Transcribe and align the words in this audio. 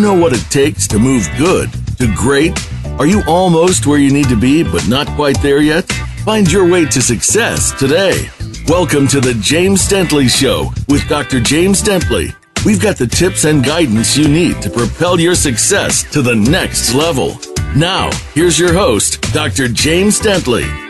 know 0.00 0.14
what 0.14 0.32
it 0.32 0.44
takes 0.50 0.86
to 0.88 0.98
move 0.98 1.28
good 1.36 1.70
to 1.98 2.12
great? 2.16 2.58
Are 2.98 3.06
you 3.06 3.22
almost 3.28 3.86
where 3.86 3.98
you 3.98 4.10
need 4.10 4.28
to 4.28 4.36
be, 4.36 4.62
but 4.62 4.88
not 4.88 5.06
quite 5.08 5.40
there 5.42 5.60
yet? 5.60 5.84
Find 6.24 6.50
your 6.50 6.68
way 6.68 6.86
to 6.86 7.02
success 7.02 7.78
today. 7.78 8.30
Welcome 8.66 9.06
to 9.08 9.20
the 9.20 9.34
James 9.42 9.86
Dentley 9.88 10.28
Show 10.28 10.72
with 10.88 11.06
Dr. 11.08 11.40
James 11.40 11.82
Dentley. 11.82 12.34
We've 12.64 12.80
got 12.80 12.96
the 12.96 13.06
tips 13.06 13.44
and 13.44 13.64
guidance 13.64 14.16
you 14.16 14.26
need 14.26 14.62
to 14.62 14.70
propel 14.70 15.20
your 15.20 15.34
success 15.34 16.02
to 16.12 16.22
the 16.22 16.36
next 16.36 16.94
level. 16.94 17.38
Now, 17.76 18.10
here's 18.32 18.58
your 18.58 18.72
host, 18.72 19.20
Dr. 19.32 19.68
James 19.68 20.18
Dentley. 20.18 20.89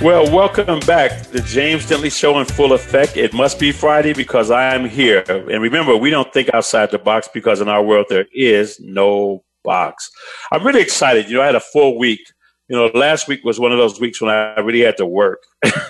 Well, 0.00 0.30
welcome 0.34 0.80
back. 0.80 1.22
The 1.28 1.40
James 1.40 1.86
Dentley 1.86 2.10
Show 2.10 2.40
in 2.40 2.46
full 2.46 2.72
effect. 2.72 3.16
It 3.16 3.32
must 3.32 3.60
be 3.60 3.70
Friday 3.70 4.12
because 4.12 4.50
I 4.50 4.74
am 4.74 4.84
here. 4.84 5.22
And 5.28 5.62
remember, 5.62 5.96
we 5.96 6.10
don't 6.10 6.30
think 6.32 6.52
outside 6.52 6.90
the 6.90 6.98
box 6.98 7.28
because 7.32 7.60
in 7.60 7.68
our 7.68 7.82
world 7.82 8.06
there 8.08 8.26
is 8.32 8.80
no 8.80 9.44
box. 9.62 10.10
I'm 10.50 10.66
really 10.66 10.80
excited. 10.80 11.28
You 11.28 11.36
know, 11.36 11.42
I 11.42 11.46
had 11.46 11.54
a 11.54 11.60
full 11.60 11.96
week. 11.96 12.20
You 12.68 12.76
know, 12.76 12.86
last 12.86 13.28
week 13.28 13.44
was 13.44 13.60
one 13.60 13.70
of 13.70 13.78
those 13.78 14.00
weeks 14.00 14.20
when 14.20 14.30
I 14.30 14.58
really 14.60 14.80
had 14.80 14.96
to 14.96 15.06
work. 15.06 15.44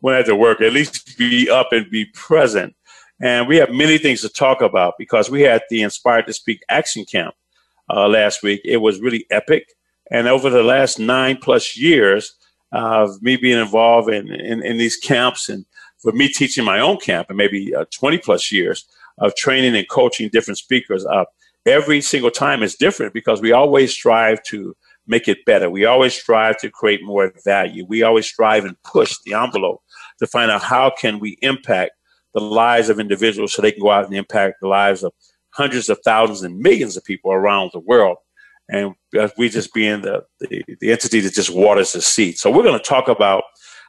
when 0.00 0.14
I 0.14 0.18
had 0.18 0.26
to 0.26 0.36
work, 0.36 0.60
at 0.60 0.74
least 0.74 1.16
be 1.16 1.48
up 1.48 1.72
and 1.72 1.90
be 1.90 2.04
present. 2.12 2.76
And 3.20 3.48
we 3.48 3.56
have 3.56 3.70
many 3.70 3.96
things 3.96 4.20
to 4.20 4.28
talk 4.28 4.60
about 4.60 4.94
because 4.98 5.30
we 5.30 5.40
had 5.40 5.62
the 5.70 5.82
Inspired 5.82 6.26
to 6.26 6.34
Speak 6.34 6.60
Action 6.68 7.06
Camp 7.06 7.34
uh, 7.88 8.08
last 8.08 8.42
week. 8.42 8.60
It 8.62 8.76
was 8.76 9.00
really 9.00 9.26
epic. 9.30 9.68
And 10.10 10.28
over 10.28 10.50
the 10.50 10.62
last 10.62 10.98
nine 10.98 11.38
plus 11.38 11.78
years, 11.78 12.35
of 12.72 13.22
me 13.22 13.36
being 13.36 13.58
involved 13.58 14.10
in, 14.10 14.28
in, 14.32 14.64
in, 14.64 14.76
these 14.76 14.96
camps 14.96 15.48
and 15.48 15.64
for 15.98 16.12
me 16.12 16.28
teaching 16.28 16.64
my 16.64 16.80
own 16.80 16.96
camp 16.98 17.28
and 17.28 17.38
maybe 17.38 17.74
uh, 17.74 17.84
20 17.92 18.18
plus 18.18 18.50
years 18.50 18.86
of 19.18 19.34
training 19.36 19.76
and 19.76 19.88
coaching 19.88 20.28
different 20.30 20.58
speakers 20.58 21.06
uh, 21.06 21.24
every 21.64 22.00
single 22.00 22.30
time 22.30 22.62
is 22.62 22.74
different 22.74 23.12
because 23.12 23.40
we 23.40 23.52
always 23.52 23.92
strive 23.92 24.42
to 24.44 24.76
make 25.06 25.28
it 25.28 25.44
better. 25.44 25.70
We 25.70 25.84
always 25.84 26.14
strive 26.14 26.58
to 26.58 26.70
create 26.70 27.04
more 27.04 27.32
value. 27.44 27.84
We 27.86 28.02
always 28.02 28.26
strive 28.26 28.64
and 28.64 28.80
push 28.82 29.16
the 29.24 29.34
envelope 29.34 29.82
to 30.18 30.26
find 30.26 30.50
out 30.50 30.62
how 30.62 30.90
can 30.90 31.18
we 31.18 31.38
impact 31.42 31.92
the 32.34 32.40
lives 32.40 32.88
of 32.88 32.98
individuals 33.00 33.52
so 33.52 33.62
they 33.62 33.72
can 33.72 33.82
go 33.82 33.90
out 33.90 34.04
and 34.04 34.14
impact 34.14 34.56
the 34.60 34.68
lives 34.68 35.02
of 35.02 35.12
hundreds 35.50 35.88
of 35.88 35.98
thousands 36.04 36.42
and 36.42 36.58
millions 36.58 36.96
of 36.96 37.04
people 37.04 37.32
around 37.32 37.70
the 37.72 37.80
world 37.80 38.18
and 38.68 38.94
we 39.38 39.48
just 39.48 39.72
being 39.72 40.02
the, 40.02 40.24
the, 40.40 40.62
the 40.80 40.90
entity 40.90 41.20
that 41.20 41.34
just 41.34 41.54
waters 41.54 41.92
the 41.92 42.02
seed. 42.02 42.38
So 42.38 42.50
we're 42.50 42.62
going 42.62 42.78
to 42.78 42.84
talk 42.84 43.08
about 43.08 43.44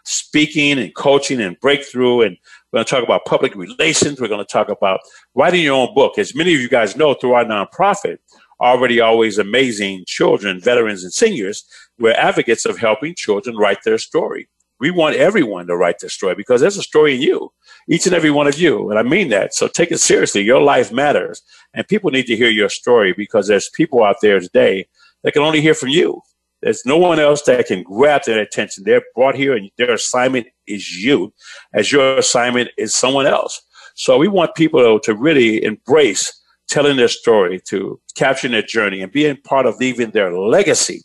speaking 0.06 0.80
and 0.80 0.96
coaching 0.96 1.42
and 1.42 1.60
breakthrough, 1.60 2.22
and 2.22 2.38
we're 2.72 2.78
going 2.78 2.86
to 2.86 2.90
talk 2.90 3.04
about 3.04 3.26
public 3.26 3.56
relations. 3.56 4.22
We're 4.22 4.28
going 4.28 4.46
to 4.46 4.52
talk 4.52 4.70
about 4.70 5.00
writing 5.36 5.64
your 5.64 5.76
own 5.76 5.94
book. 5.94 6.18
As 6.18 6.36
many 6.36 6.54
of 6.54 6.62
you 6.62 6.70
guys 6.70 6.96
know, 6.96 7.14
through 7.14 7.34
our 7.34 7.46
nonprofit, 7.46 8.18
already 8.62 9.02
always 9.02 9.38
amazing 9.38 10.04
children, 10.08 10.62
veterans, 10.62 11.04
and 11.04 11.14
seniors, 11.14 11.66
we're 12.00 12.14
advocates 12.14 12.66
of 12.66 12.78
helping 12.78 13.16
children 13.16 13.56
write 13.58 13.80
their 13.84 13.98
story. 13.98 14.48
We 14.80 14.92
want 14.92 15.16
everyone 15.16 15.68
to 15.68 15.76
write 15.76 16.00
their 16.00 16.10
story 16.10 16.36
because 16.36 16.62
there's 16.62 16.78
a 16.78 16.84
story 16.84 17.16
in 17.16 17.22
you 17.22 17.52
each 17.90 18.06
and 18.06 18.16
every 18.16 18.32
one 18.32 18.48
of 18.48 18.60
you. 18.60 18.90
And 18.90 19.00
I 19.00 19.04
mean 19.04 19.30
that. 19.30 19.54
So 19.54 19.68
take 19.68 19.92
it 19.92 20.00
seriously. 20.00 20.42
Your 20.42 20.62
life 20.62 20.92
matters. 20.92 21.42
And 21.74 21.88
people 21.88 22.12
need 22.12 22.28
to 22.28 22.36
hear 22.36 22.50
your 22.50 22.70
story 22.70 23.14
because 23.14 23.48
there's 23.48 23.70
people 23.70 24.04
out 24.04 24.18
there 24.22 24.40
today 24.40 24.88
that 25.24 25.34
can 25.34 25.42
only 25.42 25.62
hear 25.62 25.74
from 25.74 25.90
you. 25.90 26.22
There's 26.62 26.86
no 26.86 26.98
one 26.98 27.20
else 27.20 27.44
that 27.44 27.68
can 27.68 27.84
grab 27.84 28.24
their 28.26 28.40
attention. 28.40 28.84
They're 28.84 29.04
brought 29.16 29.36
here 29.36 29.56
and 29.56 29.70
their 29.78 29.94
assignment 29.94 30.48
is 30.66 31.04
you, 31.04 31.34
as 31.74 31.92
your 31.92 32.18
assignment 32.18 32.70
is 32.78 32.96
someone 32.96 33.28
else. 33.28 33.62
So 33.96 34.18
we 34.18 34.28
want 34.28 34.56
people 34.56 35.00
to 35.00 35.16
really 35.16 35.64
embrace 35.64 36.34
telling 36.68 36.98
their 36.98 37.08
story, 37.08 37.62
to 37.68 38.00
capturing 38.16 38.52
their 38.52 38.62
journey 38.62 39.02
and 39.02 39.12
being 39.12 39.38
part 39.38 39.66
of 39.66 39.78
leaving 39.80 40.12
their 40.12 40.38
legacy. 40.38 41.04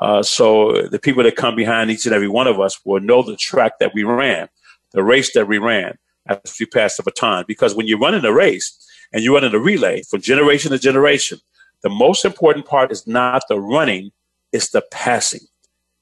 Uh, 0.00 0.22
so 0.22 0.82
the 0.88 0.98
people 0.98 1.22
that 1.22 1.36
come 1.36 1.56
behind 1.56 1.90
each 1.90 2.06
and 2.06 2.14
every 2.14 2.28
one 2.28 2.46
of 2.46 2.60
us 2.60 2.78
will 2.84 3.00
know 3.00 3.22
the 3.22 3.36
track 3.36 3.78
that 3.78 3.94
we 3.94 4.04
ran, 4.04 4.48
the 4.92 5.02
race 5.02 5.32
that 5.32 5.48
we 5.48 5.58
ran 5.58 5.96
as 6.26 6.56
we 6.60 6.66
pass 6.66 6.96
the 6.96 7.02
baton. 7.02 7.44
Because 7.48 7.74
when 7.74 7.86
you're 7.86 7.98
running 7.98 8.24
a 8.24 8.32
race 8.32 8.76
and 9.12 9.22
you're 9.22 9.34
running 9.34 9.54
a 9.54 9.58
relay 9.58 10.02
from 10.02 10.20
generation 10.20 10.70
to 10.70 10.78
generation, 10.78 11.38
the 11.82 11.88
most 11.88 12.24
important 12.24 12.66
part 12.66 12.92
is 12.92 13.06
not 13.06 13.42
the 13.48 13.60
running, 13.60 14.10
it's 14.52 14.70
the 14.70 14.82
passing. 14.90 15.40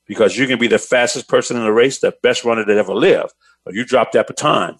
Because 0.06 0.36
you 0.36 0.46
can 0.46 0.58
be 0.58 0.66
the 0.66 0.78
fastest 0.78 1.28
person 1.28 1.56
in 1.56 1.62
the 1.62 1.72
race, 1.72 2.00
the 2.00 2.14
best 2.22 2.44
runner 2.44 2.64
that 2.64 2.76
ever 2.76 2.94
lived. 2.94 3.32
But 3.64 3.74
you 3.74 3.84
drop 3.84 4.12
that 4.12 4.26
baton, 4.26 4.76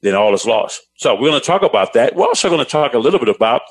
then 0.00 0.14
all 0.14 0.32
is 0.32 0.46
lost. 0.46 0.82
So 0.96 1.14
we're 1.14 1.28
going 1.28 1.40
to 1.40 1.46
talk 1.46 1.62
about 1.62 1.92
that. 1.94 2.14
We're 2.14 2.26
also 2.26 2.48
going 2.48 2.64
to 2.64 2.70
talk 2.70 2.94
a 2.94 2.98
little 2.98 3.18
bit 3.18 3.28
about 3.28 3.62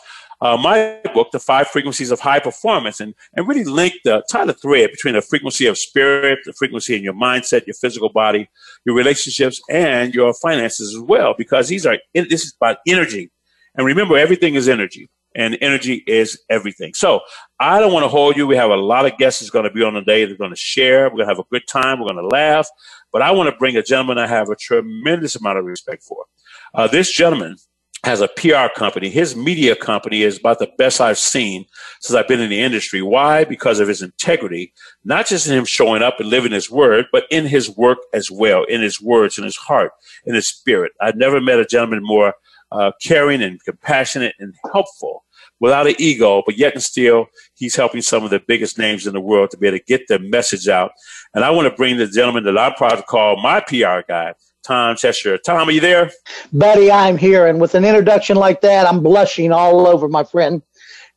uh, 0.44 0.58
my 0.58 1.00
book, 1.14 1.32
The 1.32 1.40
Five 1.40 1.70
Frequencies 1.70 2.12
of 2.12 2.20
High 2.20 2.40
Performance, 2.40 3.00
and, 3.00 3.16
and 3.34 3.48
really 3.48 3.64
link 3.64 3.94
the, 4.04 4.22
tie 4.30 4.44
the 4.44 4.54
thread 4.54 4.92
between 4.92 5.14
the 5.14 5.22
frequency 5.22 5.68
of 5.68 5.78
spirit, 5.78 6.40
the 6.44 6.52
frequency 6.52 6.98
in 6.98 7.02
your 7.02 7.14
mindset, 7.14 7.66
your 7.66 7.76
physical 7.76 8.10
body, 8.10 8.50
your 8.86 8.94
relationships, 8.94 9.62
and 9.70 10.14
your 10.14 10.34
finances 10.34 10.94
as 10.94 11.00
well, 11.00 11.34
because 11.38 11.70
these 11.70 11.86
are, 11.86 11.98
this 12.14 12.44
is 12.44 12.54
about 12.60 12.78
energy. 12.86 13.32
And 13.76 13.88
remember, 13.88 14.18
everything 14.18 14.56
is 14.56 14.68
energy 14.68 15.10
and 15.34 15.58
energy 15.62 16.04
is 16.08 16.38
everything. 16.50 16.94
So 16.94 17.22
I 17.60 17.80
don't 17.80 17.94
want 17.94 18.04
to 18.04 18.10
hold 18.10 18.36
you. 18.36 18.46
We 18.46 18.58
have 18.58 18.70
a 18.70 18.76
lot 18.76 19.06
of 19.06 19.18
guests 19.18 19.40
that's 19.40 19.50
going 19.50 19.66
to 19.66 19.72
be 19.72 19.82
on 19.82 19.94
the 19.94 20.02
day. 20.02 20.26
They're 20.26 20.36
going 20.36 20.50
to 20.52 20.58
share. 20.58 21.06
We're 21.06 21.18
going 21.18 21.30
to 21.30 21.36
have 21.36 21.40
a 21.40 21.50
good 21.52 21.68
time. 21.68 22.00
We're 22.00 22.08
going 22.08 22.22
to 22.22 22.28
laugh. 22.28 22.68
But 23.14 23.22
I 23.22 23.32
want 23.32 23.50
to 23.50 23.56
bring 23.58 23.78
a 23.78 23.82
gentleman 23.82 24.18
I 24.18 24.28
have 24.28 24.50
a 24.50 24.56
tremendous 24.56 25.38
amount 25.38 25.60
of 25.60 25.66
respect 25.66 26.04
for. 26.04 26.26
Uh, 26.74 26.88
this 26.88 27.12
gentleman 27.12 27.56
has 28.04 28.20
a 28.20 28.28
PR 28.28 28.68
company. 28.76 29.10
His 29.10 29.36
media 29.36 29.76
company 29.76 30.24
is 30.24 30.38
about 30.38 30.60
the 30.60 30.72
best 30.78 31.00
I've 31.00 31.18
seen 31.18 31.66
since 32.02 32.16
I've 32.16 32.28
been 32.28 32.42
in 32.42 32.50
the 32.50 32.62
industry. 32.62 33.02
Why? 33.02 33.46
Because 33.46 33.80
of 33.80 33.88
his 33.88 34.02
integrity, 34.02 34.74
not 35.06 35.28
just 35.28 35.48
in 35.48 35.58
him 35.58 35.66
showing 35.66 36.02
up 36.02 36.20
and 36.20 36.30
living 36.30 36.52
his 36.52 36.70
word, 36.70 37.06
but 37.14 37.24
in 37.32 37.46
his 37.46 37.70
work 37.70 38.00
as 38.14 38.30
well, 38.30 38.66
in 38.66 38.82
his 38.82 39.02
words, 39.02 39.38
in 39.38 39.46
his 39.46 39.56
heart, 39.56 39.92
in 40.26 40.36
his 40.36 40.48
spirit. 40.48 40.92
I've 41.00 41.16
never 41.16 41.40
met 41.40 41.60
a 41.60 41.66
gentleman 41.66 42.04
more 42.04 42.34
uh, 42.74 42.92
caring 43.02 43.42
and 43.42 43.64
compassionate 43.64 44.36
and 44.40 44.54
helpful 44.74 45.24
without 45.60 45.88
an 45.88 45.96
ego, 45.98 46.44
but 46.46 46.58
yet 46.58 46.74
and 46.74 46.84
still, 46.84 47.28
he's 47.54 47.76
helping 47.76 48.02
some 48.02 48.26
of 48.26 48.32
the 48.32 48.42
biggest 48.48 48.78
names 48.78 49.08
in 49.08 49.14
the 49.14 49.22
world 49.22 49.50
to 49.52 49.58
be 49.58 49.68
able 49.68 49.78
to 49.78 49.84
get 49.86 50.02
their 50.10 50.20
message 50.20 50.68
out. 50.68 50.92
And 51.34 51.46
I 51.46 51.52
want 51.52 51.70
to 51.70 51.76
bring 51.76 51.98
the 51.98 52.08
gentleman 52.08 52.44
that 52.44 52.58
I'm 52.58 52.74
proud 52.74 52.96
to 52.96 53.04
call 53.04 53.42
my 53.42 53.62
PR 53.62 54.02
guy, 54.06 54.34
Tom 54.64 54.96
Cheshire. 54.96 55.38
Tom, 55.38 55.68
are 55.68 55.72
you 55.72 55.82
there? 55.82 56.12
Buddy, 56.52 56.92
I'm 56.92 57.18
here. 57.18 57.48
And 57.48 57.60
with 57.60 57.76
an 57.76 57.86
introduction 57.86 58.38
like 58.38 58.62
that, 58.62 58.88
I'm 58.88 59.04
blushing 59.04 59.52
all 59.52 59.86
over, 59.88 60.08
my 60.08 60.24
friend. 60.24 60.62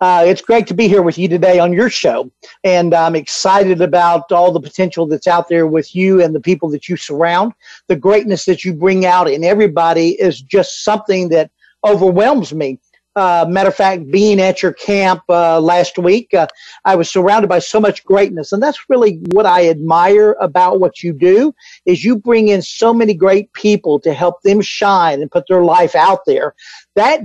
Uh, 0.01 0.25
it's 0.27 0.43
great 0.43 0.67
to 0.67 0.75
be 0.75 0.89
here 0.89 1.01
with 1.01 1.17
you 1.17 1.27
today 1.27 1.59
on 1.59 1.73
your 1.73 1.89
show. 1.89 2.31
And 2.65 2.93
I'm 2.93 3.17
excited 3.17 3.81
about 3.81 4.31
all 4.31 4.53
the 4.53 4.61
potential 4.61 5.07
that's 5.07 5.27
out 5.27 5.49
there 5.49 5.67
with 5.67 5.95
you 5.95 6.23
and 6.23 6.35
the 6.35 6.41
people 6.41 6.69
that 6.71 6.89
you 6.89 6.97
surround. 6.97 7.53
The 7.89 7.97
greatness 7.97 8.45
that 8.45 8.65
you 8.65 8.75
bring 8.75 9.07
out 9.07 9.31
in 9.31 9.43
everybody 9.43 10.11
is 10.21 10.43
just 10.43 10.85
something 10.85 11.31
that 11.31 11.51
overwhelms 11.85 12.53
me. 12.53 12.79
Uh, 13.17 13.47
matter 13.49 13.71
of 13.71 13.75
fact, 13.75 14.11
being 14.11 14.39
at 14.39 14.63
your 14.63 14.75
camp 14.75 15.23
uh, 15.31 15.59
last 15.59 15.97
week, 15.97 16.35
uh, 16.35 16.47
I 16.85 16.97
was 16.97 17.11
surrounded 17.11 17.49
by 17.49 17.61
so 17.61 17.81
much 17.81 18.05
greatness, 18.05 18.53
and 18.53 18.63
that's 18.63 18.91
really 18.91 19.23
what 19.33 19.47
I 19.47 19.71
admire 19.71 20.37
about 20.39 20.81
what 20.81 21.03
you 21.03 21.15
do. 21.15 21.55
Is 21.87 22.05
you 22.05 22.17
bring 22.17 22.49
in 22.49 22.61
so 22.61 22.93
many 22.93 23.15
great 23.15 23.51
people 23.55 23.99
to 24.01 24.13
help 24.13 24.43
them 24.43 24.61
shine 24.61 25.23
and 25.23 25.31
put 25.31 25.49
their 25.49 25.65
life 25.65 25.95
out 25.95 26.27
there. 26.27 26.55
That 26.95 27.23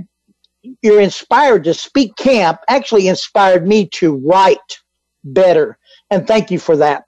you're 0.80 1.00
inspired 1.00 1.64
to 1.64 1.74
speak 1.74 2.16
camp 2.16 2.60
actually 2.68 3.08
inspired 3.08 3.68
me 3.68 3.86
to 3.88 4.16
write 4.16 4.58
better, 5.24 5.76
and 6.10 6.26
thank 6.26 6.50
you 6.50 6.58
for 6.58 6.78
that. 6.78 7.04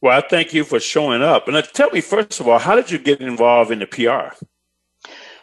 Well, 0.00 0.16
I 0.16 0.26
thank 0.26 0.54
you 0.54 0.64
for 0.64 0.80
showing 0.80 1.22
up. 1.22 1.48
And 1.48 1.62
tell 1.74 1.90
me, 1.90 2.00
first 2.00 2.40
of 2.40 2.48
all, 2.48 2.58
how 2.58 2.74
did 2.76 2.90
you 2.90 2.98
get 2.98 3.20
involved 3.20 3.70
in 3.70 3.80
the 3.80 3.86
PR? 3.86 4.34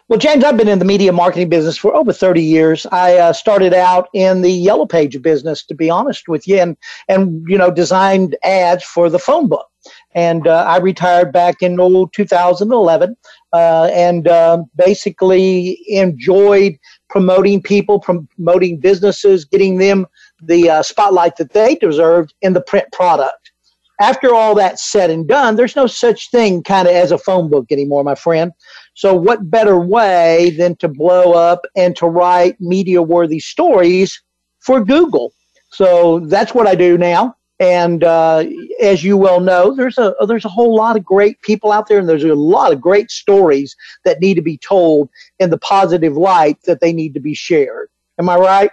Well, 0.08 0.20
James, 0.20 0.44
I've 0.44 0.56
been 0.56 0.68
in 0.68 0.78
the 0.78 0.86
media 0.86 1.12
marketing 1.12 1.50
business 1.50 1.78
for 1.78 1.96
over 1.96 2.14
30 2.14 2.40
years. 2.40 2.86
I 2.92 3.18
uh, 3.18 3.34
started 3.34 3.74
out 3.74 4.08
in 4.14 4.44
the 4.44 4.52
yellow 4.52 4.86
page 4.86 5.20
business, 5.20 5.66
to 5.66 5.74
be 5.74 5.90
honest 5.90 6.28
with 6.28 6.48
you, 6.48 6.58
and, 6.58 6.78
and 7.08 7.44
you 7.48 7.58
know, 7.58 7.72
designed 7.72 8.38
ads 8.44 8.84
for 8.84 9.10
the 9.10 9.18
phone 9.18 9.50
book. 9.50 9.66
And 10.14 10.46
uh, 10.46 10.64
I 10.68 10.78
retired 10.78 11.34
back 11.34 11.64
in 11.64 11.80
oh, 11.80 12.06
2011 12.14 13.18
uh, 13.52 13.90
and 13.92 14.28
uh, 14.28 14.64
basically 14.76 15.80
enjoyed 15.88 16.78
promoting 17.10 17.64
people, 17.64 18.00
promoting 18.00 18.80
businesses, 18.80 19.44
getting 19.44 19.80
them 19.80 20.06
the 20.40 20.70
uh, 20.70 20.84
spotlight 20.84 21.36
that 21.38 21.54
they 21.54 21.76
deserved 21.76 22.32
in 22.44 22.54
the 22.54 22.62
print 22.62 22.86
product. 22.92 23.52
After 24.00 24.36
all 24.36 24.56
that's 24.56 24.84
said 24.84 25.10
and 25.10 25.28
done, 25.28 25.56
there's 25.56 25.76
no 25.76 25.88
such 25.88 26.30
thing 26.30 26.64
kind 26.64 26.88
of 26.88 26.94
as 26.94 27.12
a 27.12 27.18
phone 27.18 27.50
book 27.50 27.68
anymore, 27.72 28.04
my 28.04 28.16
friend. 28.16 28.52
So, 28.96 29.14
what 29.14 29.52
better 29.52 29.78
way 29.78 30.56
than 30.58 30.76
to 30.78 30.88
blow 30.88 31.34
up 31.34 31.62
and 31.76 31.96
to 31.98 32.08
write 32.08 32.60
media 32.60 33.02
worthy 33.02 33.40
stories 33.40 34.22
for 34.60 34.84
Google? 34.84 35.34
So, 35.70 36.20
that's 36.22 36.54
what 36.54 36.66
I 36.66 36.76
do 36.76 36.98
now. 36.98 37.36
And 37.60 38.04
uh, 38.04 38.46
as 38.82 39.04
you 39.04 39.16
well 39.16 39.40
know, 39.40 39.74
there's 39.74 39.98
a 39.98 40.14
there's 40.28 40.44
a 40.44 40.50
whole 40.50 40.76
lot 40.76 40.98
of 40.98 41.06
great 41.06 41.42
people 41.42 41.72
out 41.72 41.88
there, 41.88 42.00
and 42.00 42.10
there's 42.10 42.26
a 42.26 42.36
lot 42.36 42.74
of 42.74 42.82
great 42.82 43.10
stories 43.12 43.76
that 44.04 44.20
need 44.20 44.34
to 44.36 44.42
be 44.42 44.58
told 44.58 45.10
in 45.40 45.50
the 45.50 45.58
positive 45.60 46.18
light 46.18 46.58
that 46.66 46.82
they 46.82 46.92
need 46.92 47.14
to 47.14 47.22
be 47.22 47.34
shared. 47.34 47.88
Am 48.20 48.30
I 48.30 48.36
right? 48.36 48.72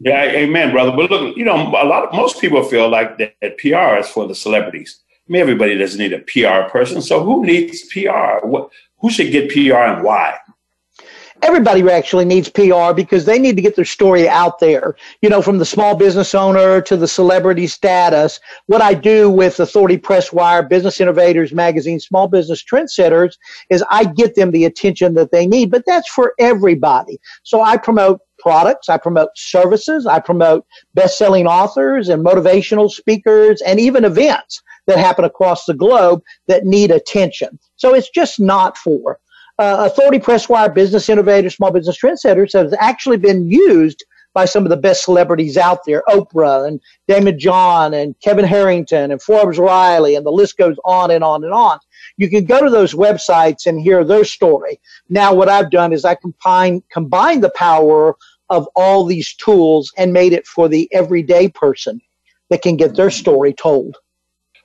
Yeah, 0.00 0.22
amen, 0.22 0.70
brother. 0.70 0.92
But 0.92 1.10
look, 1.10 1.36
you 1.36 1.44
know, 1.44 1.56
a 1.56 1.86
lot 1.86 2.04
of 2.04 2.12
most 2.12 2.40
people 2.40 2.62
feel 2.62 2.88
like 2.88 3.18
that, 3.18 3.34
that 3.42 3.58
PR 3.58 3.98
is 3.98 4.08
for 4.08 4.28
the 4.28 4.34
celebrities. 4.34 5.02
I 5.28 5.32
mean, 5.32 5.42
everybody 5.42 5.76
doesn't 5.76 5.98
need 5.98 6.12
a 6.12 6.20
PR 6.20 6.70
person. 6.70 7.02
So 7.02 7.22
who 7.22 7.44
needs 7.44 7.82
PR? 7.92 8.46
What, 8.46 8.70
who 9.00 9.10
should 9.10 9.30
get 9.30 9.50
PR 9.50 9.76
and 9.76 10.02
why? 10.02 10.38
everybody 11.42 11.88
actually 11.90 12.24
needs 12.24 12.48
PR 12.48 12.92
because 12.94 13.24
they 13.24 13.38
need 13.38 13.56
to 13.56 13.62
get 13.62 13.76
their 13.76 13.84
story 13.84 14.28
out 14.28 14.58
there. 14.58 14.96
You 15.22 15.28
know, 15.28 15.42
from 15.42 15.58
the 15.58 15.64
small 15.64 15.96
business 15.96 16.34
owner 16.34 16.80
to 16.82 16.96
the 16.96 17.08
celebrity 17.08 17.66
status. 17.66 18.40
What 18.66 18.82
I 18.82 18.94
do 18.94 19.30
with 19.30 19.60
Authority 19.60 19.98
Press 19.98 20.32
Wire, 20.32 20.62
Business 20.62 21.00
Innovators 21.00 21.52
Magazine, 21.52 22.00
Small 22.00 22.28
Business 22.28 22.64
Trendsetters 22.64 23.36
is 23.70 23.84
I 23.90 24.04
get 24.04 24.34
them 24.34 24.50
the 24.50 24.64
attention 24.64 25.14
that 25.14 25.30
they 25.30 25.46
need, 25.46 25.70
but 25.70 25.84
that's 25.86 26.08
for 26.08 26.34
everybody. 26.38 27.18
So 27.42 27.62
I 27.62 27.76
promote 27.76 28.20
products, 28.38 28.88
I 28.88 28.96
promote 28.96 29.30
services, 29.36 30.06
I 30.06 30.20
promote 30.20 30.66
best-selling 30.94 31.46
authors 31.46 32.08
and 32.08 32.24
motivational 32.24 32.90
speakers 32.90 33.60
and 33.62 33.78
even 33.80 34.04
events 34.04 34.62
that 34.86 34.98
happen 34.98 35.24
across 35.24 35.64
the 35.64 35.74
globe 35.74 36.22
that 36.46 36.64
need 36.64 36.90
attention. 36.90 37.58
So 37.76 37.94
it's 37.94 38.10
just 38.10 38.40
not 38.40 38.78
for 38.78 39.18
uh, 39.58 39.88
Authority 39.90 40.20
Press 40.20 40.48
Wire 40.48 40.70
Business 40.70 41.08
Innovators, 41.08 41.56
Small 41.56 41.72
Business 41.72 41.98
Trendsetters 41.98 42.52
has 42.52 42.74
actually 42.78 43.16
been 43.16 43.50
used 43.50 44.04
by 44.34 44.44
some 44.44 44.64
of 44.64 44.70
the 44.70 44.76
best 44.76 45.04
celebrities 45.04 45.56
out 45.56 45.80
there, 45.84 46.04
Oprah 46.08 46.68
and 46.68 46.80
Daymond 47.08 47.38
John 47.38 47.92
and 47.92 48.14
Kevin 48.20 48.44
Harrington 48.44 49.10
and 49.10 49.20
Forbes 49.20 49.58
Riley, 49.58 50.14
and 50.14 50.24
the 50.24 50.30
list 50.30 50.56
goes 50.56 50.76
on 50.84 51.10
and 51.10 51.24
on 51.24 51.42
and 51.42 51.52
on. 51.52 51.78
You 52.18 52.28
can 52.28 52.44
go 52.44 52.62
to 52.62 52.68
those 52.68 52.94
websites 52.94 53.64
and 53.66 53.80
hear 53.80 54.04
their 54.04 54.24
story. 54.24 54.80
Now, 55.08 55.32
what 55.32 55.48
I've 55.48 55.70
done 55.70 55.92
is 55.92 56.04
I 56.04 56.16
combine 56.16 56.82
combine 56.90 57.40
the 57.40 57.50
power 57.50 58.16
of 58.50 58.68
all 58.74 59.04
these 59.04 59.34
tools 59.34 59.92
and 59.96 60.12
made 60.12 60.32
it 60.32 60.46
for 60.46 60.68
the 60.68 60.88
everyday 60.92 61.48
person 61.48 62.00
that 62.50 62.62
can 62.62 62.76
get 62.76 62.96
their 62.96 63.10
story 63.10 63.52
told. 63.52 63.96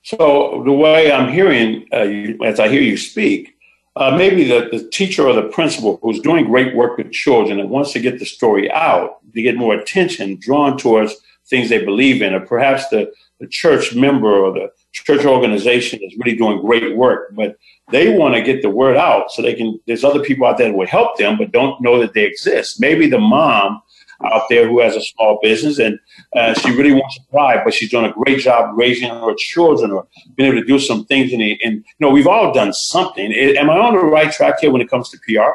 So 0.03 0.63
the 0.65 0.71
way 0.71 1.11
I'm 1.11 1.31
hearing, 1.31 1.87
uh, 1.93 2.01
you, 2.03 2.37
as 2.43 2.59
I 2.59 2.67
hear 2.67 2.81
you 2.81 2.97
speak, 2.97 3.55
uh, 3.95 4.17
maybe 4.17 4.45
the, 4.45 4.69
the 4.71 4.89
teacher 4.89 5.27
or 5.27 5.33
the 5.33 5.49
principal 5.49 5.99
who's 6.01 6.19
doing 6.19 6.45
great 6.45 6.75
work 6.75 6.97
with 6.97 7.11
children 7.11 7.59
and 7.59 7.69
wants 7.69 7.93
to 7.93 7.99
get 7.99 8.19
the 8.19 8.25
story 8.25 8.71
out, 8.71 9.19
to 9.33 9.41
get 9.41 9.55
more 9.55 9.75
attention 9.75 10.37
drawn 10.41 10.77
towards 10.77 11.15
things 11.45 11.69
they 11.69 11.83
believe 11.83 12.21
in, 12.21 12.33
or 12.33 12.39
perhaps 12.39 12.87
the, 12.89 13.13
the 13.39 13.47
church 13.47 13.93
member 13.93 14.33
or 14.33 14.51
the 14.51 14.71
church 14.93 15.25
organization 15.25 15.99
is 16.01 16.15
really 16.17 16.37
doing 16.37 16.61
great 16.61 16.95
work, 16.95 17.33
but 17.35 17.57
they 17.91 18.15
want 18.15 18.35
to 18.35 18.41
get 18.41 18.61
the 18.61 18.69
word 18.69 18.95
out 18.95 19.31
so 19.31 19.41
they 19.41 19.55
can, 19.55 19.79
there's 19.87 20.03
other 20.03 20.21
people 20.21 20.45
out 20.45 20.57
there 20.57 20.69
that 20.69 20.77
will 20.77 20.87
help 20.87 21.17
them, 21.17 21.37
but 21.37 21.51
don't 21.51 21.81
know 21.81 21.99
that 21.99 22.13
they 22.13 22.23
exist. 22.23 22.79
Maybe 22.79 23.09
the 23.09 23.19
mom 23.19 23.81
out 24.23 24.43
there 24.49 24.67
who 24.67 24.79
has 24.79 24.95
a 24.95 25.01
small 25.01 25.39
business 25.41 25.79
and 25.79 25.99
uh, 26.35 26.53
she 26.53 26.71
really 26.71 26.93
wants 26.93 27.17
to 27.17 27.23
thrive, 27.31 27.61
but 27.65 27.73
she's 27.73 27.89
doing 27.89 28.05
a 28.05 28.13
great 28.13 28.39
job 28.39 28.77
raising 28.77 29.09
her 29.09 29.33
children 29.35 29.91
or 29.91 30.07
being 30.35 30.51
able 30.51 30.61
to 30.61 30.67
do 30.67 30.79
some 30.79 31.05
things. 31.05 31.33
And, 31.33 31.41
and 31.41 31.75
you 31.75 31.83
know, 31.99 32.09
we've 32.09 32.27
all 32.27 32.53
done 32.53 32.71
something. 32.71 33.33
Am 33.33 33.69
I 33.69 33.77
on 33.77 33.95
the 33.95 33.99
right 33.99 34.31
track 34.31 34.59
here 34.61 34.71
when 34.71 34.81
it 34.81 34.89
comes 34.89 35.09
to 35.09 35.17
PR? 35.27 35.51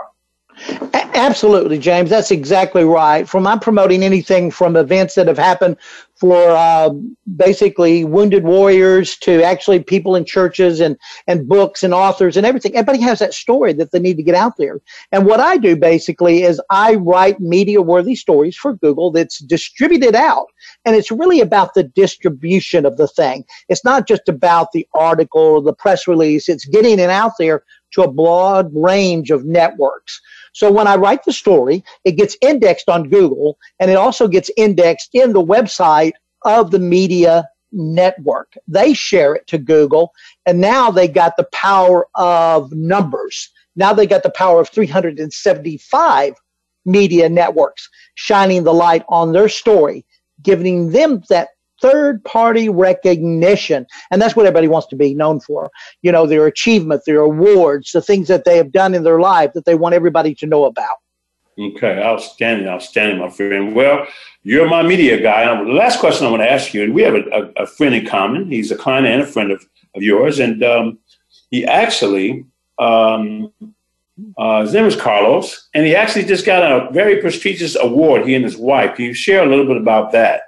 Absolutely, 0.93 1.79
James. 1.79 2.11
That's 2.11 2.31
exactly 2.31 2.85
right. 2.85 3.29
From 3.29 3.46
I'm 3.46 3.61
promoting 3.61 4.02
anything 4.02 4.50
from 4.50 4.76
events 4.76 5.14
that 5.14 5.26
have 5.26 5.38
happened 5.38 5.76
for 6.19 6.50
uh, 6.50 6.91
basically 7.37 8.05
wounded 8.05 8.44
warriors 8.44 9.17
to 9.19 9.43
actually 9.43 9.82
people 9.82 10.17
in 10.17 10.25
churches 10.25 10.81
and 10.81 10.97
and 11.26 11.49
books 11.49 11.82
and 11.82 11.94
authors 11.94 12.37
and 12.37 12.44
everything. 12.44 12.75
Everybody 12.75 13.00
has 13.03 13.20
that 13.20 13.35
story 13.35 13.73
that 13.75 13.93
they 13.93 14.00
need 14.00 14.17
to 14.17 14.23
get 14.23 14.35
out 14.35 14.56
there. 14.56 14.81
And 15.12 15.26
what 15.26 15.41
I 15.41 15.56
do 15.56 15.76
basically 15.76 16.43
is 16.43 16.61
I 16.70 16.94
write 16.94 17.41
media 17.41 17.81
worthy 17.81 18.17
stories 18.17 18.56
for 18.56 18.75
Google 18.75 19.12
that's 19.12 19.38
distributed 19.38 20.15
out. 20.15 20.47
And 20.85 20.97
it's 20.97 21.11
really 21.11 21.41
about 21.41 21.75
the 21.75 21.85
distribution 21.85 22.85
of 22.85 22.97
the 22.97 23.09
thing. 23.09 23.44
It's 23.69 23.85
not 23.85 24.09
just 24.09 24.29
about 24.29 24.73
the 24.73 24.87
article 24.94 25.41
or 25.41 25.62
the 25.62 25.73
press 25.73 26.09
release. 26.09 26.49
It's 26.49 26.64
getting 26.64 26.99
it 26.99 27.11
out 27.11 27.32
there 27.38 27.62
to 27.93 28.03
a 28.03 28.12
broad 28.12 28.71
range 28.75 29.31
of 29.31 29.44
networks. 29.44 30.21
So 30.53 30.71
when 30.71 30.87
I 30.87 30.97
write 30.97 31.25
the 31.25 31.33
story, 31.33 31.85
it 32.05 32.12
gets 32.12 32.37
indexed 32.43 32.89
on 32.89 33.09
Google 33.09 33.59
and 33.81 33.91
it 33.91 33.97
also 33.97 34.29
gets 34.29 34.50
indexed 34.56 35.11
in 35.12 35.33
the 35.33 35.45
website 35.45 36.12
of 36.45 36.71
the 36.71 36.79
media 36.79 37.49
network. 37.73 38.55
They 38.67 38.95
share 38.95 39.35
it 39.35 39.47
to 39.49 39.59
Google 39.59 40.12
and 40.47 40.61
now 40.61 40.91
they 40.91 41.09
got 41.09 41.37
the 41.37 41.49
power 41.53 42.06
of 42.15 42.73
numbers. 42.73 43.50
Now 43.77 43.93
they 43.93 44.06
got 44.06 44.23
the 44.23 44.31
power 44.31 44.61
of 44.61 44.69
375 44.71 46.35
media 46.85 47.29
networks 47.29 47.89
shining 48.15 48.65
the 48.65 48.73
light 48.73 49.05
on 49.09 49.33
their 49.33 49.49
story, 49.49 50.05
giving 50.43 50.91
them 50.91 51.23
that 51.29 51.50
third 51.80 52.22
party 52.25 52.69
recognition. 52.69 53.86
And 54.10 54.20
that's 54.20 54.36
what 54.36 54.46
everybody 54.46 54.69
wants 54.69 54.88
to 54.88 54.96
be 54.96 55.14
known 55.14 55.40
for. 55.40 55.70
You 56.02 56.12
know, 56.12 56.26
their 56.26 56.46
achievement, 56.46 57.02
their 57.06 57.20
awards, 57.20 57.92
the 57.92 58.02
things 58.02 58.28
that 58.28 58.44
they 58.44 58.56
have 58.56 58.72
done 58.72 58.94
in 58.94 59.04
their 59.04 59.20
life 59.20 59.52
that 59.54 59.64
they 59.64 59.75
want 59.75 59.94
everybody 59.94 60.34
to 60.36 60.46
know 60.46 60.64
about. 60.64 60.96
Okay, 61.58 62.00
outstanding, 62.00 62.69
outstanding, 62.69 63.19
my 63.19 63.28
friend. 63.28 63.75
Well, 63.75 64.06
you're 64.44 64.69
my 64.69 64.82
media 64.82 65.20
guy. 65.20 65.42
And 65.42 65.69
the 65.69 65.72
last 65.72 65.98
question 65.98 66.26
I 66.26 66.30
want 66.30 66.42
to 66.42 66.50
ask 66.50 66.72
you, 66.72 66.84
and 66.84 66.94
we 66.94 67.02
have 67.02 67.14
a, 67.14 67.25
a, 67.32 67.62
a 67.62 67.66
friend 67.66 67.94
in 67.96 68.06
common. 68.06 68.48
He's 68.50 68.70
a 68.70 68.76
client 68.76 69.06
and 69.06 69.22
a 69.22 69.26
friend 69.26 69.50
of, 69.50 69.66
of 69.96 70.02
yours. 70.02 70.38
And 70.38 70.62
um, 70.62 70.98
he 71.50 71.64
actually, 71.64 72.46
um, 72.78 73.52
uh, 74.36 74.62
his 74.62 74.72
name 74.72 74.84
is 74.84 74.94
Carlos, 74.94 75.69
and 75.75 75.84
he 75.84 75.96
actually 75.96 76.25
just 76.25 76.46
got 76.46 76.62
a 76.62 76.92
very 76.92 77.20
prestigious 77.20 77.75
award, 77.76 78.26
he 78.26 78.36
and 78.36 78.44
his 78.44 78.56
wife. 78.56 78.94
Can 78.94 79.06
you 79.06 79.14
share 79.14 79.42
a 79.42 79.46
little 79.46 79.66
bit 79.66 79.76
about 79.76 80.12
that? 80.12 80.42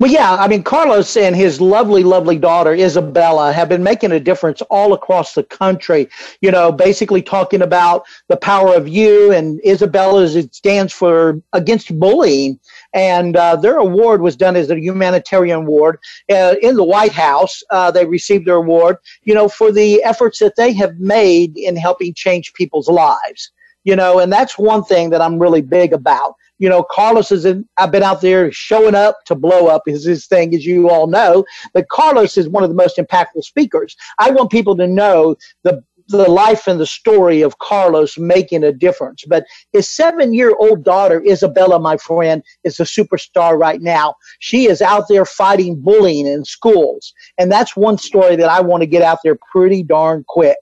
Well, 0.00 0.10
yeah, 0.10 0.34
I 0.34 0.48
mean, 0.48 0.64
Carlos 0.64 1.16
and 1.16 1.36
his 1.36 1.60
lovely, 1.60 2.02
lovely 2.02 2.36
daughter, 2.36 2.74
Isabella, 2.74 3.52
have 3.52 3.68
been 3.68 3.84
making 3.84 4.10
a 4.10 4.18
difference 4.18 4.60
all 4.62 4.92
across 4.92 5.34
the 5.34 5.44
country. 5.44 6.08
You 6.40 6.50
know, 6.50 6.72
basically 6.72 7.22
talking 7.22 7.62
about 7.62 8.04
the 8.26 8.36
power 8.36 8.74
of 8.74 8.88
you, 8.88 9.32
and 9.32 9.60
Isabella 9.64 10.24
it 10.24 10.52
stands 10.52 10.92
for 10.92 11.40
against 11.52 11.96
bullying. 12.00 12.58
And 12.92 13.36
uh, 13.36 13.54
their 13.54 13.76
award 13.76 14.20
was 14.20 14.34
done 14.34 14.56
as 14.56 14.68
a 14.68 14.80
humanitarian 14.80 15.58
award 15.58 16.00
uh, 16.28 16.56
in 16.60 16.74
the 16.74 16.82
White 16.84 17.12
House. 17.12 17.62
Uh, 17.70 17.92
they 17.92 18.04
received 18.04 18.46
their 18.46 18.56
award, 18.56 18.96
you 19.22 19.34
know, 19.34 19.48
for 19.48 19.70
the 19.70 20.02
efforts 20.02 20.40
that 20.40 20.56
they 20.56 20.72
have 20.72 20.98
made 20.98 21.56
in 21.56 21.76
helping 21.76 22.14
change 22.14 22.52
people's 22.54 22.88
lives. 22.88 23.52
You 23.84 23.94
know, 23.94 24.18
and 24.18 24.32
that's 24.32 24.58
one 24.58 24.82
thing 24.82 25.10
that 25.10 25.20
I'm 25.20 25.38
really 25.38 25.62
big 25.62 25.92
about 25.92 26.34
you 26.58 26.68
know, 26.68 26.82
Carlos 26.82 27.32
is 27.32 27.44
in, 27.44 27.68
I've 27.76 27.90
been 27.90 28.02
out 28.02 28.20
there 28.20 28.50
showing 28.52 28.94
up 28.94 29.18
to 29.26 29.34
blow 29.34 29.66
up 29.66 29.82
is 29.86 30.04
his 30.04 30.26
thing, 30.26 30.54
as 30.54 30.64
you 30.64 30.88
all 30.88 31.06
know. 31.06 31.44
But 31.72 31.88
Carlos 31.88 32.36
is 32.36 32.48
one 32.48 32.62
of 32.62 32.70
the 32.70 32.76
most 32.76 32.96
impactful 32.96 33.42
speakers. 33.42 33.96
I 34.18 34.30
want 34.30 34.50
people 34.50 34.76
to 34.76 34.86
know 34.86 35.36
the 35.62 35.82
the 36.08 36.30
life 36.30 36.66
and 36.66 36.78
the 36.78 36.86
story 36.86 37.42
of 37.42 37.58
Carlos 37.58 38.18
making 38.18 38.64
a 38.64 38.72
difference. 38.72 39.24
But 39.26 39.46
his 39.72 39.88
seven 39.88 40.34
year 40.34 40.54
old 40.58 40.84
daughter, 40.84 41.22
Isabella, 41.26 41.78
my 41.78 41.96
friend, 41.96 42.42
is 42.62 42.78
a 42.80 42.84
superstar 42.84 43.58
right 43.58 43.80
now. 43.80 44.14
She 44.38 44.68
is 44.68 44.82
out 44.82 45.08
there 45.08 45.24
fighting 45.24 45.80
bullying 45.80 46.26
in 46.26 46.44
schools. 46.44 47.12
And 47.38 47.50
that's 47.50 47.76
one 47.76 47.98
story 47.98 48.36
that 48.36 48.48
I 48.48 48.60
want 48.60 48.82
to 48.82 48.86
get 48.86 49.02
out 49.02 49.18
there 49.24 49.38
pretty 49.50 49.82
darn 49.82 50.24
quick. 50.28 50.58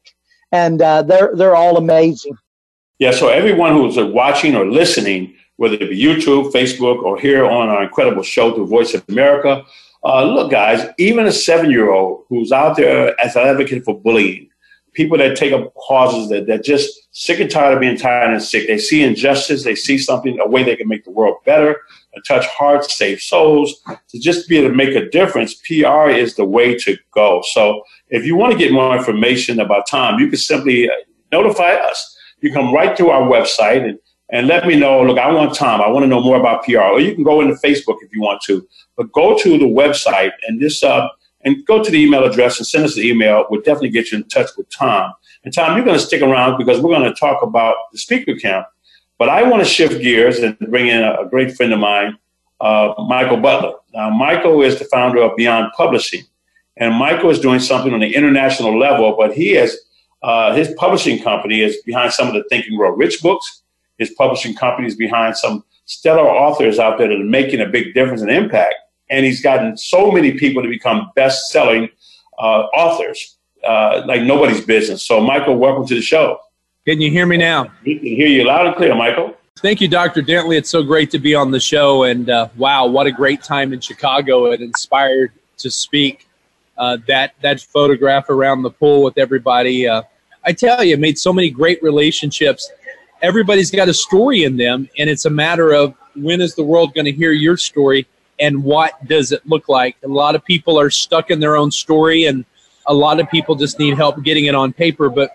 And 0.53 0.81
uh, 0.81 1.03
they're, 1.03 1.33
they're 1.35 1.57
all 1.57 1.77
amazing. 1.77 2.37
Yeah, 2.99 3.11
so 3.11 3.29
everyone 3.29 3.73
who's 3.73 3.97
watching 3.97 4.55
or 4.55 4.65
listening, 4.65 5.35
whether 5.62 5.76
it 5.76 5.88
be 5.88 5.97
YouTube, 5.97 6.50
Facebook, 6.50 7.04
or 7.04 7.16
here 7.16 7.45
on 7.45 7.69
our 7.69 7.85
incredible 7.85 8.25
show 8.25 8.52
through 8.52 8.66
Voice 8.66 8.95
of 8.95 9.09
America. 9.09 9.64
Uh, 10.02 10.25
look, 10.25 10.50
guys, 10.50 10.85
even 10.99 11.25
a 11.25 11.31
seven 11.31 11.71
year 11.71 11.92
old 11.92 12.25
who's 12.28 12.50
out 12.50 12.76
there 12.76 13.19
as 13.21 13.37
an 13.37 13.47
advocate 13.47 13.85
for 13.85 13.97
bullying, 13.97 14.50
people 14.92 15.16
that 15.16 15.37
take 15.37 15.52
up 15.52 15.73
causes 15.75 16.28
that, 16.31 16.49
that 16.49 16.64
just 16.64 16.90
sick 17.12 17.38
and 17.38 17.49
tired 17.49 17.75
of 17.75 17.81
being 17.81 17.97
tired 17.97 18.33
and 18.33 18.42
sick. 18.42 18.66
They 18.66 18.76
see 18.76 19.04
injustice, 19.04 19.62
they 19.62 19.76
see 19.76 19.99
something, 19.99 20.37
a 20.40 20.49
way 20.49 20.64
they 20.64 20.75
can 20.75 20.88
make 20.88 21.04
the 21.04 21.12
world 21.12 21.37
better, 21.47 21.81
touch 22.26 22.45
hearts, 22.47 22.99
save 22.99 23.21
souls, 23.21 23.81
to 24.09 24.19
just 24.19 24.49
be 24.49 24.59
able 24.59 24.71
to 24.71 24.75
make 24.75 24.97
a 24.97 25.09
difference. 25.11 25.54
PR 25.54 26.11
is 26.11 26.35
the 26.35 26.45
way 26.45 26.76
to 26.78 26.97
go. 27.14 27.40
So 27.52 27.85
if 28.09 28.26
you 28.26 28.35
want 28.35 28.50
to 28.52 28.59
get 28.59 28.73
more 28.73 28.97
information 28.97 29.61
about 29.61 29.87
Tom, 29.87 30.19
you 30.19 30.26
can 30.26 30.38
simply 30.38 30.90
uh, 30.90 30.95
notify 31.31 31.75
us. 31.75 32.19
You 32.40 32.52
come 32.52 32.75
right 32.75 32.97
to 32.97 33.11
our 33.11 33.23
website 33.23 33.88
and 33.88 34.00
and 34.33 34.47
let 34.47 34.67
me 34.67 34.75
know. 34.75 35.03
Look, 35.03 35.19
I 35.19 35.31
want 35.31 35.55
Tom. 35.55 35.81
I 35.81 35.89
want 35.89 36.03
to 36.05 36.09
know 36.09 36.21
more 36.21 36.41
about 36.41 36.65
PR. 36.65 36.79
Or 36.79 37.01
you 37.01 37.15
can 37.15 37.23
go 37.23 37.41
into 37.41 37.55
Facebook 37.55 37.99
if 38.01 38.12
you 38.12 38.21
want 38.21 38.41
to, 38.47 38.67
but 38.97 39.12
go 39.12 39.39
to 39.39 39.59
the 39.59 39.67
website 39.67 40.33
and 40.49 40.61
this 40.61 40.83
uh, 40.83 41.09
and 41.45 41.65
go 41.67 41.83
to 41.83 41.91
the 41.91 42.03
email 42.03 42.25
address 42.25 42.59
and 42.59 42.67
send 42.67 42.85
us 42.85 42.95
the 42.95 43.09
email. 43.09 43.47
We'll 43.51 43.61
definitely 43.61 43.91
get 43.91 44.11
you 44.11 44.19
in 44.19 44.25
touch 44.25 44.49
with 44.57 44.69
Tom. 44.71 45.12
And 45.45 45.53
Tom, 45.53 45.77
you're 45.77 45.85
going 45.85 45.99
to 45.99 46.05
stick 46.05 46.23
around 46.23 46.57
because 46.57 46.81
we're 46.81 46.97
going 46.97 47.12
to 47.12 47.19
talk 47.19 47.43
about 47.43 47.75
the 47.93 47.99
speaker 47.99 48.35
camp. 48.35 48.67
But 49.19 49.29
I 49.29 49.43
want 49.43 49.62
to 49.62 49.69
shift 49.69 50.01
gears 50.01 50.39
and 50.39 50.59
bring 50.59 50.89
in 50.89 51.03
a, 51.03 51.23
a 51.23 51.29
great 51.29 51.55
friend 51.57 51.73
of 51.73 51.79
mine, 51.79 52.17
uh, 52.61 52.95
Michael 53.07 53.37
Butler. 53.37 53.75
Now, 53.93 54.11
Michael 54.11 54.62
is 54.62 54.79
the 54.79 54.85
founder 54.87 55.21
of 55.23 55.37
Beyond 55.37 55.73
Publishing, 55.77 56.23
and 56.77 56.95
Michael 56.95 57.31
is 57.31 57.39
doing 57.39 57.61
something 57.61 57.93
on 57.93 58.01
the 58.01 58.15
international 58.15 58.79
level, 58.79 59.15
but 59.17 59.35
he 59.35 59.51
has 59.53 59.77
uh, 60.23 60.55
his 60.55 60.73
publishing 60.77 61.21
company 61.23 61.61
is 61.61 61.83
behind 61.83 62.12
some 62.12 62.29
of 62.29 62.35
the 62.35 62.45
Think 62.49 62.67
and 62.67 62.77
Grow 62.77 62.91
Rich 62.91 63.23
books. 63.23 63.62
His 64.03 64.15
publishing 64.17 64.55
companies 64.55 64.97
behind 64.97 65.37
some 65.37 65.65
stellar 65.87 66.29
authors 66.29 66.79
out 66.79 66.99
there 66.99 67.09
that 67.09 67.21
are 67.21 67.25
making 67.25 67.61
a 67.61 67.67
big 67.67 67.95
difference 67.95 68.23
and 68.23 68.31
impact. 68.31 68.75
And 69.11 69.25
he's 69.27 69.43
gotten 69.43 69.77
so 69.77 70.11
many 70.11 70.33
people 70.33 70.63
to 70.63 70.69
become 70.69 71.11
best 71.15 71.51
selling 71.51 71.89
uh, 72.39 72.67
authors 72.75 73.39
uh, 73.67 74.03
like 74.07 74.23
nobody's 74.23 74.65
business. 74.65 75.07
So, 75.07 75.21
Michael, 75.21 75.57
welcome 75.57 75.87
to 75.87 75.95
the 75.95 76.03
show. 76.03 76.39
Can 76.87 77.01
you 77.01 77.11
hear 77.11 77.27
me 77.27 77.37
now? 77.37 77.71
We 77.85 77.97
can 77.97 78.07
hear 78.07 78.27
you 78.27 78.45
loud 78.45 78.67
and 78.67 78.77
clear, 78.77 78.95
Michael. 78.95 79.37
Thank 79.59 79.81
you, 79.81 79.87
Dr. 79.89 80.23
Dentley. 80.23 80.57
It's 80.57 80.71
so 80.71 80.83
great 80.83 81.11
to 81.13 81.19
be 81.19 81.35
on 81.35 81.51
the 81.51 81.61
show. 81.61 82.05
And 82.05 82.29
uh, 82.29 82.49
wow, 82.57 82.87
what 82.87 83.07
a 83.07 83.13
great 83.13 83.43
time 83.43 83.73
in 83.73 83.81
Chicago. 83.81 84.47
It 84.51 84.61
inspired 84.61 85.33
to 85.59 85.71
speak. 85.71 86.27
Uh, 86.79 86.97
that 87.07 87.35
that 87.43 87.61
photograph 87.61 88.31
around 88.31 88.63
the 88.63 88.71
pool 88.71 89.03
with 89.03 89.19
everybody. 89.19 89.87
Uh, 89.87 90.03
I 90.45 90.53
tell 90.53 90.83
you, 90.83 90.97
made 90.97 91.19
so 91.19 91.33
many 91.33 91.51
great 91.51 91.81
relationships. 91.83 92.73
Everybody's 93.23 93.71
got 93.71 93.88
a 93.88 93.95
story 93.95 94.43
in 94.43 94.57
them, 94.57 94.88
and 94.99 95.09
it's 95.09 95.25
a 95.25 95.31
matter 95.31 95.73
of 95.73 95.95
when 96.17 96.41
is 96.41 96.55
the 96.55 96.64
world 96.64 96.93
going 96.93 97.05
to 97.05 97.12
hear 97.12 97.33
your 97.33 97.57
story 97.57 98.07
and 98.41 98.64
what 98.64 99.07
does 99.07 99.31
it 99.31 99.47
look 99.47 99.69
like. 99.69 99.97
A 100.02 100.09
lot 100.09 100.35
of 100.35 100.45
people 100.45 100.79
are 100.79 100.91
stuck 100.91 101.31
in 101.31 101.38
their 101.38 101.57
own 101.57 101.71
story, 101.71 102.25
and 102.25 102.45
a 102.87 102.95
lot 102.95 103.21
of 103.21 103.31
people 103.31 103.55
just 103.55 103.79
need 103.79 103.97
help 103.97 104.23
getting 104.25 104.47
it 104.47 104.55
on 104.55 104.73
paper. 104.73 105.09
But 105.09 105.31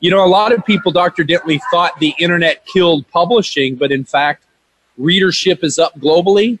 you 0.00 0.10
know, 0.10 0.24
a 0.24 0.28
lot 0.28 0.52
of 0.52 0.64
people, 0.64 0.92
Dr. 0.92 1.24
Dentley, 1.24 1.60
thought 1.70 1.98
the 1.98 2.14
internet 2.18 2.64
killed 2.66 3.08
publishing, 3.10 3.74
but 3.74 3.90
in 3.90 4.04
fact, 4.04 4.44
readership 4.98 5.64
is 5.64 5.78
up 5.78 5.98
globally. 5.98 6.58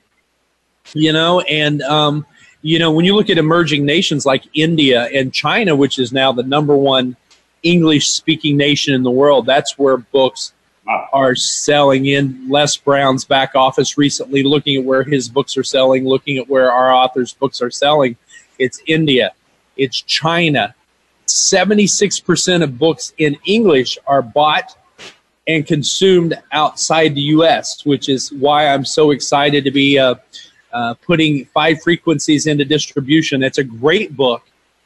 You 0.92 1.12
know, 1.12 1.40
and 1.42 1.82
um, 1.82 2.26
you 2.62 2.78
know 2.78 2.90
when 2.90 3.04
you 3.04 3.14
look 3.14 3.30
at 3.30 3.38
emerging 3.38 3.86
nations 3.86 4.26
like 4.26 4.44
India 4.54 5.04
and 5.14 5.32
China, 5.32 5.76
which 5.76 5.98
is 5.98 6.12
now 6.12 6.32
the 6.32 6.42
number 6.42 6.76
one 6.76 7.16
English-speaking 7.62 8.56
nation 8.56 8.92
in 8.92 9.02
the 9.02 9.10
world, 9.10 9.46
that's 9.46 9.78
where 9.78 9.96
books 9.96 10.52
are 10.86 11.34
selling 11.34 12.06
in 12.06 12.48
Les 12.48 12.76
Brown's 12.76 13.24
back 13.24 13.54
office 13.54 13.96
recently, 13.96 14.42
looking 14.42 14.76
at 14.76 14.84
where 14.84 15.02
his 15.02 15.28
books 15.28 15.56
are 15.56 15.64
selling, 15.64 16.04
looking 16.04 16.38
at 16.38 16.48
where 16.48 16.70
our 16.70 16.92
authors' 16.92 17.32
books 17.32 17.62
are 17.62 17.70
selling. 17.70 18.16
It's 18.58 18.82
India, 18.86 19.32
it's 19.76 20.00
China, 20.02 20.74
76% 21.26 22.62
of 22.62 22.78
books 22.78 23.12
in 23.18 23.36
English 23.44 23.98
are 24.06 24.22
bought 24.22 24.76
and 25.46 25.66
consumed 25.66 26.40
outside 26.52 27.14
the 27.14 27.20
U.S., 27.22 27.84
which 27.84 28.08
is 28.08 28.32
why 28.32 28.68
I'm 28.68 28.84
so 28.84 29.10
excited 29.10 29.64
to 29.64 29.70
be 29.70 29.98
uh, 29.98 30.14
uh, 30.72 30.94
putting 30.94 31.44
Five 31.46 31.82
Frequencies 31.82 32.46
into 32.46 32.64
distribution. 32.64 33.42
It's 33.42 33.58
a 33.58 33.64
great 33.64 34.16
book, 34.16 34.42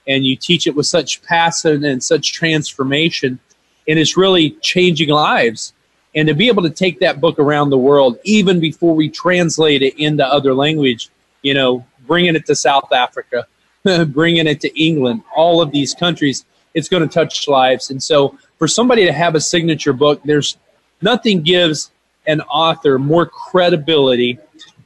and 0.06 0.24
you 0.24 0.36
teach 0.36 0.66
it 0.66 0.74
with 0.74 0.86
such 0.86 1.22
passion 1.22 1.84
and 1.84 2.02
such 2.02 2.32
transformation, 2.32 3.38
and 3.86 3.98
it's 3.98 4.16
really 4.16 4.50
changing 4.62 5.10
lives. 5.10 5.72
And 6.14 6.28
to 6.28 6.34
be 6.34 6.48
able 6.48 6.62
to 6.62 6.70
take 6.70 7.00
that 7.00 7.20
book 7.20 7.38
around 7.38 7.70
the 7.70 7.78
world, 7.78 8.18
even 8.24 8.60
before 8.60 8.94
we 8.94 9.08
translate 9.08 9.82
it 9.82 9.98
into 9.98 10.26
other 10.26 10.54
language, 10.54 11.10
you 11.42 11.54
know, 11.54 11.84
bringing 12.06 12.34
it 12.34 12.46
to 12.46 12.56
South 12.56 12.92
Africa, 12.92 13.46
bringing 14.08 14.46
it 14.46 14.60
to 14.62 14.82
England, 14.82 15.22
all 15.36 15.60
of 15.60 15.70
these 15.70 15.94
countries, 15.94 16.44
it's 16.74 16.88
going 16.88 17.06
to 17.06 17.12
touch 17.12 17.48
lives. 17.48 17.90
And 17.90 18.02
so 18.02 18.36
for 18.58 18.66
somebody 18.68 19.04
to 19.06 19.12
have 19.12 19.34
a 19.34 19.40
signature 19.40 19.92
book, 19.92 20.20
there's 20.24 20.56
nothing 21.02 21.42
gives 21.42 21.90
an 22.26 22.40
author 22.42 22.98
more 22.98 23.26
credibility 23.26 24.38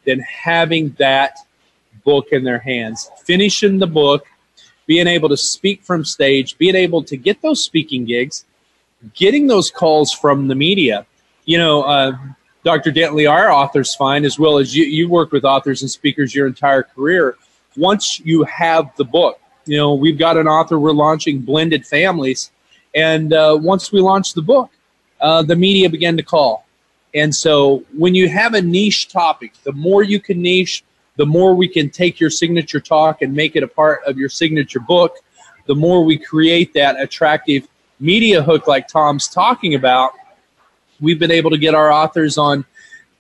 than 0.05 0.21
having 0.21 0.91
that 0.99 1.39
book 2.05 2.29
in 2.33 2.45
their 2.45 2.59
hands, 2.59 3.11
finishing 3.25 3.79
the 3.79 3.87
book, 3.87 4.27
being 4.87 5.07
able 5.07 5.29
to 5.29 5.37
speak 5.37 5.83
from 5.83 6.05
stage, 6.05 6.59
being 6.59 6.75
able 6.75 7.03
to 7.05 7.17
get 7.17 7.41
those 7.43 7.63
speaking 7.63 8.05
gigs, 8.05 8.45
getting 9.15 9.47
those 9.47 9.71
calls 9.71 10.13
from 10.13 10.49
the 10.49 10.55
media. 10.55 11.07
You 11.45 11.59
know, 11.59 11.83
uh, 11.83 12.13
Dr. 12.65 12.93
Dentley, 12.93 13.31
our 13.31 13.51
authors 13.51 13.95
find, 13.95 14.25
as 14.25 14.39
well 14.39 14.59
as 14.59 14.75
you, 14.75 14.85
you 14.85 15.09
work 15.09 15.33
with 15.33 15.45
authors 15.45 15.83
and 15.83 15.91
speakers 15.91 16.35
your 16.35 16.47
entire 16.47 16.83
career, 16.83 17.37
once 17.77 18.21
you 18.21 18.45
have 18.45 18.95
the 18.97 19.05
book, 19.05 19.41
you 19.67 19.77
know, 19.77 19.95
we've 19.95 20.19
got 20.19 20.37
an 20.37 20.47
author 20.47 20.79
we're 20.79 20.93
launching, 20.93 21.41
Blended 21.41 21.87
Families, 21.87 22.51
and 22.95 23.33
uh, 23.33 23.59
once 23.61 23.91
we 23.91 24.01
launched 24.01 24.35
the 24.35 24.43
book, 24.43 24.71
uh, 25.21 25.43
the 25.43 25.57
media 25.57 25.89
began 25.89 26.17
to 26.17 26.23
call. 26.23 26.67
And 27.15 27.35
so 27.35 27.85
when 27.97 28.15
you 28.15 28.29
have 28.29 28.55
a 28.55 28.63
niche 28.63 29.09
topic, 29.09 29.53
the 29.65 29.73
more 29.73 30.03
you 30.03 30.21
can 30.21 30.41
niche, 30.41 30.83
the 31.17 31.27
more 31.27 31.55
we 31.55 31.69
can 31.69 31.91
take 31.91 32.19
your 32.19 32.31
signature 32.31 32.81
talk 32.81 33.23
and 33.23 33.35
make 33.35 33.55
it 33.55 33.63
a 33.63 33.69
part 33.69 34.01
of 34.07 34.17
your 34.17 34.29
signature 34.29 34.81
book, 34.81 35.17
the 35.67 35.75
more 35.75 36.05
we 36.05 36.19
create 36.19 36.73
that 36.75 37.01
attractive 37.01 37.69
media 38.01 38.43
hook 38.43 38.67
like 38.67 38.89
Tom's 38.89 39.29
talking 39.29 39.75
about. 39.75 40.15
We've 41.03 41.19
been 41.19 41.31
able 41.31 41.51
to 41.51 41.59
get 41.59 41.75
our 41.75 41.93
authors 41.93 42.39
on 42.39 42.65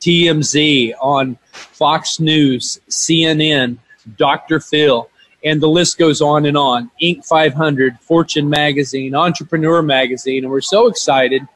TMZ, 0.00 0.94
on 1.00 1.36
Fox 1.52 2.18
News, 2.18 2.80
CNN, 2.88 3.76
Dr. 4.16 4.58
Phil, 4.58 5.10
and 5.44 5.60
the 5.60 5.68
list 5.68 5.98
goes 5.98 6.22
on 6.22 6.46
and 6.46 6.56
on. 6.56 6.90
Inc. 7.02 7.26
500, 7.26 8.00
Fortune 8.00 8.48
Magazine, 8.48 9.14
Entrepreneur 9.14 9.82
Magazine, 9.82 10.44
and 10.44 10.50
we're 10.50 10.60
so 10.60 10.86
excited 10.86 11.46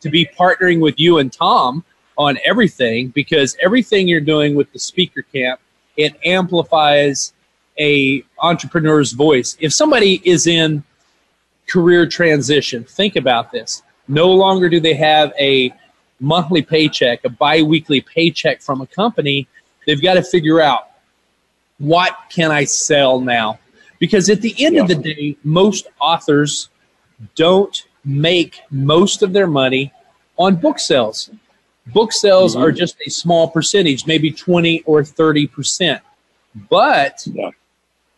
to 0.00 0.10
be 0.10 0.26
partnering 0.26 0.80
with 0.80 0.98
you 0.98 1.18
and 1.18 1.32
Tom 1.32 1.84
on 2.16 2.36
everything 2.44 3.08
because 3.08 3.56
everything 3.62 4.08
you're 4.08 4.20
doing 4.20 4.56
with 4.56 4.72
the 4.72 4.78
speaker 4.78 5.22
camp 5.22 5.60
it 5.98 6.14
amplifies 6.24 7.34
a 7.78 8.24
entrepreneur's 8.38 9.12
voice. 9.12 9.56
If 9.60 9.74
somebody 9.74 10.22
is 10.24 10.46
in 10.46 10.84
career 11.68 12.06
transition, 12.06 12.84
think 12.84 13.16
about 13.16 13.52
this. 13.52 13.82
No 14.08 14.30
longer 14.32 14.68
do 14.68 14.80
they 14.80 14.94
have 14.94 15.32
a 15.38 15.72
monthly 16.20 16.62
paycheck, 16.62 17.24
a 17.24 17.28
biweekly 17.28 18.00
paycheck 18.00 18.60
from 18.62 18.80
a 18.80 18.86
company. 18.86 19.46
They've 19.86 20.02
got 20.02 20.14
to 20.14 20.22
figure 20.22 20.60
out 20.60 20.88
what 21.78 22.16
can 22.28 22.50
I 22.50 22.64
sell 22.64 23.20
now? 23.20 23.58
Because 23.98 24.28
at 24.30 24.40
the 24.40 24.54
end 24.64 24.76
yeah. 24.76 24.82
of 24.82 24.88
the 24.88 24.94
day, 24.94 25.36
most 25.44 25.86
authors 26.00 26.68
don't 27.34 27.86
make 28.04 28.60
most 28.70 29.22
of 29.22 29.32
their 29.32 29.46
money 29.46 29.92
on 30.38 30.56
book 30.56 30.78
sales. 30.78 31.30
Book 31.86 32.12
sales 32.12 32.54
mm-hmm. 32.54 32.64
are 32.64 32.72
just 32.72 32.96
a 33.06 33.10
small 33.10 33.48
percentage, 33.48 34.06
maybe 34.06 34.30
20 34.30 34.82
or 34.82 35.02
30%. 35.02 36.00
But 36.68 37.26
yeah. 37.26 37.50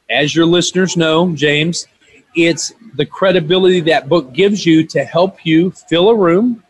as 0.08 0.34
your 0.34 0.46
listeners 0.46 0.96
know, 0.96 1.34
James, 1.34 1.86
it's 2.34 2.72
the 2.94 3.06
credibility 3.06 3.80
that 3.80 4.08
book 4.08 4.32
gives 4.32 4.64
you 4.64 4.86
to 4.86 5.04
help 5.04 5.44
you 5.44 5.70
fill 5.70 6.10
a 6.10 6.14
room, 6.14 6.62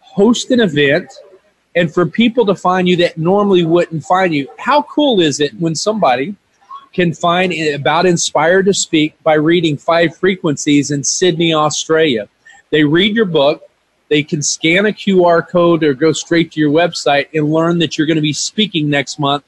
host 0.00 0.50
an 0.50 0.60
event, 0.60 1.12
and 1.74 1.92
for 1.92 2.06
people 2.06 2.44
to 2.46 2.54
find 2.54 2.88
you 2.88 2.96
that 2.96 3.16
normally 3.16 3.64
wouldn't 3.64 4.04
find 4.04 4.34
you. 4.34 4.48
How 4.58 4.82
cool 4.82 5.20
is 5.20 5.40
it 5.40 5.54
when 5.58 5.74
somebody 5.74 6.36
can 6.92 7.14
find 7.14 7.52
about 7.52 8.04
Inspired 8.04 8.66
to 8.66 8.74
Speak 8.74 9.20
by 9.22 9.34
reading 9.34 9.76
Five 9.76 10.16
Frequencies 10.16 10.90
in 10.90 11.02
Sydney, 11.02 11.54
Australia? 11.54 12.28
They 12.70 12.84
read 12.84 13.16
your 13.16 13.24
book, 13.24 13.68
they 14.08 14.22
can 14.22 14.42
scan 14.42 14.86
a 14.86 14.92
QR 14.92 15.48
code 15.48 15.82
or 15.82 15.94
go 15.94 16.12
straight 16.12 16.52
to 16.52 16.60
your 16.60 16.70
website 16.70 17.28
and 17.32 17.50
learn 17.50 17.78
that 17.78 17.96
you're 17.96 18.06
going 18.06 18.16
to 18.16 18.20
be 18.20 18.34
speaking 18.34 18.90
next 18.90 19.18
month 19.18 19.44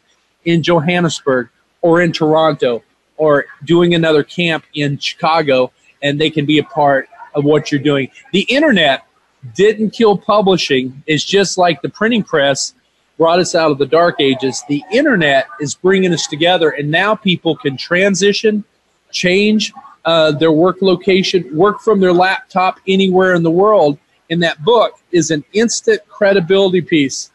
in 0.47 0.63
Johannesburg 0.63 1.51
or 1.83 2.01
in 2.01 2.13
Toronto 2.13 2.83
or 3.17 3.47
doing 3.65 3.95
another 3.95 4.23
camp 4.23 4.65
in 4.75 4.99
Chicago, 4.99 5.73
and 6.03 6.21
they 6.21 6.31
can 6.31 6.47
be 6.47 6.59
a 6.59 6.65
part 6.65 7.09
of 7.35 7.45
what 7.45 7.71
you're 7.71 7.81
doing. 7.81 8.11
The 8.33 8.43
internet 8.43 9.07
didn't 9.55 9.91
kill 9.91 10.17
publishing. 10.17 11.03
It's 11.07 11.25
just 11.25 11.59
like 11.59 11.83
the 11.83 11.89
printing 11.89 12.23
press 12.23 12.75
brought 13.19 13.39
us 13.39 13.55
out 13.55 13.71
of 13.71 13.79
the 13.79 13.87
dark 13.87 14.21
ages. 14.21 14.63
The 14.69 14.83
internet 14.91 15.47
is 15.61 15.75
bringing 15.75 16.13
us 16.13 16.27
together, 16.27 16.71
and 16.71 16.91
now 16.91 17.15
people 17.15 17.57
can 17.57 17.77
transition, 17.77 18.65
change 19.13 19.73
uh, 20.05 20.33
their 20.33 20.53
work 20.53 20.83
location, 20.83 21.57
work 21.57 21.81
from 21.81 22.01
their 22.01 22.13
laptop 22.13 22.81
anywhere 22.87 23.35
in 23.35 23.43
the 23.43 23.51
world. 23.51 23.99
And 24.31 24.43
that 24.43 24.63
book 24.65 25.01
is 25.13 25.31
an 25.31 25.45
instant 25.53 26.01
credibility 26.09 26.81
piece. 26.81 27.31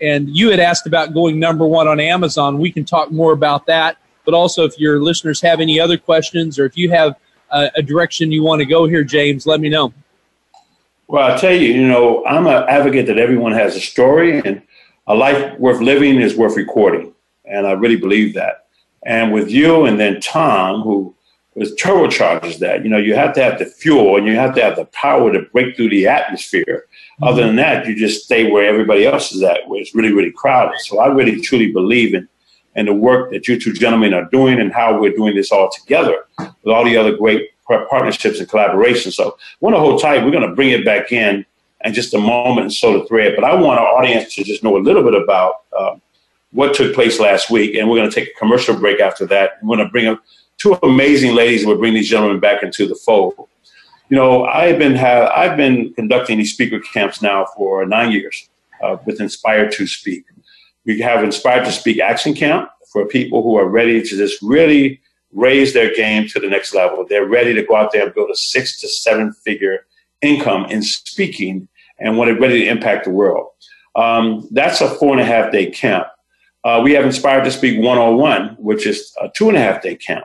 And 0.00 0.34
you 0.34 0.50
had 0.50 0.60
asked 0.60 0.86
about 0.86 1.14
going 1.14 1.38
number 1.38 1.66
one 1.66 1.86
on 1.86 2.00
Amazon. 2.00 2.58
We 2.58 2.72
can 2.72 2.84
talk 2.84 3.12
more 3.12 3.32
about 3.32 3.66
that. 3.66 3.98
But 4.24 4.34
also, 4.34 4.64
if 4.64 4.78
your 4.78 5.00
listeners 5.00 5.40
have 5.40 5.60
any 5.60 5.80
other 5.80 5.98
questions 5.98 6.58
or 6.58 6.64
if 6.64 6.76
you 6.76 6.90
have 6.90 7.16
a, 7.50 7.70
a 7.76 7.82
direction 7.82 8.32
you 8.32 8.42
want 8.42 8.60
to 8.60 8.66
go 8.66 8.86
here, 8.86 9.04
James, 9.04 9.46
let 9.46 9.60
me 9.60 9.68
know. 9.68 9.92
Well, 11.08 11.30
I'll 11.30 11.38
tell 11.38 11.52
you, 11.52 11.72
you 11.72 11.86
know, 11.86 12.24
I'm 12.24 12.46
an 12.46 12.64
advocate 12.68 13.06
that 13.06 13.18
everyone 13.18 13.52
has 13.52 13.76
a 13.76 13.80
story 13.80 14.38
and 14.38 14.62
a 15.06 15.14
life 15.14 15.58
worth 15.58 15.80
living 15.80 16.20
is 16.20 16.36
worth 16.36 16.56
recording. 16.56 17.12
And 17.44 17.66
I 17.66 17.72
really 17.72 17.96
believe 17.96 18.34
that. 18.34 18.66
And 19.04 19.32
with 19.32 19.50
you 19.50 19.84
and 19.84 19.98
then 19.98 20.20
Tom, 20.20 20.82
who 20.82 21.14
was 21.54 21.74
turbocharges 21.74 22.58
that, 22.60 22.82
you 22.82 22.88
know, 22.88 22.96
you 22.96 23.14
have 23.14 23.34
to 23.34 23.42
have 23.42 23.58
the 23.58 23.66
fuel 23.66 24.16
and 24.16 24.26
you 24.26 24.36
have 24.36 24.54
to 24.54 24.62
have 24.62 24.76
the 24.76 24.86
power 24.86 25.32
to 25.32 25.42
break 25.52 25.76
through 25.76 25.90
the 25.90 26.06
atmosphere. 26.06 26.64
Mm-hmm. 26.86 27.24
Other 27.24 27.46
than 27.46 27.56
that, 27.56 27.86
you 27.86 27.94
just 27.94 28.24
stay 28.24 28.50
where 28.50 28.66
everybody 28.66 29.04
else 29.04 29.32
is 29.32 29.42
at, 29.42 29.68
where 29.68 29.80
it's 29.80 29.94
really, 29.94 30.12
really 30.12 30.32
crowded. 30.32 30.78
So 30.80 31.00
I 31.00 31.08
really 31.08 31.40
truly 31.40 31.72
believe 31.72 32.14
in 32.14 32.28
and 32.74 32.88
the 32.88 32.94
work 32.94 33.30
that 33.32 33.46
you 33.48 33.60
two 33.60 33.72
gentlemen 33.72 34.14
are 34.14 34.28
doing 34.30 34.60
and 34.60 34.72
how 34.72 34.98
we're 34.98 35.12
doing 35.12 35.34
this 35.34 35.52
all 35.52 35.70
together 35.70 36.24
with 36.38 36.74
all 36.74 36.84
the 36.84 36.96
other 36.96 37.16
great 37.16 37.50
partnerships 37.66 38.38
and 38.38 38.48
collaborations. 38.48 39.12
So, 39.12 39.36
I 39.38 39.56
want 39.60 39.76
to 39.76 39.80
hold 39.80 40.00
tight. 40.00 40.24
We're 40.24 40.30
going 40.30 40.48
to 40.48 40.54
bring 40.54 40.70
it 40.70 40.84
back 40.84 41.12
in 41.12 41.44
in 41.84 41.94
just 41.94 42.14
a 42.14 42.18
moment 42.18 42.64
and 42.64 42.72
sew 42.72 42.98
the 42.98 43.06
thread. 43.06 43.34
But 43.34 43.44
I 43.44 43.54
want 43.54 43.80
our 43.80 43.86
audience 43.86 44.34
to 44.34 44.44
just 44.44 44.62
know 44.62 44.76
a 44.76 44.78
little 44.78 45.02
bit 45.02 45.14
about 45.14 45.62
uh, 45.76 45.96
what 46.52 46.74
took 46.74 46.94
place 46.94 47.18
last 47.18 47.50
week, 47.50 47.74
and 47.74 47.88
we're 47.88 47.96
going 47.96 48.10
to 48.10 48.14
take 48.14 48.30
a 48.30 48.38
commercial 48.38 48.76
break 48.76 49.00
after 49.00 49.26
that. 49.26 49.58
We're 49.62 49.76
going 49.76 49.86
to 49.86 49.92
bring 49.92 50.06
up 50.06 50.22
two 50.58 50.78
amazing 50.82 51.34
ladies, 51.34 51.66
we'll 51.66 51.78
bring 51.78 51.94
these 51.94 52.08
gentlemen 52.08 52.38
back 52.38 52.62
into 52.62 52.86
the 52.86 52.94
fold. 52.94 53.34
You 54.08 54.16
know, 54.16 54.44
I've 54.44 54.78
been 54.78 54.94
have 54.94 55.30
I've 55.30 55.56
been 55.56 55.92
conducting 55.94 56.38
these 56.38 56.52
speaker 56.52 56.78
camps 56.80 57.22
now 57.22 57.46
for 57.56 57.84
nine 57.86 58.12
years 58.12 58.48
uh, 58.82 58.96
with 59.06 59.20
Inspire 59.20 59.70
to 59.70 59.86
Speak. 59.86 60.24
We 60.84 60.98
have 61.00 61.22
Inspired 61.22 61.64
to 61.64 61.72
Speak 61.72 62.00
Action 62.00 62.34
Camp 62.34 62.68
for 62.92 63.06
people 63.06 63.42
who 63.42 63.56
are 63.56 63.68
ready 63.68 64.02
to 64.02 64.16
just 64.16 64.40
really 64.42 65.00
raise 65.32 65.72
their 65.72 65.94
game 65.94 66.26
to 66.28 66.40
the 66.40 66.48
next 66.48 66.74
level. 66.74 67.06
They're 67.08 67.26
ready 67.26 67.54
to 67.54 67.62
go 67.62 67.76
out 67.76 67.92
there 67.92 68.04
and 68.04 68.14
build 68.14 68.30
a 68.30 68.36
six 68.36 68.80
to 68.80 68.88
seven 68.88 69.32
figure 69.32 69.86
income 70.20 70.66
in 70.66 70.82
speaking 70.82 71.68
and 71.98 72.18
want 72.18 72.30
to 72.30 72.38
ready 72.38 72.64
to 72.64 72.68
impact 72.68 73.04
the 73.04 73.10
world. 73.10 73.48
Um, 73.94 74.48
that's 74.50 74.80
a 74.80 74.88
four 74.88 75.12
and 75.12 75.20
a 75.20 75.24
half 75.24 75.52
day 75.52 75.70
camp. 75.70 76.06
Uh, 76.64 76.80
we 76.82 76.92
have 76.92 77.04
Inspired 77.04 77.44
to 77.44 77.50
Speak 77.50 77.78
101, 77.78 78.56
which 78.58 78.86
is 78.86 79.14
a 79.20 79.28
two 79.34 79.48
and 79.48 79.56
a 79.56 79.60
half 79.60 79.82
day 79.82 79.96
camp. 79.96 80.24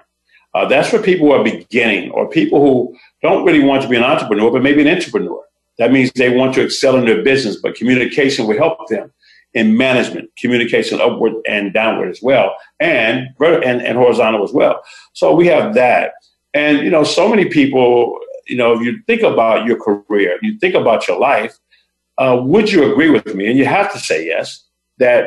Uh, 0.54 0.66
that's 0.66 0.90
for 0.90 1.00
people 1.00 1.28
who 1.28 1.34
are 1.34 1.44
beginning 1.44 2.10
or 2.12 2.30
people 2.30 2.60
who 2.62 2.96
don't 3.22 3.46
really 3.46 3.64
want 3.64 3.82
to 3.84 3.88
be 3.88 3.96
an 3.96 4.04
entrepreneur, 4.04 4.52
but 4.52 4.64
maybe 4.64 4.82
an 4.82 4.88
entrepreneur. 4.88 5.44
That 5.78 5.92
means 5.92 6.12
they 6.16 6.36
want 6.36 6.56
to 6.56 6.62
excel 6.62 6.96
in 6.96 7.06
their 7.06 7.24
business, 7.24 7.58
but 7.58 7.76
communication 7.76 8.48
will 8.48 8.58
help 8.58 8.88
them 8.88 9.12
in 9.58 9.76
management, 9.76 10.30
communication 10.42 11.02
upward 11.02 11.34
and 11.48 11.74
downward 11.74 12.10
as 12.16 12.22
well, 12.22 12.48
and, 12.80 13.16
and, 13.40 13.82
and 13.88 13.98
horizontal 13.98 14.44
as 14.44 14.54
well. 14.60 14.76
So 15.14 15.26
we 15.40 15.48
have 15.48 15.74
that. 15.74 16.06
And, 16.54 16.80
you 16.86 16.92
know, 16.96 17.04
so 17.04 17.28
many 17.28 17.46
people, 17.46 18.20
you 18.48 18.58
know, 18.60 18.70
if 18.76 18.82
you 18.86 18.92
think 19.08 19.22
about 19.24 19.66
your 19.68 19.78
career, 19.86 20.38
you 20.44 20.52
think 20.60 20.76
about 20.76 21.08
your 21.08 21.20
life, 21.20 21.54
uh, 22.20 22.40
would 22.52 22.72
you 22.72 22.92
agree 22.92 23.10
with 23.10 23.34
me? 23.34 23.48
And 23.50 23.58
you 23.58 23.66
have 23.66 23.92
to 23.94 24.00
say 24.00 24.20
yes, 24.34 24.64
that 25.00 25.22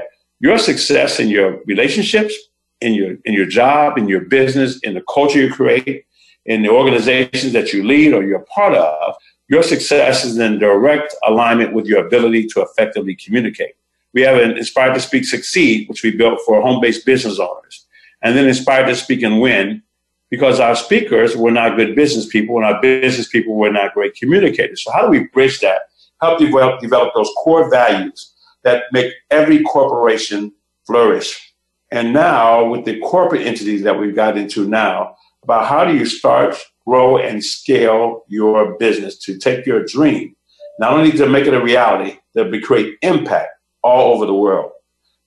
your 0.47 0.59
success 0.59 1.21
in 1.21 1.29
your 1.29 1.49
relationships, 1.67 2.35
in 2.81 2.95
your 2.95 3.11
in 3.25 3.35
your 3.35 3.47
job, 3.61 3.99
in 3.99 4.09
your 4.09 4.25
business, 4.39 4.79
in 4.87 4.95
the 4.95 5.05
culture 5.13 5.41
you 5.45 5.53
create, 5.53 6.05
in 6.47 6.63
the 6.63 6.71
organizations 6.81 7.53
that 7.53 7.73
you 7.73 7.85
lead 7.93 8.11
or 8.15 8.23
you're 8.23 8.47
part 8.57 8.75
of, 8.75 9.15
your 9.49 9.63
success 9.63 10.25
is 10.25 10.39
in 10.39 10.59
direct 10.59 11.15
alignment 11.31 11.71
with 11.77 11.87
your 11.91 12.01
ability 12.07 12.43
to 12.53 12.63
effectively 12.63 13.15
communicate. 13.25 13.75
We 14.13 14.23
have 14.23 14.37
an 14.39 14.57
Inspired 14.57 14.95
to 14.95 15.01
Speak 15.01 15.25
Succeed, 15.25 15.89
which 15.89 16.03
we 16.03 16.11
built 16.11 16.41
for 16.45 16.61
home-based 16.61 17.07
business 17.07 17.39
owners, 17.39 17.87
and 18.23 18.37
then 18.37 18.47
Inspired 18.47 18.87
to 18.87 18.97
Speak 18.97 19.23
and 19.23 19.41
Win, 19.41 19.83
because 20.31 20.61
our 20.61 20.77
speakers 20.77 21.37
were 21.37 21.51
not 21.51 21.77
good 21.77 21.97
business 21.97 22.27
people 22.27 22.57
and 22.57 22.65
our 22.65 22.81
business 22.81 23.29
people 23.29 23.57
were 23.57 23.73
not 23.73 23.95
great 23.95 24.15
communicators. 24.15 24.85
So 24.85 24.93
how 24.93 25.03
do 25.03 25.11
we 25.11 25.25
bridge 25.29 25.61
that 25.61 25.83
help 26.21 26.39
develop, 26.39 26.81
develop 26.81 27.15
those 27.15 27.31
core 27.39 27.71
values 27.71 28.33
that 28.63 28.85
make 28.93 29.13
every 29.31 29.63
corporation 29.63 30.53
flourish. 30.87 31.55
And 31.91 32.13
now, 32.13 32.65
with 32.67 32.85
the 32.85 33.01
corporate 33.01 33.47
entities 33.47 33.83
that 33.83 33.99
we've 33.99 34.15
got 34.15 34.37
into 34.37 34.69
now, 34.69 35.17
about 35.43 35.67
how 35.67 35.85
do 35.85 35.97
you 35.97 36.07
start, 36.07 36.57
grow, 36.87 37.17
and 37.19 37.43
scale 37.43 38.25
your 38.29 38.77
business 38.79 39.17
to 39.25 39.39
take 39.39 39.67
your 39.67 39.85
dream, 39.85 40.37
not 40.79 40.93
only 40.93 41.11
to 41.13 41.27
make 41.27 41.47
it 41.47 41.55
a 41.55 41.63
reality, 41.63 42.19
but 42.35 42.51
to 42.51 42.61
create 42.61 42.97
impact 43.03 43.51
all 43.83 44.15
over 44.15 44.27
the 44.27 44.35
world. 44.35 44.73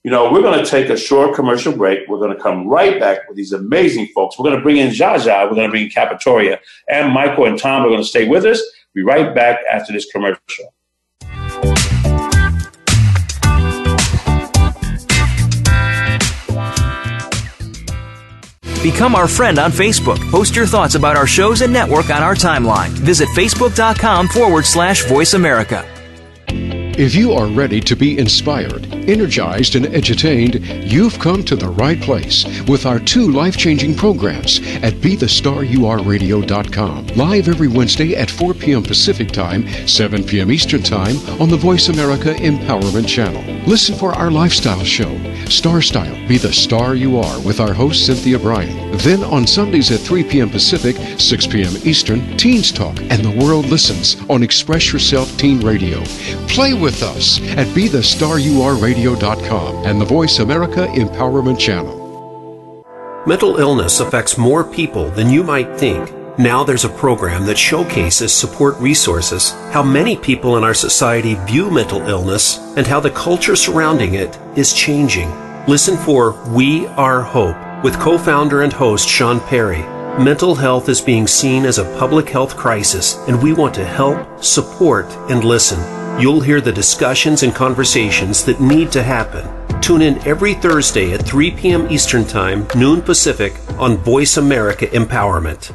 You 0.04 0.10
know, 0.10 0.30
we're 0.30 0.42
going 0.42 0.62
to 0.62 0.70
take 0.70 0.90
a 0.90 0.98
short 0.98 1.34
commercial 1.34 1.72
break. 1.72 2.06
We're 2.08 2.18
going 2.18 2.36
to 2.36 2.42
come 2.42 2.68
right 2.68 3.00
back 3.00 3.26
with 3.26 3.38
these 3.38 3.52
amazing 3.52 4.08
folks. 4.14 4.38
We're 4.38 4.44
going 4.44 4.56
to 4.56 4.62
bring 4.62 4.76
in 4.76 4.90
Jaja. 4.90 5.48
We're 5.48 5.54
going 5.54 5.68
to 5.68 5.70
bring 5.70 5.84
in 5.84 5.90
Capitoria. 5.90 6.60
And 6.88 7.12
Michael 7.12 7.46
and 7.46 7.58
Tom 7.58 7.82
are 7.82 7.88
going 7.88 8.02
to 8.02 8.06
stay 8.06 8.28
with 8.28 8.44
us. 8.44 8.62
Be 8.94 9.02
right 9.02 9.34
back 9.34 9.60
after 9.70 9.94
this 9.94 10.10
commercial. 10.12 10.74
Become 18.82 19.14
our 19.14 19.26
friend 19.26 19.58
on 19.58 19.72
Facebook. 19.72 20.18
Post 20.30 20.54
your 20.54 20.66
thoughts 20.66 20.94
about 20.94 21.16
our 21.16 21.26
shows 21.26 21.62
and 21.62 21.72
network 21.72 22.10
on 22.10 22.22
our 22.22 22.34
timeline. 22.34 22.90
Visit 22.90 23.30
facebook.com 23.30 24.28
forward 24.28 24.66
slash 24.66 25.06
voice 25.06 25.32
America. 25.32 25.88
If 26.96 27.16
you 27.16 27.32
are 27.32 27.48
ready 27.48 27.80
to 27.80 27.96
be 27.96 28.16
inspired, 28.16 28.86
energized, 29.08 29.74
and 29.74 29.84
entertained, 29.86 30.64
you've 30.84 31.18
come 31.18 31.42
to 31.42 31.56
the 31.56 31.68
right 31.68 32.00
place 32.00 32.44
with 32.68 32.86
our 32.86 33.00
two 33.00 33.32
life 33.32 33.56
changing 33.56 33.96
programs 33.96 34.60
at 34.80 34.94
BeTheStarYouAreRadio.com. 34.94 37.06
Live 37.08 37.48
every 37.48 37.66
Wednesday 37.66 38.14
at 38.14 38.30
4 38.30 38.54
p.m. 38.54 38.84
Pacific 38.84 39.32
Time, 39.32 39.66
7 39.88 40.22
p.m. 40.22 40.52
Eastern 40.52 40.84
Time 40.84 41.16
on 41.40 41.48
the 41.48 41.56
Voice 41.56 41.88
America 41.88 42.32
Empowerment 42.34 43.08
Channel. 43.08 43.42
Listen 43.66 43.96
for 43.96 44.12
our 44.12 44.30
lifestyle 44.30 44.84
show, 44.84 45.18
Star 45.46 45.82
Style 45.82 46.14
Be 46.28 46.38
the 46.38 46.52
Star 46.52 46.94
You 46.94 47.18
Are, 47.18 47.40
with 47.40 47.58
our 47.58 47.72
host 47.72 48.06
Cynthia 48.06 48.38
Brian. 48.38 48.83
Then 48.98 49.24
on 49.24 49.46
Sundays 49.46 49.90
at 49.90 50.00
3 50.00 50.24
p.m. 50.24 50.50
Pacific, 50.50 50.96
6 51.18 51.46
p.m. 51.48 51.72
Eastern, 51.84 52.36
Teens 52.36 52.70
Talk 52.72 52.98
and 53.10 53.24
the 53.24 53.30
World 53.30 53.66
Listens 53.66 54.16
on 54.30 54.42
Express 54.42 54.92
Yourself 54.92 55.36
Teen 55.36 55.60
Radio. 55.60 56.02
Play 56.48 56.72
with 56.74 57.02
us 57.02 57.40
at 57.56 57.66
BeTheStarYouAreRadio.com 57.68 59.84
and 59.84 60.00
the 60.00 60.04
Voice 60.04 60.38
America 60.38 60.86
Empowerment 60.88 61.58
Channel. 61.58 62.04
Mental 63.26 63.56
illness 63.56 64.00
affects 64.00 64.36
more 64.38 64.62
people 64.62 65.08
than 65.10 65.30
you 65.30 65.42
might 65.42 65.78
think. 65.78 66.12
Now 66.38 66.62
there's 66.64 66.84
a 66.84 66.90
program 66.90 67.46
that 67.46 67.58
showcases 67.58 68.34
support 68.34 68.76
resources, 68.78 69.52
how 69.70 69.82
many 69.82 70.16
people 70.16 70.56
in 70.56 70.64
our 70.64 70.74
society 70.74 71.34
view 71.46 71.70
mental 71.70 72.02
illness, 72.02 72.58
and 72.76 72.86
how 72.86 73.00
the 73.00 73.10
culture 73.10 73.56
surrounding 73.56 74.14
it 74.14 74.38
is 74.56 74.72
changing. 74.72 75.30
Listen 75.66 75.96
for 75.96 76.32
We 76.50 76.86
Are 76.88 77.22
Hope 77.22 77.56
with 77.82 77.98
co 77.98 78.18
founder 78.18 78.62
and 78.62 78.72
host 78.72 79.08
Sean 79.08 79.40
Perry. 79.40 79.82
Mental 80.22 80.54
health 80.54 80.88
is 80.88 81.00
being 81.00 81.26
seen 81.26 81.64
as 81.64 81.78
a 81.78 81.98
public 81.98 82.28
health 82.28 82.56
crisis, 82.56 83.16
and 83.26 83.42
we 83.42 83.52
want 83.52 83.74
to 83.74 83.84
help, 83.84 84.44
support, 84.44 85.06
and 85.28 85.42
listen. 85.42 85.80
You'll 86.20 86.40
hear 86.40 86.60
the 86.60 86.72
discussions 86.72 87.42
and 87.42 87.54
conversations 87.54 88.44
that 88.44 88.60
need 88.60 88.92
to 88.92 89.02
happen. 89.02 89.44
Tune 89.80 90.02
in 90.02 90.18
every 90.26 90.54
Thursday 90.54 91.12
at 91.12 91.26
3 91.26 91.50
p.m. 91.50 91.90
Eastern 91.90 92.24
Time, 92.24 92.66
noon 92.76 93.02
Pacific, 93.02 93.54
on 93.78 93.96
Voice 93.96 94.36
America 94.36 94.86
Empowerment. 94.86 95.74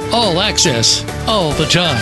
All 0.13 0.41
access, 0.41 1.05
all 1.25 1.53
the 1.53 1.65
time. 1.65 1.97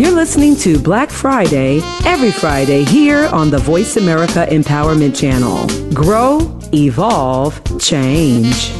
You're 0.00 0.10
listening 0.10 0.56
to 0.56 0.80
Black 0.80 1.10
Friday 1.10 1.80
every 2.04 2.32
Friday 2.32 2.82
here 2.82 3.26
on 3.28 3.50
the 3.50 3.58
Voice 3.58 3.96
America 3.96 4.48
Empowerment 4.50 5.16
Channel. 5.16 5.68
Grow, 5.94 6.58
evolve, 6.72 7.62
change. 7.80 8.72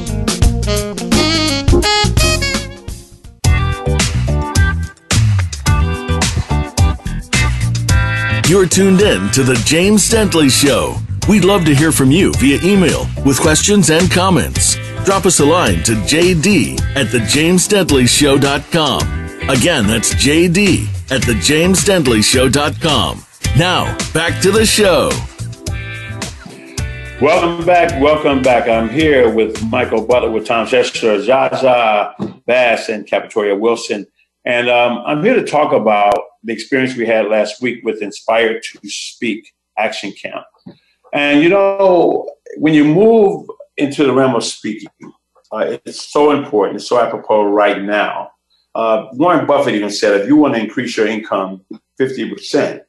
You're 8.48 8.66
tuned 8.66 9.00
in 9.00 9.30
to 9.30 9.44
The 9.44 9.62
James 9.64 10.11
Dentley 10.11 10.50
Show. 10.50 10.96
We'd 11.28 11.44
love 11.44 11.64
to 11.66 11.74
hear 11.74 11.92
from 11.92 12.11
you 12.11 12.32
via 12.35 12.58
email 12.64 13.06
with 13.24 13.38
questions 13.40 13.90
and 13.90 14.11
comments. 14.11 14.76
Drop 15.04 15.24
us 15.24 15.38
a 15.38 15.44
line 15.44 15.85
to 15.85 15.92
jd 15.92 16.80
at 16.96 17.06
thejamesdentleyshow.com. 17.06 19.48
Again, 19.48 19.87
that's 19.87 20.12
jd 20.16 20.88
at 21.12 21.22
thejamesdentleyshow.com. 21.22 23.24
Now, 23.56 23.96
back 24.12 24.42
to 24.42 24.50
the 24.50 24.66
show. 24.66 25.11
Welcome 27.20 27.64
back. 27.64 28.02
Welcome 28.02 28.42
back. 28.42 28.68
I'm 28.68 28.88
here 28.88 29.32
with 29.32 29.62
Michael 29.66 30.04
Butler, 30.04 30.32
with 30.32 30.44
Tom 30.44 30.66
Cheshire, 30.66 31.18
Jaja 31.18 32.42
Bass, 32.46 32.88
and 32.88 33.06
Capitoria 33.06 33.54
Wilson. 33.54 34.08
And 34.44 34.68
um, 34.68 35.00
I'm 35.06 35.22
here 35.22 35.35
to 35.35 35.44
talk 35.44 35.72
about 35.72 36.18
the 36.42 36.52
experience 36.52 36.96
we 36.96 37.06
had 37.06 37.26
last 37.26 37.62
week 37.62 37.85
with 37.85 38.02
Inspired 38.02 38.64
to 38.64 38.80
Speak 38.88 39.52
Action 39.78 40.12
Camp. 40.20 40.42
And 41.12 41.42
you 41.42 41.48
know, 41.48 42.31
when 42.57 42.75
you 42.75 42.85
move 42.85 43.46
into 43.77 44.05
the 44.05 44.12
realm 44.12 44.35
of 44.35 44.44
speaking, 44.44 44.88
uh, 45.53 45.77
it's 45.85 46.11
so 46.11 46.31
important, 46.31 46.77
it's 46.77 46.88
so 46.88 47.01
apropos 47.01 47.44
right 47.44 47.83
now. 47.83 48.31
Uh, 48.75 49.09
Warren 49.12 49.46
Buffett 49.46 49.75
even 49.75 49.90
said 49.90 50.20
if 50.20 50.27
you 50.27 50.37
want 50.37 50.55
to 50.55 50.61
increase 50.61 50.96
your 50.96 51.07
income 51.07 51.62
50%, 52.01 52.81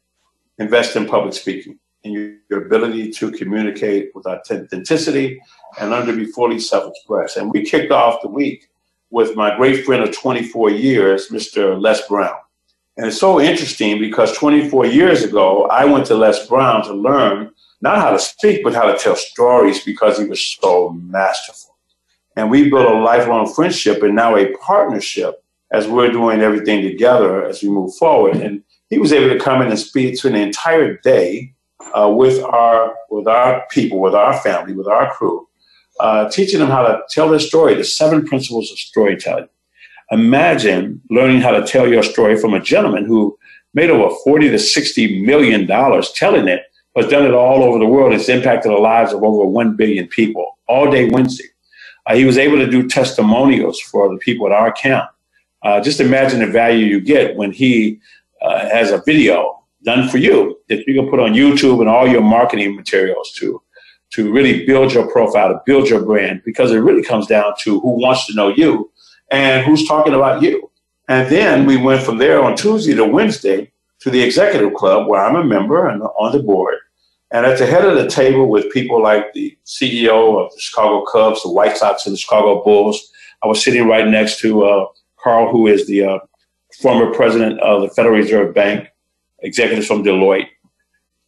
invest 0.58 0.96
in 0.96 1.06
public 1.06 1.34
speaking 1.34 1.78
and 2.04 2.14
your, 2.14 2.36
your 2.50 2.66
ability 2.66 3.10
to 3.10 3.30
communicate 3.32 4.10
with 4.14 4.26
authenticity 4.26 5.40
and 5.78 5.90
learn 5.90 6.06
to 6.06 6.16
be 6.16 6.24
fully 6.26 6.58
self 6.58 6.90
expressed. 6.90 7.36
And 7.36 7.52
we 7.52 7.64
kicked 7.64 7.92
off 7.92 8.22
the 8.22 8.28
week 8.28 8.68
with 9.10 9.36
my 9.36 9.56
great 9.56 9.84
friend 9.84 10.02
of 10.02 10.16
24 10.16 10.70
years, 10.70 11.28
Mr. 11.28 11.80
Les 11.80 12.06
Brown. 12.08 12.34
And 12.96 13.06
it's 13.06 13.18
so 13.18 13.40
interesting 13.40 13.98
because 13.98 14.36
24 14.36 14.86
years 14.86 15.22
ago, 15.22 15.66
I 15.66 15.84
went 15.84 16.06
to 16.06 16.14
Les 16.14 16.46
Brown 16.46 16.84
to 16.84 16.94
learn 16.94 17.50
not 17.80 17.98
how 17.98 18.10
to 18.10 18.18
speak, 18.18 18.62
but 18.62 18.74
how 18.74 18.90
to 18.90 18.98
tell 18.98 19.16
stories 19.16 19.84
because 19.84 20.18
he 20.18 20.24
was 20.24 20.44
so 20.44 20.90
masterful. 20.90 21.76
And 22.36 22.50
we 22.50 22.70
built 22.70 22.90
a 22.90 22.98
lifelong 22.98 23.52
friendship 23.52 24.02
and 24.02 24.16
now 24.16 24.36
a 24.36 24.52
partnership 24.56 25.44
as 25.72 25.86
we're 25.86 26.10
doing 26.10 26.40
everything 26.40 26.82
together 26.82 27.44
as 27.44 27.62
we 27.62 27.68
move 27.68 27.94
forward. 27.96 28.36
And 28.36 28.62
he 28.90 28.98
was 28.98 29.12
able 29.12 29.36
to 29.36 29.42
come 29.42 29.62
in 29.62 29.68
and 29.68 29.78
speak 29.78 30.18
to 30.20 30.28
an 30.28 30.34
entire 30.34 30.96
day 30.98 31.54
uh, 31.92 32.08
with 32.08 32.42
our 32.42 32.94
with 33.10 33.26
our 33.26 33.64
people, 33.70 34.00
with 34.00 34.14
our 34.14 34.34
family, 34.40 34.72
with 34.72 34.86
our 34.86 35.12
crew, 35.12 35.46
uh, 36.00 36.28
teaching 36.30 36.60
them 36.60 36.70
how 36.70 36.82
to 36.82 37.02
tell 37.10 37.28
their 37.28 37.38
story, 37.38 37.74
the 37.74 37.84
seven 37.84 38.26
principles 38.26 38.70
of 38.70 38.78
storytelling. 38.78 39.48
Imagine 40.10 41.00
learning 41.10 41.40
how 41.40 41.50
to 41.50 41.66
tell 41.66 41.88
your 41.88 42.02
story 42.02 42.36
from 42.36 42.54
a 42.54 42.60
gentleman 42.60 43.04
who 43.04 43.38
made 43.74 43.90
over 43.90 44.14
40 44.24 44.50
to 44.50 44.58
60 44.58 45.24
million 45.24 45.66
dollars 45.66 46.12
telling 46.12 46.48
it, 46.48 46.62
but 46.94 47.10
done 47.10 47.26
it 47.26 47.34
all 47.34 47.62
over 47.64 47.78
the 47.78 47.86
world. 47.86 48.12
It's 48.12 48.28
impacted 48.28 48.70
the 48.70 48.76
lives 48.76 49.12
of 49.12 49.22
over 49.22 49.44
1 49.44 49.76
billion 49.76 50.06
people 50.06 50.58
all 50.68 50.90
day 50.90 51.08
Wednesday. 51.08 51.48
Uh, 52.06 52.14
he 52.14 52.24
was 52.24 52.38
able 52.38 52.58
to 52.58 52.70
do 52.70 52.88
testimonials 52.88 53.80
for 53.80 54.08
the 54.08 54.18
people 54.18 54.46
at 54.46 54.52
our 54.52 54.72
camp. 54.72 55.10
Uh, 55.62 55.80
just 55.80 56.00
imagine 56.00 56.40
the 56.40 56.46
value 56.46 56.84
you 56.84 57.00
get 57.00 57.36
when 57.36 57.50
he 57.50 57.98
uh, 58.42 58.68
has 58.68 58.90
a 58.90 59.02
video 59.06 59.62
done 59.82 60.08
for 60.08 60.18
you 60.18 60.58
that 60.68 60.86
you 60.86 60.94
can 60.94 61.08
put 61.10 61.20
on 61.20 61.32
YouTube 61.32 61.80
and 61.80 61.88
all 61.88 62.06
your 62.06 62.22
marketing 62.22 62.76
materials 62.76 63.32
to 63.32 63.60
to 64.10 64.32
really 64.32 64.64
build 64.64 64.92
your 64.92 65.10
profile, 65.10 65.48
to 65.48 65.60
build 65.66 65.88
your 65.88 66.00
brand, 66.00 66.40
because 66.44 66.70
it 66.70 66.78
really 66.78 67.02
comes 67.02 67.26
down 67.26 67.52
to 67.60 67.80
who 67.80 68.00
wants 68.00 68.28
to 68.28 68.34
know 68.34 68.48
you 68.48 68.88
and 69.32 69.66
who's 69.66 69.88
talking 69.88 70.14
about 70.14 70.40
you. 70.40 70.70
And 71.08 71.28
then 71.28 71.66
we 71.66 71.76
went 71.76 72.02
from 72.02 72.18
there 72.18 72.40
on 72.40 72.56
Tuesday 72.56 72.94
to 72.94 73.04
Wednesday 73.04 73.72
to 74.00 74.10
the 74.10 74.22
executive 74.22 74.72
club 74.74 75.08
where 75.08 75.20
I'm 75.20 75.34
a 75.34 75.42
member 75.42 75.88
and 75.88 76.00
on 76.02 76.30
the 76.30 76.38
board. 76.38 76.76
And 77.34 77.44
at 77.44 77.58
the 77.58 77.66
head 77.66 77.84
of 77.84 77.96
the 77.96 78.08
table 78.08 78.48
with 78.48 78.70
people 78.70 79.02
like 79.02 79.32
the 79.32 79.58
CEO 79.66 80.40
of 80.40 80.54
the 80.54 80.60
Chicago 80.60 81.04
Cubs, 81.04 81.42
the 81.42 81.50
White 81.50 81.76
Sox, 81.76 82.06
and 82.06 82.12
the 82.12 82.16
Chicago 82.16 82.62
Bulls, 82.62 83.10
I 83.42 83.48
was 83.48 83.60
sitting 83.60 83.88
right 83.88 84.06
next 84.06 84.38
to 84.42 84.64
uh, 84.64 84.86
Carl, 85.18 85.50
who 85.50 85.66
is 85.66 85.88
the 85.88 86.04
uh, 86.04 86.18
former 86.80 87.12
president 87.12 87.58
of 87.58 87.82
the 87.82 87.88
Federal 87.88 88.14
Reserve 88.14 88.54
Bank, 88.54 88.88
executives 89.40 89.88
from 89.88 90.04
Deloitte, 90.04 90.46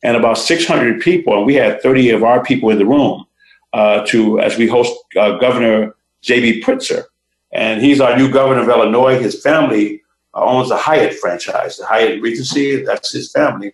and 0.05 0.17
about 0.17 0.39
600 0.39 1.01
people, 1.01 1.37
and 1.37 1.45
we 1.45 1.57
had 1.57 1.83
30 1.83 2.11
of 2.11 2.23
our 2.23 2.41
people 2.45 2.71
in 2.71 2.79
the 2.79 2.87
room 2.87 3.25
uh, 3.73 4.07
to 4.07 4.39
as 4.39 4.57
we 4.57 4.69
host 4.69 4.97
uh, 5.19 5.37
Governor 5.39 5.97
J.B. 6.23 6.63
Pritzker, 6.63 7.03
and 7.51 7.83
he's 7.83 8.01
our 8.01 8.17
new 8.17 8.31
governor 8.31 8.63
of 8.63 8.69
Illinois. 8.69 9.19
His 9.19 9.43
family 9.43 10.03
uh, 10.35 10.45
owns 10.45 10.69
the 10.69 10.77
Hyatt 10.77 11.15
franchise, 11.15 11.79
the 11.79 11.87
Hyatt 11.87 12.23
Regency. 12.23 12.85
That's 12.85 13.11
his 13.11 13.33
family, 13.33 13.73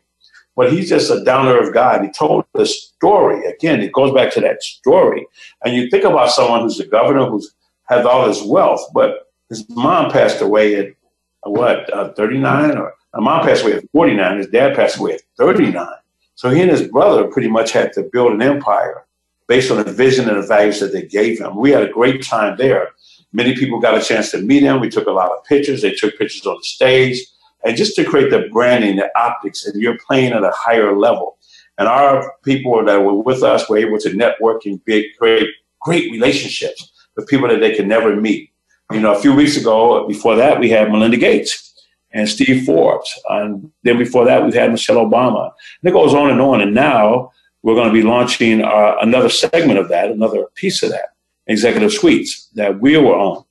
but 0.56 0.72
he's 0.72 0.88
just 0.88 1.10
a 1.10 1.24
down 1.24 1.48
earth 1.48 1.72
guy. 1.72 2.02
he 2.02 2.10
told 2.10 2.44
the 2.54 2.66
story 2.66 3.44
again. 3.46 3.80
It 3.80 3.92
goes 3.92 4.12
back 4.12 4.32
to 4.34 4.40
that 4.40 4.62
story, 4.62 5.26
and 5.64 5.74
you 5.74 5.88
think 5.90 6.04
about 6.04 6.30
someone 6.30 6.62
who's 6.62 6.80
a 6.80 6.86
governor 6.86 7.26
who's 7.26 7.54
has 7.88 8.06
all 8.06 8.26
this 8.26 8.42
wealth, 8.42 8.80
but 8.94 9.30
his 9.48 9.68
mom 9.68 10.10
passed 10.10 10.40
away 10.40 10.76
at 10.76 10.94
what 11.42 11.92
uh, 11.92 12.12
39 12.14 12.78
or 12.78 12.94
my 13.14 13.20
mom 13.20 13.44
passed 13.44 13.62
away 13.62 13.74
at 13.74 13.90
49. 13.92 14.38
His 14.38 14.46
dad 14.46 14.74
passed 14.74 14.98
away 14.98 15.14
at 15.14 15.22
39. 15.36 15.86
So 16.34 16.48
he 16.48 16.62
and 16.62 16.70
his 16.70 16.88
brother 16.88 17.24
pretty 17.26 17.48
much 17.48 17.72
had 17.72 17.92
to 17.94 18.02
build 18.02 18.32
an 18.32 18.40
empire 18.40 19.04
based 19.48 19.70
on 19.70 19.84
the 19.84 19.92
vision 19.92 20.28
and 20.28 20.42
the 20.42 20.46
values 20.46 20.80
that 20.80 20.92
they 20.92 21.02
gave 21.02 21.38
him. 21.38 21.56
We 21.56 21.70
had 21.70 21.82
a 21.82 21.92
great 21.92 22.24
time 22.24 22.56
there. 22.56 22.92
Many 23.34 23.54
people 23.54 23.80
got 23.80 23.98
a 23.98 24.02
chance 24.02 24.30
to 24.30 24.38
meet 24.38 24.62
him. 24.62 24.80
We 24.80 24.88
took 24.88 25.06
a 25.06 25.10
lot 25.10 25.30
of 25.30 25.44
pictures. 25.44 25.82
They 25.82 25.92
took 25.92 26.16
pictures 26.16 26.46
on 26.46 26.56
the 26.56 26.64
stage. 26.64 27.18
And 27.64 27.76
just 27.76 27.94
to 27.96 28.04
create 28.04 28.30
the 28.30 28.48
branding, 28.52 28.96
the 28.96 29.10
optics, 29.18 29.64
and 29.66 29.80
you're 29.80 29.98
playing 30.06 30.32
at 30.32 30.42
a 30.42 30.52
higher 30.54 30.96
level. 30.96 31.38
And 31.78 31.88
our 31.88 32.34
people 32.44 32.84
that 32.84 33.02
were 33.02 33.14
with 33.14 33.42
us 33.42 33.68
were 33.68 33.78
able 33.78 33.98
to 33.98 34.14
network 34.14 34.66
and 34.66 34.80
create 34.84 35.50
great 35.80 36.12
relationships 36.12 36.92
with 37.16 37.28
people 37.28 37.48
that 37.48 37.60
they 37.60 37.74
could 37.74 37.86
never 37.86 38.14
meet. 38.16 38.50
You 38.90 39.00
know, 39.00 39.14
a 39.14 39.18
few 39.18 39.34
weeks 39.34 39.56
ago, 39.56 40.06
before 40.06 40.36
that, 40.36 40.60
we 40.60 40.68
had 40.68 40.90
Melinda 40.90 41.16
Gates 41.16 41.72
and 42.12 42.28
Steve 42.28 42.66
Forbes. 42.66 43.18
And 43.28 43.70
then 43.84 43.98
before 43.98 44.24
that, 44.26 44.44
we've 44.44 44.54
had 44.54 44.70
Michelle 44.70 44.96
Obama. 44.96 45.50
And 45.82 45.88
it 45.88 45.92
goes 45.92 46.14
on 46.14 46.30
and 46.30 46.40
on. 46.40 46.60
And 46.60 46.74
now 46.74 47.32
we're 47.62 47.74
going 47.74 47.88
to 47.88 47.92
be 47.92 48.02
launching 48.02 48.62
uh, 48.62 48.96
another 49.00 49.28
segment 49.28 49.78
of 49.78 49.88
that, 49.88 50.10
another 50.10 50.46
piece 50.54 50.82
of 50.82 50.90
that, 50.90 51.14
executive 51.46 51.92
suites 51.92 52.48
that 52.54 52.80
we 52.80 52.96
were 52.96 53.14
own. 53.14 53.44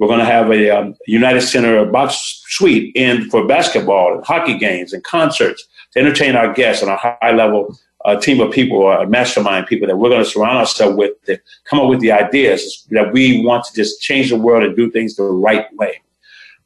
We're 0.00 0.08
going 0.08 0.18
to 0.18 0.24
have 0.24 0.50
a 0.50 0.70
um, 0.70 0.96
United 1.06 1.42
Center 1.42 1.84
box 1.84 2.42
suite 2.48 2.96
in 2.96 3.30
for 3.30 3.46
basketball 3.46 4.14
and 4.14 4.24
hockey 4.24 4.58
games 4.58 4.92
and 4.92 5.04
concerts 5.04 5.68
to 5.92 6.00
entertain 6.00 6.34
our 6.34 6.52
guests 6.52 6.82
and 6.82 6.90
our 6.90 6.96
high 6.96 7.32
level 7.32 7.78
uh, 8.04 8.18
team 8.18 8.40
of 8.40 8.50
people 8.50 8.78
or 8.78 9.06
mastermind 9.06 9.66
people 9.68 9.86
that 9.86 9.96
we're 9.96 10.08
going 10.08 10.24
to 10.24 10.28
surround 10.28 10.58
ourselves 10.58 10.96
with 10.96 11.22
to 11.26 11.38
come 11.68 11.78
up 11.78 11.88
with 11.88 12.00
the 12.00 12.10
ideas 12.10 12.86
that 12.90 13.12
we 13.12 13.44
want 13.44 13.62
to 13.64 13.74
just 13.74 14.00
change 14.00 14.30
the 14.30 14.36
world 14.36 14.64
and 14.64 14.74
do 14.74 14.90
things 14.90 15.14
the 15.14 15.22
right 15.22 15.66
way 15.76 16.00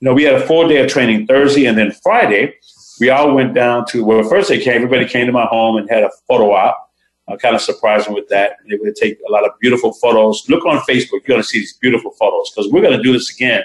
you 0.05 0.11
know, 0.11 0.15
we 0.15 0.25
had 0.25 0.35
a 0.35 0.47
four 0.47 0.69
day 0.69 0.83
of 0.83 0.91
training 0.91 1.27
Thursday, 1.27 1.65
and 1.65 1.79
then 1.79 1.91
Friday, 1.91 2.55
we 3.01 3.09
all 3.09 3.35
went 3.35 3.55
down 3.55 3.87
to, 3.87 4.05
well, 4.05 4.23
first 4.25 4.51
they 4.51 4.59
came, 4.59 4.75
everybody 4.77 5.07
came 5.07 5.25
to 5.27 5.33
my 5.33 5.47
home 5.47 5.77
and 5.77 5.89
had 5.89 6.03
a 6.03 6.11
photo 6.29 6.53
op. 6.53 6.84
I 7.29 7.37
kind 7.37 7.55
of 7.55 7.63
surprised 7.63 8.11
with 8.11 8.29
that. 8.29 8.57
They 8.69 8.77
would 8.77 8.95
take 8.97 9.19
a 9.27 9.33
lot 9.33 9.45
of 9.45 9.53
beautiful 9.61 9.93
photos. 9.95 10.49
Look 10.49 10.67
on 10.67 10.79
Facebook, 10.81 11.11
you're 11.13 11.37
going 11.37 11.43
to 11.43 11.49
see 11.49 11.61
these 11.61 11.77
beautiful 11.79 12.11
photos 12.13 12.51
because 12.51 12.71
we're 12.71 12.83
going 12.83 12.97
to 12.97 13.03
do 13.03 13.13
this 13.13 13.35
again 13.35 13.63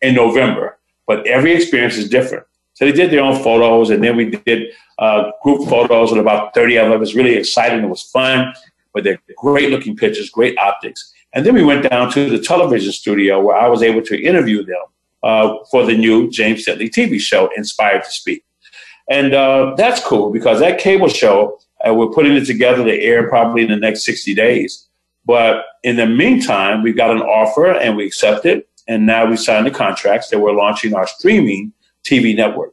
in 0.00 0.14
November. 0.14 0.78
But 1.06 1.26
every 1.26 1.52
experience 1.52 1.96
is 1.96 2.08
different. 2.08 2.46
So 2.74 2.84
they 2.84 2.92
did 2.92 3.10
their 3.10 3.22
own 3.22 3.42
photos, 3.42 3.90
and 3.90 4.02
then 4.04 4.16
we 4.16 4.30
did 4.30 4.72
uh, 4.98 5.32
group 5.42 5.68
photos 5.68 6.12
with 6.12 6.20
about 6.20 6.54
30 6.54 6.76
of 6.76 6.84
them. 6.84 6.92
It 6.92 7.00
was 7.00 7.14
really 7.14 7.34
exciting. 7.34 7.82
It 7.82 7.88
was 7.88 8.04
fun, 8.04 8.54
but 8.94 9.04
they're 9.04 9.18
great 9.36 9.70
looking 9.70 9.96
pictures, 9.96 10.30
great 10.30 10.56
optics. 10.58 11.12
And 11.34 11.44
then 11.44 11.54
we 11.54 11.64
went 11.64 11.90
down 11.90 12.10
to 12.12 12.30
the 12.30 12.38
television 12.38 12.92
studio 12.92 13.40
where 13.42 13.56
I 13.56 13.68
was 13.68 13.82
able 13.82 14.02
to 14.02 14.22
interview 14.22 14.64
them 14.64 14.82
uh, 15.22 15.56
for 15.70 15.84
the 15.84 15.96
new 15.96 16.30
James 16.30 16.66
Dentley 16.66 16.88
TV 16.88 17.20
show, 17.20 17.50
Inspired 17.56 18.04
to 18.04 18.10
Speak. 18.10 18.44
And 19.10 19.34
uh, 19.34 19.74
that's 19.76 20.04
cool 20.04 20.30
because 20.30 20.60
that 20.60 20.78
cable 20.78 21.08
show, 21.08 21.58
uh, 21.86 21.94
we're 21.94 22.10
putting 22.10 22.34
it 22.34 22.44
together 22.44 22.84
to 22.84 23.00
air 23.00 23.28
probably 23.28 23.62
in 23.62 23.70
the 23.70 23.76
next 23.76 24.04
60 24.04 24.34
days. 24.34 24.88
But 25.24 25.64
in 25.82 25.96
the 25.96 26.06
meantime, 26.06 26.82
we 26.82 26.92
got 26.92 27.10
an 27.10 27.20
offer 27.20 27.72
and 27.72 27.96
we 27.96 28.06
accepted. 28.06 28.64
And 28.86 29.04
now 29.04 29.26
we 29.26 29.36
signed 29.36 29.66
the 29.66 29.70
contracts 29.70 30.30
that 30.30 30.38
we're 30.38 30.54
launching 30.54 30.94
our 30.94 31.06
streaming 31.06 31.72
TV 32.04 32.34
network. 32.34 32.72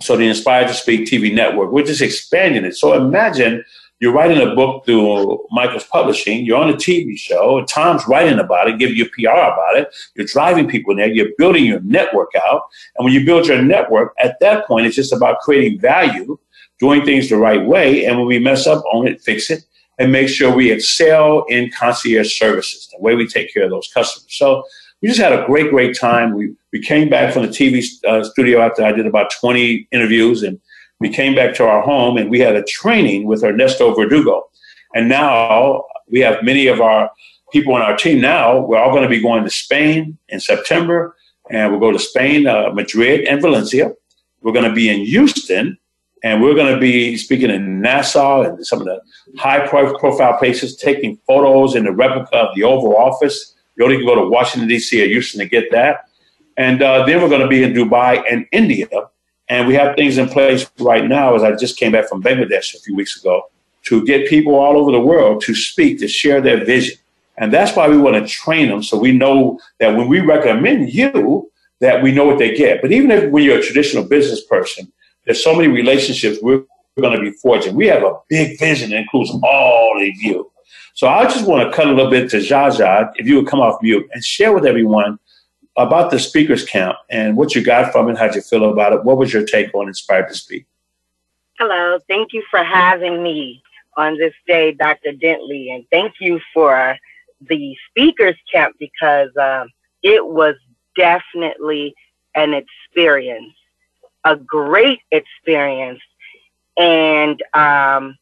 So 0.00 0.16
the 0.16 0.28
Inspired 0.28 0.68
to 0.68 0.74
Speak 0.74 1.08
TV 1.08 1.34
network, 1.34 1.72
we're 1.72 1.84
just 1.84 2.02
expanding 2.02 2.64
it. 2.64 2.76
So 2.76 2.92
imagine 2.92 3.64
you're 4.00 4.12
writing 4.12 4.38
a 4.46 4.54
book 4.54 4.84
through 4.84 5.46
Michael's 5.50 5.84
Publishing. 5.84 6.44
You're 6.44 6.58
on 6.58 6.68
a 6.68 6.74
TV 6.74 7.16
show. 7.16 7.64
Tom's 7.64 8.06
writing 8.06 8.38
about 8.38 8.68
it, 8.68 8.78
giving 8.78 8.96
you 8.96 9.06
PR 9.06 9.30
about 9.30 9.76
it. 9.76 9.94
You're 10.14 10.26
driving 10.26 10.68
people 10.68 10.94
there. 10.94 11.08
You're 11.08 11.30
building 11.38 11.64
your 11.64 11.80
network 11.80 12.32
out. 12.34 12.62
And 12.96 13.04
when 13.04 13.14
you 13.14 13.24
build 13.24 13.46
your 13.46 13.62
network, 13.62 14.12
at 14.18 14.38
that 14.40 14.66
point, 14.66 14.86
it's 14.86 14.96
just 14.96 15.12
about 15.12 15.38
creating 15.40 15.80
value, 15.80 16.38
doing 16.80 17.04
things 17.04 17.28
the 17.28 17.36
right 17.36 17.64
way. 17.64 18.04
And 18.04 18.18
when 18.18 18.26
we 18.26 18.38
mess 18.38 18.66
up, 18.66 18.82
own 18.92 19.06
it, 19.06 19.20
fix 19.20 19.50
it, 19.50 19.64
and 19.98 20.10
make 20.10 20.28
sure 20.28 20.54
we 20.54 20.72
excel 20.72 21.44
in 21.48 21.70
concierge 21.70 22.36
services, 22.36 22.88
the 22.92 23.02
way 23.02 23.14
we 23.14 23.26
take 23.26 23.52
care 23.52 23.64
of 23.64 23.70
those 23.70 23.88
customers. 23.94 24.26
So 24.28 24.64
we 25.00 25.08
just 25.08 25.20
had 25.20 25.32
a 25.32 25.44
great, 25.46 25.70
great 25.70 25.96
time. 25.96 26.34
We, 26.34 26.54
we 26.72 26.80
came 26.80 27.08
back 27.08 27.32
from 27.32 27.42
the 27.42 27.48
TV 27.48 27.84
uh, 28.06 28.24
studio 28.24 28.60
after 28.60 28.84
I 28.84 28.92
did 28.92 29.06
about 29.06 29.30
20 29.40 29.88
interviews 29.92 30.42
and 30.42 30.60
we 31.00 31.08
came 31.08 31.34
back 31.34 31.54
to 31.56 31.64
our 31.64 31.82
home 31.82 32.16
and 32.16 32.30
we 32.30 32.40
had 32.40 32.56
a 32.56 32.62
training 32.64 33.26
with 33.26 33.44
Ernesto 33.44 33.94
Verdugo. 33.94 34.44
And 34.94 35.08
now 35.08 35.84
we 36.08 36.20
have 36.20 36.42
many 36.42 36.66
of 36.66 36.80
our 36.80 37.10
people 37.52 37.74
on 37.74 37.82
our 37.82 37.96
team 37.96 38.20
now. 38.20 38.58
We're 38.60 38.78
all 38.78 38.90
going 38.90 39.02
to 39.02 39.08
be 39.08 39.20
going 39.20 39.44
to 39.44 39.50
Spain 39.50 40.16
in 40.28 40.40
September, 40.40 41.16
and 41.50 41.70
we'll 41.70 41.80
go 41.80 41.92
to 41.92 41.98
Spain, 41.98 42.46
uh, 42.46 42.70
Madrid, 42.72 43.26
and 43.26 43.40
Valencia. 43.40 43.92
We're 44.40 44.52
going 44.52 44.68
to 44.68 44.74
be 44.74 44.88
in 44.88 45.04
Houston, 45.06 45.78
and 46.24 46.40
we're 46.40 46.54
going 46.54 46.74
to 46.74 46.80
be 46.80 47.18
speaking 47.18 47.50
in 47.50 47.82
Nassau 47.82 48.42
and 48.42 48.66
some 48.66 48.80
of 48.80 48.86
the 48.86 49.00
high 49.36 49.66
profile 49.66 50.38
places, 50.38 50.74
taking 50.74 51.18
photos 51.26 51.76
in 51.76 51.84
the 51.84 51.92
replica 51.92 52.34
of 52.38 52.54
the 52.56 52.62
Oval 52.62 52.96
Office. 52.96 53.54
You 53.76 53.84
only 53.84 53.98
can 53.98 54.06
go 54.06 54.14
to 54.14 54.26
Washington, 54.26 54.66
D.C. 54.66 55.02
or 55.02 55.06
Houston 55.06 55.40
to 55.40 55.46
get 55.46 55.70
that. 55.72 56.08
And 56.56 56.82
uh, 56.82 57.04
then 57.04 57.20
we're 57.20 57.28
going 57.28 57.42
to 57.42 57.48
be 57.48 57.62
in 57.62 57.74
Dubai 57.74 58.24
and 58.30 58.46
India. 58.52 58.88
And 59.50 59.68
we 59.68 59.74
have 59.74 59.96
things 59.96 60.16
in 60.16 60.30
place 60.30 60.70
right 60.80 61.06
now, 61.06 61.34
as 61.34 61.42
I 61.42 61.54
just 61.56 61.76
came 61.76 61.92
back 61.92 62.08
from 62.08 62.22
Bangladesh 62.22 62.74
a 62.74 62.78
few 62.78 62.96
weeks 62.96 63.20
ago, 63.20 63.42
to 63.82 64.02
get 64.06 64.26
people 64.26 64.54
all 64.54 64.78
over 64.78 64.92
the 64.92 65.00
world 65.00 65.42
to 65.42 65.54
speak, 65.54 65.98
to 65.98 66.08
share 66.08 66.40
their 66.40 66.64
vision. 66.64 66.96
And 67.36 67.52
that's 67.52 67.76
why 67.76 67.86
we 67.86 67.98
want 67.98 68.16
to 68.16 68.26
train 68.26 68.70
them 68.70 68.82
so 68.82 68.96
we 68.96 69.12
know 69.12 69.60
that 69.78 69.94
when 69.94 70.08
we 70.08 70.20
recommend 70.20 70.90
you, 70.90 71.50
that 71.80 72.02
we 72.02 72.12
know 72.12 72.24
what 72.24 72.38
they 72.38 72.54
get. 72.54 72.80
But 72.80 72.92
even 72.92 73.10
if 73.10 73.30
when 73.30 73.44
you're 73.44 73.58
a 73.58 73.62
traditional 73.62 74.04
business 74.04 74.42
person, 74.42 74.90
there's 75.24 75.42
so 75.42 75.54
many 75.54 75.68
relationships 75.68 76.38
we're 76.42 76.64
going 77.00 77.16
to 77.16 77.20
be 77.20 77.32
forging. 77.32 77.74
We 77.74 77.86
have 77.88 78.02
a 78.02 78.14
big 78.28 78.58
vision 78.58 78.90
that 78.90 79.00
includes 79.00 79.30
all 79.42 80.00
of 80.00 80.16
you. 80.16 80.50
So 80.94 81.08
I 81.08 81.24
just 81.24 81.46
want 81.46 81.68
to 81.68 81.76
cut 81.76 81.88
a 81.88 81.92
little 81.92 82.10
bit 82.10 82.30
to 82.30 82.36
Jaja, 82.36 83.12
if 83.16 83.26
you 83.26 83.36
would 83.36 83.48
come 83.48 83.60
off 83.60 83.82
mute 83.82 84.08
and 84.12 84.22
share 84.24 84.52
with 84.52 84.64
everyone 84.64 85.18
about 85.76 86.10
the 86.10 86.20
speakers 86.20 86.64
camp 86.64 86.96
and 87.10 87.36
what 87.36 87.54
you 87.54 87.62
got 87.64 87.92
from 87.92 88.08
it, 88.08 88.16
how'd 88.16 88.34
you 88.34 88.40
feel 88.40 88.70
about 88.70 88.92
it? 88.92 89.04
What 89.04 89.18
was 89.18 89.32
your 89.32 89.44
take 89.44 89.74
on 89.74 89.88
Inspired 89.88 90.28
to 90.28 90.34
Speak? 90.34 90.66
Hello, 91.58 91.98
thank 92.08 92.32
you 92.32 92.44
for 92.50 92.62
having 92.62 93.22
me 93.22 93.62
on 93.96 94.18
this 94.18 94.34
day, 94.46 94.72
Dr. 94.72 95.12
Dentley, 95.12 95.72
and 95.72 95.84
thank 95.90 96.14
you 96.20 96.40
for 96.52 96.96
the 97.40 97.76
speakers 97.90 98.36
camp 98.52 98.76
because 98.78 99.30
um, 99.40 99.68
it 100.02 100.24
was 100.24 100.54
definitely 100.96 101.94
an 102.34 102.54
experience, 102.54 103.52
a 104.24 104.36
great 104.36 105.00
experience. 105.12 106.00
And 106.78 107.42
um, 107.54 108.16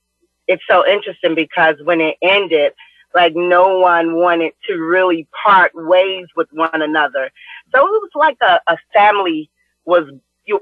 it's 0.49 0.63
so 0.69 0.87
interesting 0.87 1.35
because 1.35 1.77
when 1.85 2.01
it 2.01 2.17
ended, 2.23 2.73
like 3.15 3.35
no 3.37 3.79
one 3.79 4.17
wanted 4.17 4.53
to 4.69 4.75
really 4.77 5.27
part 5.45 5.73
ways 5.75 6.27
with 6.37 6.49
one 6.53 6.83
another. 6.83 7.31
So 7.75 7.81
it 7.81 7.91
was 8.03 8.11
like 8.15 8.39
a, 8.43 8.61
a 8.69 8.77
family 8.95 9.51
was 9.87 10.05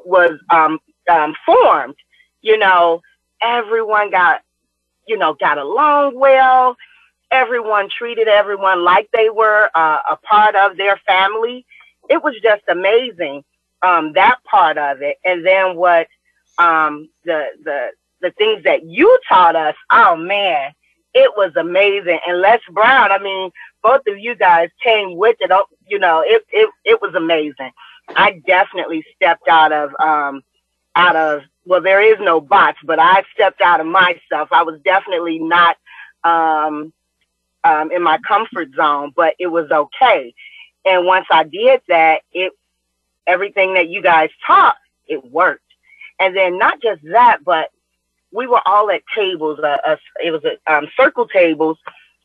was 0.06 0.32
um, 0.50 0.78
um, 1.10 1.34
formed. 1.46 1.96
You 2.42 2.58
know, 2.58 3.02
everyone 3.42 4.10
got 4.10 4.42
you 5.08 5.18
know 5.18 5.34
got 5.34 5.58
along 5.58 6.18
well. 6.18 6.76
Everyone 7.30 7.88
treated 7.90 8.28
everyone 8.28 8.84
like 8.84 9.08
they 9.14 9.30
were 9.30 9.70
uh, 9.74 10.00
a 10.10 10.16
part 10.18 10.56
of 10.56 10.76
their 10.76 10.98
family. 11.06 11.66
It 12.10 12.22
was 12.22 12.34
just 12.42 12.62
amazing 12.68 13.44
um, 13.82 14.12
that 14.14 14.38
part 14.44 14.78
of 14.78 15.02
it, 15.02 15.18
and 15.24 15.46
then 15.46 15.76
what 15.76 16.06
um, 16.58 17.08
the 17.24 17.46
the 17.64 17.88
the 18.20 18.30
things 18.32 18.64
that 18.64 18.84
you 18.84 19.18
taught 19.28 19.56
us. 19.56 19.74
Oh 19.90 20.16
man, 20.16 20.72
it 21.14 21.32
was 21.36 21.52
amazing. 21.56 22.18
And 22.26 22.40
Les 22.40 22.60
Brown, 22.70 23.10
I 23.12 23.18
mean, 23.18 23.50
both 23.82 24.02
of 24.06 24.18
you 24.18 24.34
guys 24.34 24.68
came 24.82 25.16
with 25.16 25.36
it. 25.40 25.50
Oh, 25.52 25.64
you 25.86 25.98
know, 25.98 26.22
it 26.24 26.44
it 26.50 26.68
it 26.84 27.00
was 27.00 27.14
amazing. 27.14 27.70
I 28.16 28.42
definitely 28.46 29.04
stepped 29.16 29.48
out 29.48 29.72
of 29.72 29.90
um 30.00 30.42
out 30.96 31.16
of 31.16 31.42
well, 31.66 31.82
there 31.82 32.02
is 32.02 32.18
no 32.20 32.40
box, 32.40 32.78
but 32.84 32.98
I 32.98 33.22
stepped 33.34 33.60
out 33.60 33.80
of 33.80 33.86
myself. 33.86 34.48
I 34.50 34.62
was 34.62 34.80
definitely 34.84 35.38
not 35.38 35.76
um 36.24 36.92
um 37.64 37.90
in 37.92 38.02
my 38.02 38.18
comfort 38.26 38.68
zone, 38.76 39.12
but 39.16 39.34
it 39.38 39.46
was 39.48 39.70
okay. 39.70 40.34
And 40.84 41.06
once 41.06 41.26
I 41.30 41.44
did 41.44 41.82
that, 41.88 42.22
it 42.32 42.52
everything 43.30 43.74
that 43.74 43.90
you 43.90 44.02
guys 44.02 44.30
taught, 44.46 44.76
it 45.08 45.24
worked. 45.32 45.62
And 46.20 46.36
then 46.36 46.58
not 46.58 46.82
just 46.82 47.02
that, 47.12 47.38
but 47.44 47.70
we 48.32 48.48
were 48.48 48.62
all 48.66 48.90
at 48.92 49.02
tables. 49.16 49.60
Uh, 49.62 49.78
uh, 49.86 49.96
it 50.24 50.32
was 50.32 50.42
a, 50.44 50.72
um, 50.74 50.86
circle 50.98 51.28
tables, 51.28 51.78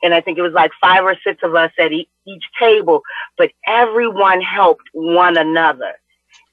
and 0.03 0.13
I 0.13 0.21
think 0.21 0.39
it 0.39 0.43
was 0.43 0.53
like 0.53 0.71
five 0.81 1.05
or 1.05 1.17
six 1.25 1.41
of 1.43 1.55
us 1.55 1.71
at 1.79 1.93
e- 1.93 2.09
each 2.27 2.45
table. 2.59 3.03
But 3.37 3.51
everyone 3.67 4.41
helped 4.41 4.85
one 4.93 5.37
another, 5.37 5.93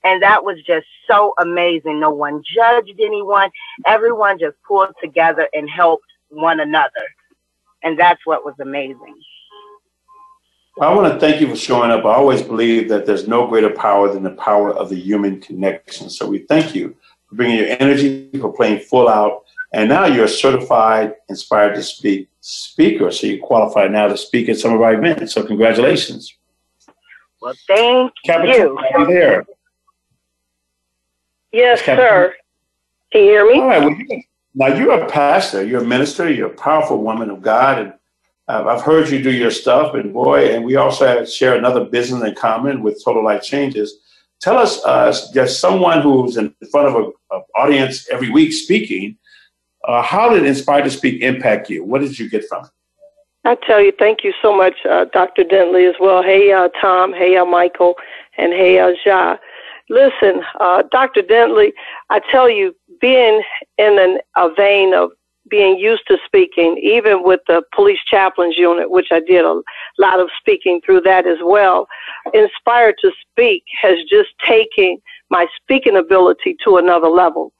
and 0.05 0.23
that 0.23 0.45
was 0.45 0.59
just 0.67 0.87
so 1.11 1.35
amazing. 1.39 2.01
No 2.01 2.11
one 2.11 2.43
judged 2.45 3.01
anyone. 3.01 3.51
Everyone 3.87 4.39
just 4.39 4.57
pulled 4.69 4.95
together 5.03 5.49
and 5.55 5.71
helped 5.71 6.07
one 6.31 6.61
another, 6.61 7.07
and 7.83 7.99
that's 7.99 8.25
what 8.27 8.45
was 8.45 8.55
amazing. 8.61 9.17
I 10.81 10.95
want 10.95 11.13
to 11.13 11.21
thank 11.21 11.41
you 11.41 11.49
for 11.49 11.57
showing 11.57 11.91
up. 11.91 12.05
I 12.05 12.15
always 12.15 12.41
believe 12.43 12.89
that 12.89 13.05
there's 13.05 13.29
no 13.29 13.47
greater 13.47 13.71
power 13.71 14.13
than 14.13 14.23
the 14.23 14.31
power 14.31 14.73
of 14.73 14.89
the 14.89 14.97
human 14.97 15.41
connection. 15.41 16.09
So 16.09 16.27
we 16.27 16.39
thank 16.41 16.75
you 16.75 16.97
for 17.29 17.35
bringing 17.35 17.59
your 17.59 17.77
energy, 17.79 18.31
for 18.41 18.53
playing 18.53 18.81
full 18.81 19.09
out. 19.09 19.45
And 19.75 19.89
now 19.89 20.07
you're 20.07 20.25
a 20.25 20.29
certified, 20.29 21.15
inspired 21.29 21.75
to 21.75 21.83
speak 21.83 22.29
speaker. 22.41 23.11
So 23.11 23.27
you 23.27 23.41
qualify 23.41 23.87
now 23.89 24.09
to 24.09 24.17
speak 24.17 24.49
at 24.49 24.59
some 24.59 24.73
of 24.73 24.81
our 24.81 24.95
events. 24.95 25.35
So 25.35 25.43
congratulations. 25.45 26.35
Well, 27.41 27.55
thank 27.67 28.13
Captain, 28.25 28.51
you. 28.51 28.79
Are 28.79 29.01
you 29.01 29.07
there? 29.07 29.45
Yes, 31.53 31.85
sir. 31.85 32.35
Can 33.13 33.25
you 33.25 33.31
hear 33.31 33.47
me? 33.47 33.61
All 33.61 33.69
right. 33.69 33.85
Well, 33.85 34.23
now 34.55 34.67
you're 34.69 35.03
a 35.03 35.07
pastor, 35.09 35.65
you're 35.65 35.83
a 35.83 35.87
minister, 35.87 36.31
you're 36.31 36.53
a 36.53 36.55
powerful 36.55 37.03
woman 37.03 37.31
of 37.31 37.43
God, 37.43 37.79
and 37.79 37.93
I've 38.49 38.83
heard 38.83 39.09
you 39.09 39.23
do 39.23 39.33
your 39.33 39.51
stuff. 39.51 39.95
And 39.95 40.13
boy, 40.13 40.55
and 40.55 40.65
we 40.65 40.77
also 40.77 41.25
share 41.25 41.57
another 41.57 41.85
business 41.85 42.23
in 42.23 42.35
common 42.35 42.83
with 42.83 43.03
Total 43.05 43.25
Life 43.25 43.43
Changes. 43.43 43.99
Tell 44.41 44.59
us, 44.59 44.85
uh, 44.85 45.15
just 45.33 45.61
someone 45.61 46.03
who's 46.03 46.37
in 46.37 46.55
front 46.71 46.89
of 46.89 46.97
an 47.31 47.43
audience 47.55 48.09
every 48.11 48.29
week 48.29 48.53
speaking, 48.53 49.17
uh, 49.87 50.03
how 50.03 50.31
did 50.31 50.45
Inspired 50.45 50.85
to 50.85 50.91
Speak 50.91 51.23
impact 51.23 51.71
you? 51.71 51.85
What 51.85 52.01
did 52.01 52.19
you 52.19 52.29
get 52.29 52.45
from 52.49 52.65
it? 52.65 52.71
I 53.45 53.57
tell 53.57 53.81
you, 53.81 53.93
thank 53.99 54.23
you 54.23 54.33
so 54.41 54.57
much, 54.57 54.75
uh, 54.89 55.07
Dr. 55.07 55.43
Dentley, 55.43 55.89
as 55.89 55.97
well. 55.99 56.23
Hey, 56.23 56.53
uh, 56.53 56.69
Tom. 56.81 57.13
Hey, 57.13 57.37
uh, 57.37 57.45
Michael. 57.45 57.97
And 58.37 58.53
hey, 58.53 58.79
uh, 58.79 58.95
Ja. 59.05 59.37
Listen, 59.89 60.43
uh, 60.61 60.85
Dr. 60.93 61.23
Dentley, 61.23 61.73
I 62.09 62.21
tell 62.31 62.49
you, 62.49 62.75
being 63.01 63.43
in 63.79 63.99
an, 63.99 64.19
a 64.37 64.53
vein 64.55 64.95
of 64.95 65.11
being 65.53 65.79
used 65.79 66.05
to 66.09 66.17
speaking, 66.25 66.79
even 66.83 67.23
with 67.23 67.41
the 67.47 67.63
police 67.75 67.99
chaplains 68.11 68.57
unit, 68.57 68.91
which 68.91 69.09
I 69.13 69.21
did 69.21 69.45
a 69.45 69.61
lot 69.99 70.19
of 70.19 70.31
speaking 70.39 70.81
through 70.81 71.03
that 71.03 71.27
as 71.27 71.37
well, 71.45 71.87
Inspired 72.33 72.95
to 73.03 73.13
Speak 73.31 73.63
has 73.83 73.99
just 74.09 74.31
taken 74.49 74.97
my 75.29 75.47
speaking 75.61 75.97
ability 75.99 76.57
to 76.65 76.79
another 76.79 77.09
level. 77.09 77.53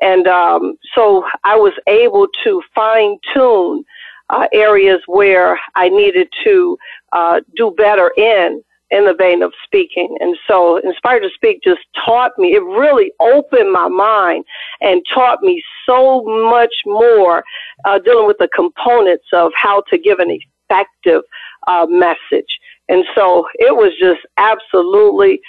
And 0.00 0.28
um, 0.28 0.76
so 0.94 1.24
I 1.42 1.56
was 1.56 1.72
able 1.88 2.28
to 2.44 2.62
fine 2.72 3.18
tune 3.34 3.82
uh, 4.30 4.46
areas 4.52 5.00
where 5.08 5.58
I 5.74 5.88
needed 5.88 6.28
to 6.44 6.78
uh, 7.12 7.40
do 7.56 7.74
better 7.76 8.12
in 8.16 8.62
in 8.90 9.06
the 9.06 9.14
vein 9.14 9.42
of 9.42 9.52
speaking. 9.64 10.16
And 10.20 10.36
so 10.48 10.78
Inspired 10.78 11.20
to 11.20 11.30
Speak 11.34 11.62
just 11.62 11.80
taught 12.04 12.32
me, 12.38 12.54
it 12.54 12.62
really 12.62 13.12
opened 13.20 13.72
my 13.72 13.88
mind 13.88 14.44
and 14.80 15.02
taught 15.12 15.42
me 15.42 15.62
so 15.86 16.22
much 16.50 16.74
more 16.86 17.44
uh, 17.84 17.98
dealing 17.98 18.26
with 18.26 18.38
the 18.38 18.48
components 18.54 19.26
of 19.32 19.52
how 19.54 19.82
to 19.90 19.98
give 19.98 20.18
an 20.18 20.36
effective 20.70 21.22
uh, 21.66 21.86
message. 21.88 22.58
And 22.88 23.04
so 23.14 23.46
it 23.54 23.74
was 23.76 23.92
just 24.00 24.20
absolutely, 24.36 25.40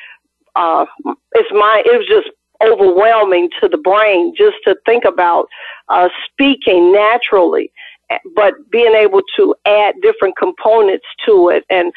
uh, 0.56 0.86
it's 1.34 1.52
my, 1.52 1.82
it 1.86 1.98
was 1.98 2.08
just 2.08 2.30
overwhelming 2.64 3.50
to 3.60 3.68
the 3.68 3.78
brain 3.78 4.34
just 4.38 4.58
to 4.66 4.76
think 4.86 5.04
about 5.04 5.48
uh, 5.90 6.10
speaking 6.32 6.92
naturally 6.92 7.72
but 8.36 8.54
being 8.70 8.94
able 8.94 9.22
to 9.38 9.56
add 9.66 9.96
different 10.02 10.36
components 10.38 11.06
to 11.26 11.50
it 11.50 11.64
and 11.70 11.94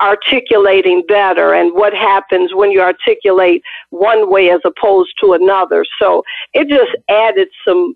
articulating 0.00 1.02
better 1.06 1.52
and 1.52 1.74
what 1.74 1.92
happens 1.92 2.54
when 2.54 2.70
you 2.70 2.80
articulate 2.80 3.62
one 3.90 4.30
way 4.30 4.50
as 4.50 4.60
opposed 4.64 5.12
to 5.20 5.32
another. 5.32 5.84
So 5.98 6.22
it 6.54 6.68
just 6.68 6.96
added 7.08 7.48
some 7.66 7.94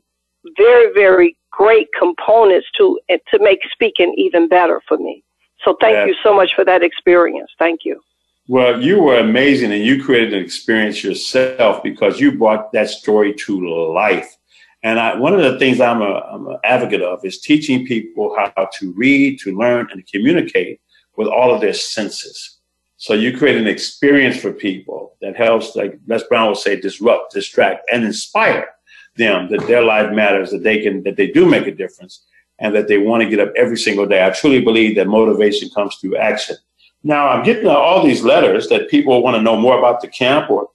very, 0.57 0.93
very 0.93 1.37
great 1.51 1.89
components 1.99 2.67
to 2.77 2.99
to 3.09 3.39
make 3.39 3.61
speaking 3.73 4.15
even 4.17 4.49
better 4.49 4.81
for 4.87 4.99
me. 4.99 5.23
So 5.65 5.77
thank 5.81 5.95
yeah. 5.95 6.07
you 6.07 6.15
so 6.23 6.35
much 6.35 6.55
for 6.55 6.65
that 6.65 6.83
experience. 6.83 7.51
Thank 7.59 7.81
you. 7.85 8.01
Well, 8.47 8.83
you 8.83 9.01
were 9.01 9.19
amazing 9.19 9.73
and 9.73 9.83
you 9.83 10.05
created 10.05 10.35
an 10.35 10.43
experience 10.43 11.03
yourself 11.03 11.83
because 11.83 12.21
you 12.21 12.37
brought 12.37 12.73
that 12.73 12.91
story 12.91 13.33
to 13.47 13.93
life. 13.95 14.37
And 14.83 15.01
I, 15.01 15.17
one 15.17 15.33
of 15.33 15.41
the 15.41 15.59
things 15.59 15.81
I'm, 15.81 16.03
a, 16.03 16.21
I'm 16.31 16.47
an 16.47 16.59
advocate 16.63 17.01
of 17.01 17.25
is 17.25 17.41
teaching 17.41 17.87
people 17.87 18.37
how 18.37 18.69
to 18.81 18.93
read, 18.93 19.39
to 19.41 19.57
learn, 19.57 19.89
and 19.91 20.05
to 20.05 20.13
communicate 20.13 20.79
with 21.17 21.29
all 21.29 21.55
of 21.55 21.61
their 21.61 21.73
senses. 21.75 22.59
So 22.97 23.15
you 23.15 23.37
create 23.37 23.57
an 23.57 23.67
experience 23.67 24.37
for 24.37 24.53
people 24.53 25.17
that 25.21 25.37
helps, 25.37 25.77
like 25.77 25.99
Les 26.07 26.23
Brown 26.25 26.49
will 26.49 26.55
say, 26.55 26.81
disrupt, 26.81 27.35
distract, 27.35 27.85
and 27.93 28.05
inspire 28.05 28.69
them 29.17 29.51
that 29.51 29.67
their 29.67 29.83
life 29.83 30.13
matters, 30.13 30.51
that 30.51 30.63
they 30.63 30.81
can, 30.81 31.03
that 31.05 31.17
they 31.17 31.29
do 31.29 31.47
make 31.47 31.67
a 31.67 31.75
difference, 31.75 32.25
and 32.59 32.75
that 32.75 32.89
they 32.89 32.99
want 32.99 33.23
to 33.23 33.29
get 33.29 33.41
up 33.41 33.53
every 33.57 33.77
single 33.77 34.07
day. 34.07 34.25
I 34.25 34.31
truly 34.31 34.61
believe 34.61 34.97
that 34.97 35.07
motivation 35.07 35.69
comes 35.71 35.97
through 35.97 36.17
action. 36.17 36.57
Now 37.03 37.29
I'm 37.29 37.45
getting 37.45 37.67
all 37.67 38.03
these 38.03 38.23
letters 38.23 38.69
that 38.69 38.89
people 38.89 39.23
want 39.23 39.37
to 39.37 39.43
know 39.43 39.57
more 39.57 39.79
about 39.79 40.01
the 40.01 40.09
camp 40.09 40.51
or 40.51 40.69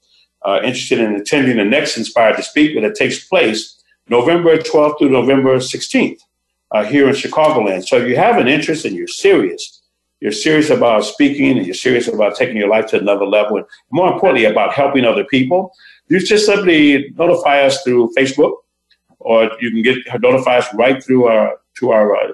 uh, 0.46 0.60
interested 0.64 1.00
in 1.00 1.16
attending 1.16 1.58
the 1.58 1.66
next 1.66 1.98
Inspired 1.98 2.38
to 2.38 2.44
Speak 2.44 2.80
that 2.80 2.96
takes 2.96 3.28
place 3.28 3.82
November 4.08 4.58
12th 4.58 5.00
through 5.00 5.10
November 5.10 5.58
16th 5.58 6.20
uh, 6.72 6.84
here 6.84 7.08
in 7.08 7.16
Chicagoland. 7.16 7.88
So 7.88 7.98
if 7.98 8.08
you 8.08 8.16
have 8.16 8.38
an 8.38 8.48
interest 8.48 8.86
and 8.86 8.96
you're 8.96 9.08
serious, 9.08 9.79
you're 10.20 10.32
serious 10.32 10.70
about 10.70 11.06
speaking 11.06 11.58
and 11.58 11.66
you're 11.66 11.76
serious 11.76 12.08
about 12.08 12.36
taking 12.36 12.58
your 12.58 12.70
life 12.70 12.88
to 12.88 13.00
another 13.00 13.26
level, 13.26 13.58
and 13.58 13.66
more 13.92 14.12
importantly, 14.12 14.46
about 14.46 14.74
helping 14.74 15.06
other 15.06 15.24
people, 15.24 15.74
you 16.08 16.20
just 16.20 16.46
simply 16.46 17.14
notify 17.18 17.62
us 17.62 17.82
through 17.84 18.12
Facebook, 18.18 18.54
or 19.20 19.52
you 19.62 19.72
can 19.72 19.82
get 19.82 20.22
notify 20.22 20.58
us 20.58 20.68
right 20.74 21.04
through 21.04 21.28
our 21.28 21.60
to 21.80 21.92
our 21.92 22.16
uh, 22.16 22.32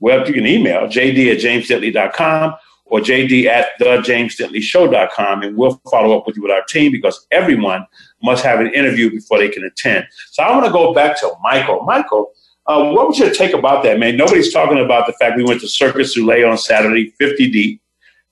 web. 0.00 0.26
You 0.26 0.34
can 0.34 0.46
email 0.46 0.82
jd 0.82 1.32
at 1.32 1.38
jamesdentley.com 1.38 2.54
or 2.86 3.00
jd 3.00 3.46
at 3.46 3.68
thejamesdentleyshow.com, 3.80 5.42
and 5.42 5.56
we'll 5.56 5.80
follow 5.90 6.18
up 6.18 6.26
with 6.26 6.36
you 6.36 6.42
with 6.42 6.52
our 6.52 6.64
team 6.64 6.92
because 6.92 7.26
everyone 7.30 7.86
must 8.22 8.44
have 8.44 8.60
an 8.60 8.72
interview 8.74 9.10
before 9.10 9.38
they 9.38 9.48
can 9.48 9.64
attend. 9.64 10.06
So 10.30 10.42
I 10.42 10.50
want 10.50 10.66
to 10.66 10.72
go 10.72 10.92
back 10.92 11.18
to 11.20 11.32
Michael. 11.42 11.82
Michael, 11.84 12.32
uh, 12.66 12.90
what 12.90 13.08
was 13.08 13.18
your 13.18 13.30
take 13.30 13.54
about 13.54 13.82
that, 13.82 13.98
man? 13.98 14.16
Nobody's 14.16 14.52
talking 14.52 14.78
about 14.78 15.06
the 15.06 15.12
fact 15.14 15.36
we 15.36 15.44
went 15.44 15.60
to 15.62 15.68
Circus 15.68 16.14
Soleil 16.14 16.48
on 16.48 16.58
Saturday, 16.58 17.10
50 17.18 17.50
deep. 17.50 17.82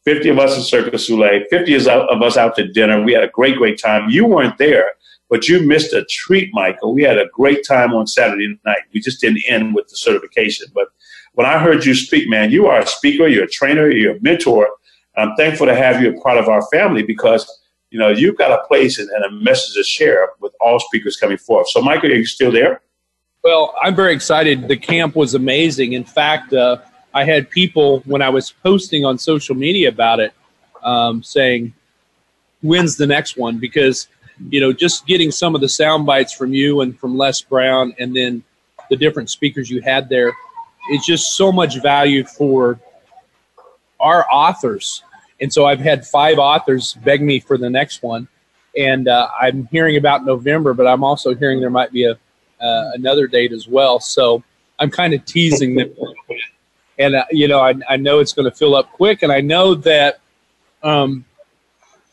50 0.05 0.31
of 0.31 0.39
us 0.39 0.57
in 0.57 0.63
Circus 0.63 1.07
Soleil, 1.07 1.43
50 1.51 1.75
of 1.89 2.23
us 2.23 2.37
out 2.37 2.57
to 2.57 2.67
dinner. 2.67 3.03
We 3.03 3.13
had 3.13 3.25
a 3.25 3.29
great, 3.29 3.57
great 3.57 3.79
time. 3.79 4.09
You 4.09 4.25
weren't 4.25 4.57
there, 4.57 4.93
but 5.29 5.47
you 5.47 5.67
missed 5.67 5.93
a 5.93 6.07
treat, 6.09 6.51
Michael. 6.55 6.95
We 6.95 7.03
had 7.03 7.19
a 7.19 7.29
great 7.35 7.67
time 7.67 7.93
on 7.93 8.07
Saturday 8.07 8.59
night. 8.65 8.79
We 8.95 9.01
just 9.01 9.21
didn't 9.21 9.43
end 9.47 9.75
with 9.75 9.89
the 9.89 9.97
certification. 9.97 10.69
But 10.75 10.89
when 11.35 11.47
I 11.47 11.59
heard 11.59 11.85
you 11.85 11.95
speak, 11.95 12.29
man, 12.31 12.51
you 12.51 12.67
are 12.67 12.81
a 12.81 12.87
speaker, 12.87 13.27
you're 13.27 13.45
a 13.45 13.49
trainer, 13.49 13.91
you're 13.91 14.17
a 14.17 14.21
mentor. 14.21 14.69
I'm 15.17 15.37
thankful 15.37 15.67
to 15.67 15.75
have 15.75 16.01
you 16.01 16.17
a 16.17 16.21
part 16.21 16.39
of 16.39 16.49
our 16.49 16.63
family 16.73 17.03
because, 17.03 17.47
you 17.91 17.99
know, 17.99 18.09
you've 18.09 18.39
got 18.39 18.53
a 18.53 18.67
place 18.67 18.99
and, 18.99 19.11
and 19.11 19.25
a 19.25 19.31
message 19.31 19.75
to 19.75 19.83
share 19.83 20.31
with 20.41 20.53
all 20.61 20.81
speakers 20.81 21.17
coming 21.17 21.37
forth. 21.37 21.69
So, 21.69 21.83
Michael, 21.83 22.11
are 22.11 22.15
you 22.15 22.25
still 22.25 22.51
there? 22.51 22.81
Well, 23.43 23.75
I'm 23.83 23.95
very 23.95 24.13
excited. 24.13 24.69
The 24.69 24.77
camp 24.77 25.17
was 25.17 25.35
amazing. 25.35 25.95
In 25.95 26.05
fact, 26.05 26.53
uh, 26.53 26.77
I 27.15 27.25
had 27.25 27.49
people 27.49 28.01
when 28.01 28.21
I 28.21 28.29
was 28.29 28.53
posting 28.53 29.05
on 29.07 29.17
social 29.19 29.55
media 29.55 29.89
about 29.89 30.21
it 30.21 30.35
um, 30.83 31.23
saying, 31.23 31.73
"When's 32.61 32.97
the 32.97 33.07
next 33.07 33.39
one?" 33.39 33.59
Because 33.59 34.09
you 34.51 34.61
know, 34.61 34.73
just 34.73 35.07
getting 35.07 35.31
some 35.31 35.55
of 35.55 35.63
the 35.63 35.69
sound 35.69 36.05
bites 36.07 36.35
from 36.35 36.53
you 36.53 36.83
and 36.83 36.99
from 36.99 37.17
Les 37.17 37.41
Brown, 37.41 37.95
and 37.99 38.15
then 38.15 38.43
the 38.91 38.97
different 38.97 39.31
speakers 39.31 39.71
you 39.71 39.81
had 39.81 40.09
there, 40.09 40.33
it's 40.91 41.07
just 41.07 41.37
so 41.37 41.51
much 41.51 41.81
value 41.83 42.25
for 42.25 42.79
our 44.01 44.27
authors. 44.31 45.03
And 45.41 45.53
so 45.53 45.65
I've 45.65 45.81
had 45.81 46.07
five 46.07 46.39
authors 46.39 46.95
beg 47.05 47.23
me 47.23 47.41
for 47.41 47.57
the 47.57 47.71
next 47.71 48.03
one, 48.03 48.29
and 48.77 49.09
uh, 49.09 49.29
I'm 49.41 49.67
hearing 49.73 49.97
about 49.97 50.27
November, 50.27 50.75
but 50.75 50.87
I'm 50.87 51.05
also 51.05 51.35
hearing 51.35 51.61
there 51.61 51.71
might 51.71 51.93
be 51.93 52.05
a 52.05 52.19
uh, 52.61 52.91
another 52.95 53.27
date 53.27 53.53
as 53.53 53.69
well. 53.69 54.01
So 54.01 54.43
I'm 54.79 54.91
kind 54.91 55.15
of 55.15 55.25
teasing 55.25 55.75
them. 55.75 55.95
And, 56.99 57.15
uh, 57.15 57.25
you 57.31 57.49
know, 57.49 57.61
I, 57.61 57.75
I 57.89 57.97
know 57.97 58.19
it's 58.19 58.33
going 58.33 58.51
to 58.51 58.57
fill 58.57 58.75
up 58.75 58.93
quick, 58.93 59.23
and 59.23 59.33
I 59.33 59.41
know 59.41 59.75
that 59.75 60.21
um, 60.83 61.25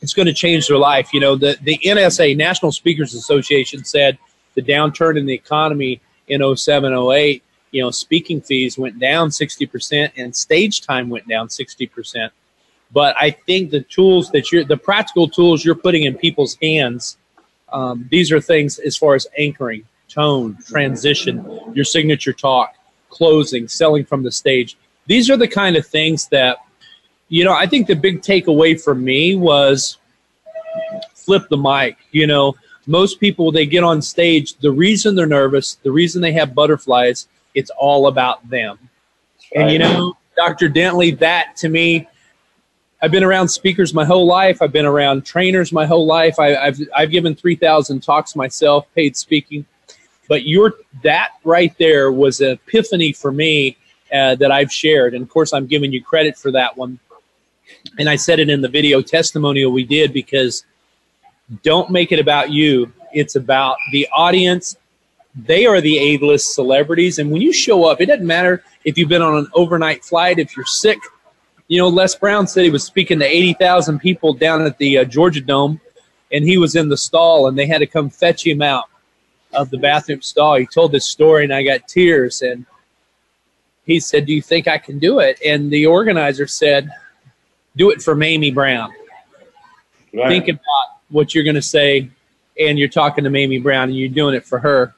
it's 0.01 0.13
going 0.13 0.27
to 0.27 0.33
change 0.33 0.67
their 0.67 0.77
life. 0.77 1.13
You 1.13 1.19
know, 1.19 1.35
the, 1.35 1.57
the 1.61 1.77
NSA, 1.83 2.37
National 2.37 2.71
Speakers 2.71 3.13
Association, 3.13 3.83
said 3.83 4.17
the 4.55 4.61
downturn 4.61 5.17
in 5.17 5.25
the 5.25 5.33
economy 5.33 6.01
in 6.27 6.55
07, 6.55 6.93
08, 6.93 7.43
you 7.71 7.81
know, 7.81 7.91
speaking 7.91 8.41
fees 8.41 8.77
went 8.77 8.99
down 8.99 9.29
60% 9.29 10.11
and 10.17 10.35
stage 10.35 10.81
time 10.81 11.09
went 11.09 11.27
down 11.27 11.47
60%. 11.47 12.29
But 12.91 13.15
I 13.19 13.31
think 13.31 13.71
the 13.71 13.81
tools 13.81 14.31
that 14.31 14.51
you're, 14.51 14.63
the 14.63 14.77
practical 14.77 15.27
tools 15.27 15.65
you're 15.65 15.75
putting 15.75 16.03
in 16.03 16.17
people's 16.17 16.57
hands, 16.61 17.17
um, 17.71 18.07
these 18.09 18.31
are 18.31 18.39
things 18.39 18.79
as 18.79 18.95
far 18.95 19.15
as 19.15 19.27
anchoring, 19.37 19.83
tone, 20.17 20.57
transition, 20.65 21.45
your 21.73 21.85
signature 21.85 22.33
talk, 22.33 22.75
closing, 23.09 23.67
selling 23.67 24.03
from 24.03 24.23
the 24.23 24.31
stage. 24.31 24.75
These 25.05 25.29
are 25.29 25.37
the 25.37 25.47
kind 25.47 25.75
of 25.75 25.85
things 25.85 26.27
that, 26.29 26.57
you 27.29 27.45
know, 27.45 27.53
I 27.53 27.67
think 27.67 27.85
the 27.85 27.95
big 27.95 28.21
takeaway 28.21 28.81
for 28.81 28.95
me 28.95 29.35
was 29.35 29.99
flip 31.13 31.43
the 31.49 31.57
mic. 31.57 31.97
You 32.11 32.25
know, 32.25 32.55
most 32.87 33.19
people, 33.19 33.51
they 33.51 33.67
get 33.67 33.83
on 33.83 34.01
stage, 34.01 34.55
the 34.55 34.71
reason 34.71 35.13
they're 35.13 35.27
nervous, 35.27 35.75
the 35.83 35.91
reason 35.91 36.21
they 36.21 36.31
have 36.33 36.55
butterflies, 36.55 37.27
it's 37.53 37.69
all 37.77 38.07
about 38.07 38.49
them. 38.49 38.79
And, 39.55 39.71
you 39.71 39.77
know, 39.77 40.17
Dr. 40.35 40.67
Dentley, 40.67 41.17
that 41.19 41.55
to 41.57 41.69
me, 41.69 42.07
I've 43.01 43.11
been 43.11 43.23
around 43.23 43.49
speakers 43.49 43.93
my 43.93 44.05
whole 44.05 44.25
life. 44.25 44.61
I've 44.63 44.71
been 44.71 44.85
around 44.85 45.25
trainers 45.25 45.71
my 45.71 45.85
whole 45.85 46.07
life. 46.07 46.39
I, 46.39 46.49
have 46.53 46.79
I've 46.95 47.11
given 47.11 47.35
3,000 47.35 48.01
talks 48.01 48.35
myself, 48.35 48.87
paid 48.95 49.15
speaking. 49.15 49.65
But 50.27 50.45
your 50.45 50.75
that 51.03 51.31
right 51.43 51.75
there 51.77 52.11
was 52.11 52.41
an 52.41 52.51
epiphany 52.51 53.13
for 53.13 53.31
me 53.31 53.77
uh, 54.13 54.35
that 54.35 54.51
I've 54.51 54.71
shared, 54.71 55.13
and 55.13 55.23
of 55.23 55.29
course 55.29 55.53
I'm 55.53 55.67
giving 55.67 55.91
you 55.91 56.03
credit 56.03 56.37
for 56.37 56.51
that 56.51 56.77
one. 56.77 56.99
And 57.99 58.09
I 58.09 58.15
said 58.15 58.39
it 58.39 58.49
in 58.49 58.61
the 58.61 58.67
video 58.67 59.01
testimonial 59.01 59.71
we 59.71 59.83
did 59.83 60.13
because 60.13 60.65
don't 61.63 61.89
make 61.89 62.11
it 62.11 62.19
about 62.19 62.51
you. 62.51 62.91
It's 63.13 63.35
about 63.35 63.77
the 63.91 64.07
audience. 64.15 64.75
They 65.35 65.65
are 65.65 65.81
the 65.81 66.15
A-list 66.15 66.55
celebrities, 66.55 67.19
and 67.19 67.31
when 67.31 67.41
you 67.41 67.53
show 67.53 67.85
up, 67.85 68.01
it 68.01 68.07
doesn't 68.07 68.25
matter 68.25 68.63
if 68.83 68.97
you've 68.97 69.09
been 69.09 69.21
on 69.21 69.37
an 69.37 69.47
overnight 69.53 70.03
flight, 70.03 70.39
if 70.39 70.57
you're 70.57 70.65
sick. 70.65 70.99
You 71.67 71.77
know, 71.77 71.89
Les 71.89 72.15
Brown 72.15 72.47
said 72.47 72.63
he 72.63 72.69
was 72.69 72.83
speaking 72.83 73.19
to 73.19 73.25
80,000 73.25 73.99
people 73.99 74.33
down 74.33 74.61
at 74.63 74.77
the 74.77 74.99
uh, 74.99 75.03
Georgia 75.03 75.41
Dome, 75.41 75.79
and 76.31 76.43
he 76.43 76.57
was 76.57 76.75
in 76.75 76.89
the 76.89 76.97
stall, 76.97 77.47
and 77.47 77.57
they 77.57 77.67
had 77.67 77.79
to 77.79 77.87
come 77.87 78.09
fetch 78.09 78.45
him 78.45 78.61
out 78.61 78.85
of 79.57 79.69
the 79.69 79.77
bathroom 79.77 80.21
stall. 80.21 80.55
He 80.55 80.65
told 80.65 80.91
this 80.91 81.09
story, 81.09 81.43
and 81.43 81.53
I 81.53 81.63
got 81.63 81.87
tears. 81.87 82.41
And 82.41 82.65
he 83.85 83.99
said, 83.99 84.25
"Do 84.25 84.33
you 84.33 84.41
think 84.41 84.67
I 84.67 84.77
can 84.77 84.99
do 84.99 85.19
it?" 85.19 85.39
And 85.45 85.71
the 85.71 85.87
organizer 85.87 86.47
said, 86.47 86.89
"Do 87.75 87.89
it 87.89 88.01
for 88.01 88.15
Mamie 88.15 88.51
Brown. 88.51 88.93
Right. 90.13 90.29
Think 90.29 90.47
about 90.47 90.87
what 91.09 91.33
you're 91.33 91.43
going 91.43 91.55
to 91.55 91.61
say, 91.61 92.09
and 92.59 92.79
you're 92.79 92.87
talking 92.87 93.23
to 93.23 93.29
Mamie 93.29 93.59
Brown, 93.59 93.89
and 93.89 93.97
you're 93.97 94.09
doing 94.09 94.35
it 94.35 94.45
for 94.45 94.59
her." 94.59 94.93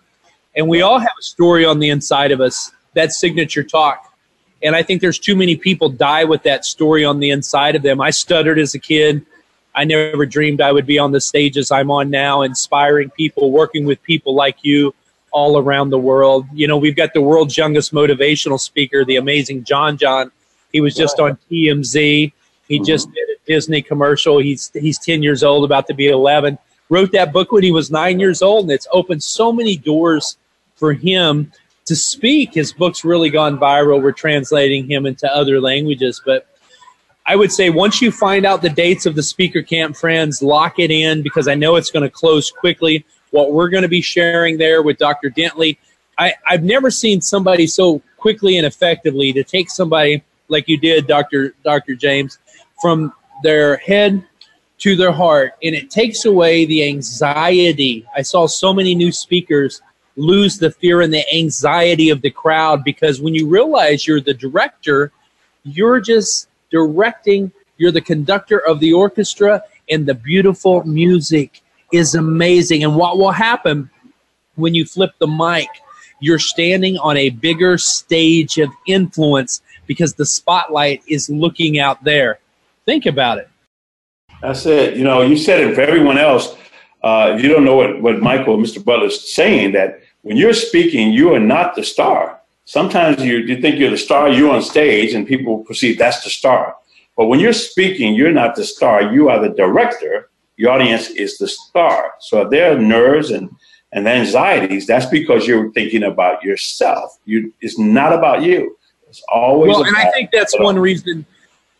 And 0.55 0.67
we 0.67 0.81
all 0.81 0.99
have 0.99 1.15
a 1.17 1.23
story 1.23 1.65
on 1.65 1.79
the 1.79 1.89
inside 1.89 2.31
of 2.31 2.41
us. 2.41 2.71
That 2.95 3.11
signature 3.13 3.63
talk. 3.63 4.13
And 4.61 4.75
I 4.75 4.83
think 4.83 4.99
there's 4.99 5.19
too 5.19 5.35
many 5.35 5.55
people 5.55 5.87
die 5.87 6.25
with 6.25 6.43
that 6.43 6.65
story 6.65 7.05
on 7.05 7.19
the 7.19 7.29
inside 7.29 7.75
of 7.75 7.81
them. 7.81 8.01
I 8.01 8.09
stuttered 8.09 8.59
as 8.59 8.75
a 8.75 8.79
kid. 8.79 9.25
I 9.75 9.83
never 9.83 10.25
dreamed 10.25 10.61
I 10.61 10.71
would 10.71 10.85
be 10.85 10.99
on 10.99 11.11
the 11.11 11.21
stages 11.21 11.71
I'm 11.71 11.91
on 11.91 12.09
now, 12.09 12.41
inspiring 12.41 13.09
people, 13.11 13.51
working 13.51 13.85
with 13.85 14.01
people 14.03 14.35
like 14.35 14.57
you 14.61 14.93
all 15.31 15.57
around 15.57 15.89
the 15.89 15.99
world. 15.99 16.45
You 16.53 16.67
know, 16.67 16.77
we've 16.77 16.95
got 16.95 17.13
the 17.13 17.21
world's 17.21 17.55
youngest 17.55 17.93
motivational 17.93 18.59
speaker, 18.59 19.05
the 19.05 19.17
amazing 19.17 19.63
John 19.63 19.97
John. 19.97 20.31
He 20.71 20.81
was 20.81 20.95
just 20.95 21.19
on 21.19 21.37
TMZ. 21.49 21.93
He 21.93 22.31
mm-hmm. 22.75 22.83
just 22.83 23.11
did 23.11 23.29
a 23.29 23.35
Disney 23.45 23.81
commercial. 23.81 24.39
He's 24.39 24.71
he's 24.73 24.99
10 24.99 25.23
years 25.23 25.43
old, 25.43 25.65
about 25.65 25.87
to 25.87 25.93
be 25.93 26.07
11. 26.07 26.57
Wrote 26.89 27.11
that 27.11 27.31
book 27.31 27.51
when 27.51 27.63
he 27.63 27.71
was 27.71 27.91
nine 27.91 28.19
years 28.19 28.41
old, 28.41 28.65
and 28.65 28.71
it's 28.71 28.87
opened 28.91 29.21
so 29.21 29.51
many 29.53 29.75
doors 29.77 30.37
for 30.75 30.93
him 30.93 31.51
to 31.85 31.95
speak. 31.95 32.53
His 32.53 32.73
book's 32.73 33.03
really 33.03 33.29
gone 33.29 33.59
viral. 33.59 34.01
We're 34.01 34.11
translating 34.11 34.89
him 34.89 35.05
into 35.05 35.31
other 35.31 35.59
languages, 35.61 36.21
but 36.25 36.47
I 37.29 37.35
would 37.35 37.51
say 37.51 37.69
once 37.69 38.01
you 38.01 38.11
find 38.11 38.43
out 38.43 38.63
the 38.63 38.71
dates 38.71 39.05
of 39.05 39.13
the 39.13 39.21
speaker 39.21 39.61
camp, 39.61 39.95
friends, 39.95 40.41
lock 40.41 40.79
it 40.79 40.89
in 40.89 41.21
because 41.21 41.47
I 41.47 41.53
know 41.53 41.75
it's 41.75 41.91
going 41.91 42.01
to 42.01 42.09
close 42.09 42.49
quickly. 42.49 43.05
What 43.29 43.51
we're 43.51 43.69
going 43.69 43.83
to 43.83 43.87
be 43.87 44.01
sharing 44.01 44.57
there 44.57 44.81
with 44.81 44.97
Dr. 44.97 45.29
Dentley, 45.29 45.77
I, 46.17 46.33
I've 46.49 46.63
never 46.63 46.89
seen 46.89 47.21
somebody 47.21 47.67
so 47.67 48.01
quickly 48.17 48.57
and 48.57 48.65
effectively 48.65 49.31
to 49.33 49.43
take 49.43 49.69
somebody 49.69 50.23
like 50.47 50.67
you 50.67 50.79
did, 50.79 51.05
Dr. 51.05 51.53
Dr. 51.63 51.93
James, 51.93 52.39
from 52.81 53.13
their 53.43 53.77
head 53.77 54.25
to 54.79 54.95
their 54.95 55.11
heart, 55.11 55.53
and 55.61 55.75
it 55.75 55.91
takes 55.91 56.25
away 56.25 56.65
the 56.65 56.83
anxiety. 56.83 58.07
I 58.15 58.23
saw 58.23 58.47
so 58.47 58.73
many 58.73 58.95
new 58.95 59.11
speakers 59.11 59.83
lose 60.15 60.57
the 60.57 60.71
fear 60.71 61.01
and 61.01 61.13
the 61.13 61.31
anxiety 61.31 62.09
of 62.09 62.23
the 62.23 62.31
crowd 62.31 62.83
because 62.83 63.21
when 63.21 63.35
you 63.35 63.47
realize 63.47 64.07
you're 64.07 64.19
the 64.19 64.33
director, 64.33 65.11
you're 65.63 66.01
just 66.01 66.48
directing, 66.71 67.51
you're 67.77 67.91
the 67.91 68.01
conductor 68.01 68.59
of 68.59 68.79
the 68.79 68.93
orchestra, 68.93 69.63
and 69.89 70.05
the 70.05 70.13
beautiful 70.13 70.83
music 70.83 71.61
is 71.91 72.15
amazing. 72.15 72.83
And 72.83 72.95
what 72.95 73.17
will 73.17 73.31
happen 73.31 73.89
when 74.55 74.75
you 74.75 74.85
flip 74.85 75.11
the 75.19 75.27
mic? 75.27 75.67
You're 76.19 76.39
standing 76.39 76.97
on 76.97 77.17
a 77.17 77.29
bigger 77.29 77.77
stage 77.77 78.57
of 78.57 78.69
influence 78.87 79.61
because 79.87 80.13
the 80.13 80.25
spotlight 80.25 81.01
is 81.07 81.29
looking 81.29 81.79
out 81.79 82.03
there. 82.03 82.39
Think 82.85 83.05
about 83.05 83.37
it. 83.37 83.49
That's 84.41 84.65
it. 84.65 84.97
You 84.97 85.03
know, 85.03 85.21
you 85.21 85.37
said 85.37 85.61
it 85.61 85.75
for 85.75 85.81
everyone 85.81 86.17
else. 86.17 86.55
Uh, 87.01 87.37
you 87.39 87.49
don't 87.49 87.63
know 87.63 87.75
what, 87.75 88.01
what 88.01 88.19
Michael, 88.19 88.57
Mr. 88.57 88.83
Butler's 88.83 89.33
saying, 89.33 89.71
that 89.71 90.01
when 90.21 90.37
you're 90.37 90.53
speaking, 90.53 91.13
you 91.13 91.33
are 91.33 91.39
not 91.39 91.75
the 91.75 91.83
star. 91.83 92.38
Sometimes 92.69 93.23
you, 93.23 93.37
you 93.37 93.59
think 93.59 93.79
you're 93.79 93.89
the 93.89 93.97
star, 93.97 94.29
you're 94.29 94.53
on 94.53 94.61
stage, 94.61 95.15
and 95.15 95.25
people 95.25 95.63
perceive 95.63 95.97
that's 95.97 96.23
the 96.23 96.29
star. 96.29 96.75
But 97.17 97.25
when 97.25 97.39
you're 97.39 97.51
speaking, 97.51 98.13
you're 98.13 98.31
not 98.31 98.55
the 98.55 98.63
star, 98.63 99.11
you 99.11 99.27
are 99.27 99.41
the 99.41 99.49
director. 99.49 100.29
Your 100.55 100.73
audience 100.73 101.09
is 101.09 101.39
the 101.39 101.47
star. 101.47 102.13
So 102.19 102.43
if 102.43 102.51
there 102.51 102.71
are 102.71 102.77
nerves 102.77 103.31
and, 103.31 103.49
and 103.91 104.07
anxieties, 104.07 104.85
that's 104.85 105.07
because 105.07 105.47
you're 105.47 105.71
thinking 105.71 106.03
about 106.03 106.43
yourself. 106.43 107.17
You, 107.25 107.51
it's 107.59 107.79
not 107.79 108.13
about 108.13 108.43
you. 108.43 108.77
It's 109.07 109.23
always 109.33 109.69
well, 109.69 109.85
and 109.85 109.95
I 109.95 110.11
think 110.11 110.29
that's 110.31 110.55
one 110.59 110.77
reason 110.77 111.25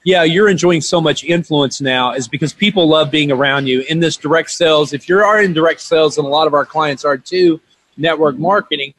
yeah, 0.06 0.24
you're 0.24 0.50
enjoying 0.50 0.82
so 0.82 1.00
much 1.00 1.24
influence 1.24 1.82
now 1.82 2.14
is 2.14 2.28
because 2.28 2.52
people 2.52 2.88
love 2.88 3.12
being 3.12 3.32
around 3.32 3.68
you 3.68 3.82
in 3.82 4.00
this 4.00 4.18
direct 4.18 4.50
sales. 4.50 4.92
If 4.92 5.08
you 5.08 5.20
are 5.20 5.40
in 5.40 5.54
direct 5.54 5.82
sales, 5.82 6.18
and 6.18 6.26
a 6.26 6.30
lot 6.30 6.48
of 6.48 6.56
our 6.56 6.66
clients 6.66 7.06
are 7.06 7.18
too, 7.18 7.62
network 7.96 8.40
marketing, 8.40 8.96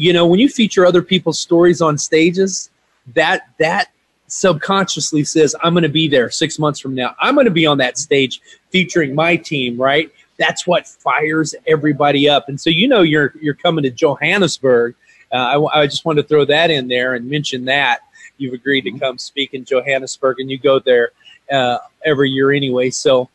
you 0.00 0.12
know, 0.12 0.26
when 0.26 0.40
you 0.40 0.48
feature 0.48 0.86
other 0.86 1.02
people's 1.02 1.38
stories 1.38 1.82
on 1.82 1.98
stages, 1.98 2.70
that 3.14 3.48
that 3.58 3.90
subconsciously 4.28 5.24
says, 5.24 5.54
I'm 5.62 5.74
going 5.74 5.82
to 5.82 5.88
be 5.88 6.08
there 6.08 6.30
six 6.30 6.58
months 6.58 6.80
from 6.80 6.94
now. 6.94 7.14
I'm 7.20 7.34
going 7.34 7.46
to 7.46 7.50
be 7.50 7.66
on 7.66 7.78
that 7.78 7.98
stage 7.98 8.40
featuring 8.70 9.14
my 9.14 9.36
team, 9.36 9.76
right? 9.80 10.10
That's 10.38 10.66
what 10.66 10.86
fires 10.86 11.54
everybody 11.66 12.28
up. 12.28 12.48
And 12.48 12.58
so, 12.58 12.70
you 12.70 12.88
know, 12.88 13.02
you're, 13.02 13.34
you're 13.40 13.54
coming 13.54 13.82
to 13.82 13.90
Johannesburg. 13.90 14.94
Uh, 15.32 15.36
I, 15.74 15.82
I 15.82 15.86
just 15.86 16.04
wanted 16.04 16.22
to 16.22 16.28
throw 16.28 16.44
that 16.46 16.70
in 16.70 16.88
there 16.88 17.14
and 17.14 17.28
mention 17.28 17.64
that 17.66 18.00
you've 18.38 18.54
agreed 18.54 18.82
to 18.82 18.98
come 18.98 19.18
speak 19.18 19.52
in 19.52 19.64
Johannesburg 19.64 20.40
and 20.40 20.50
you 20.50 20.58
go 20.58 20.78
there 20.78 21.10
uh, 21.52 21.78
every 22.04 22.30
year 22.30 22.52
anyway. 22.52 22.90
So, 22.90 23.28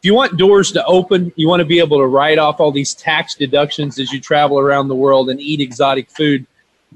if 0.00 0.06
you 0.06 0.14
want 0.14 0.38
doors 0.38 0.72
to 0.72 0.84
open, 0.86 1.30
you 1.36 1.46
want 1.46 1.60
to 1.60 1.66
be 1.66 1.78
able 1.78 1.98
to 1.98 2.06
write 2.06 2.38
off 2.38 2.58
all 2.58 2.72
these 2.72 2.94
tax 2.94 3.34
deductions 3.34 3.98
as 3.98 4.10
you 4.10 4.18
travel 4.18 4.58
around 4.58 4.88
the 4.88 4.94
world 4.94 5.28
and 5.28 5.38
eat 5.38 5.60
exotic 5.60 6.08
food. 6.08 6.46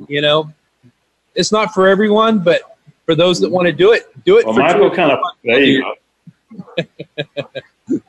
You 0.09 0.23
know, 0.23 0.51
it's 1.35 1.53
not 1.53 1.75
for 1.75 1.87
everyone, 1.87 2.39
but 2.39 2.63
for 3.05 3.15
those 3.15 3.41
that 3.41 3.51
want 3.51 3.67
to 3.67 3.73
do 3.75 3.93
it, 3.93 4.07
do 4.25 4.39
it. 4.39 4.47
Well, 4.47 4.57
Michael 4.57 4.91
kind 4.91 5.13
of 5.13 5.19
there 5.45 5.61
you 5.61 5.83
go. 5.83 6.85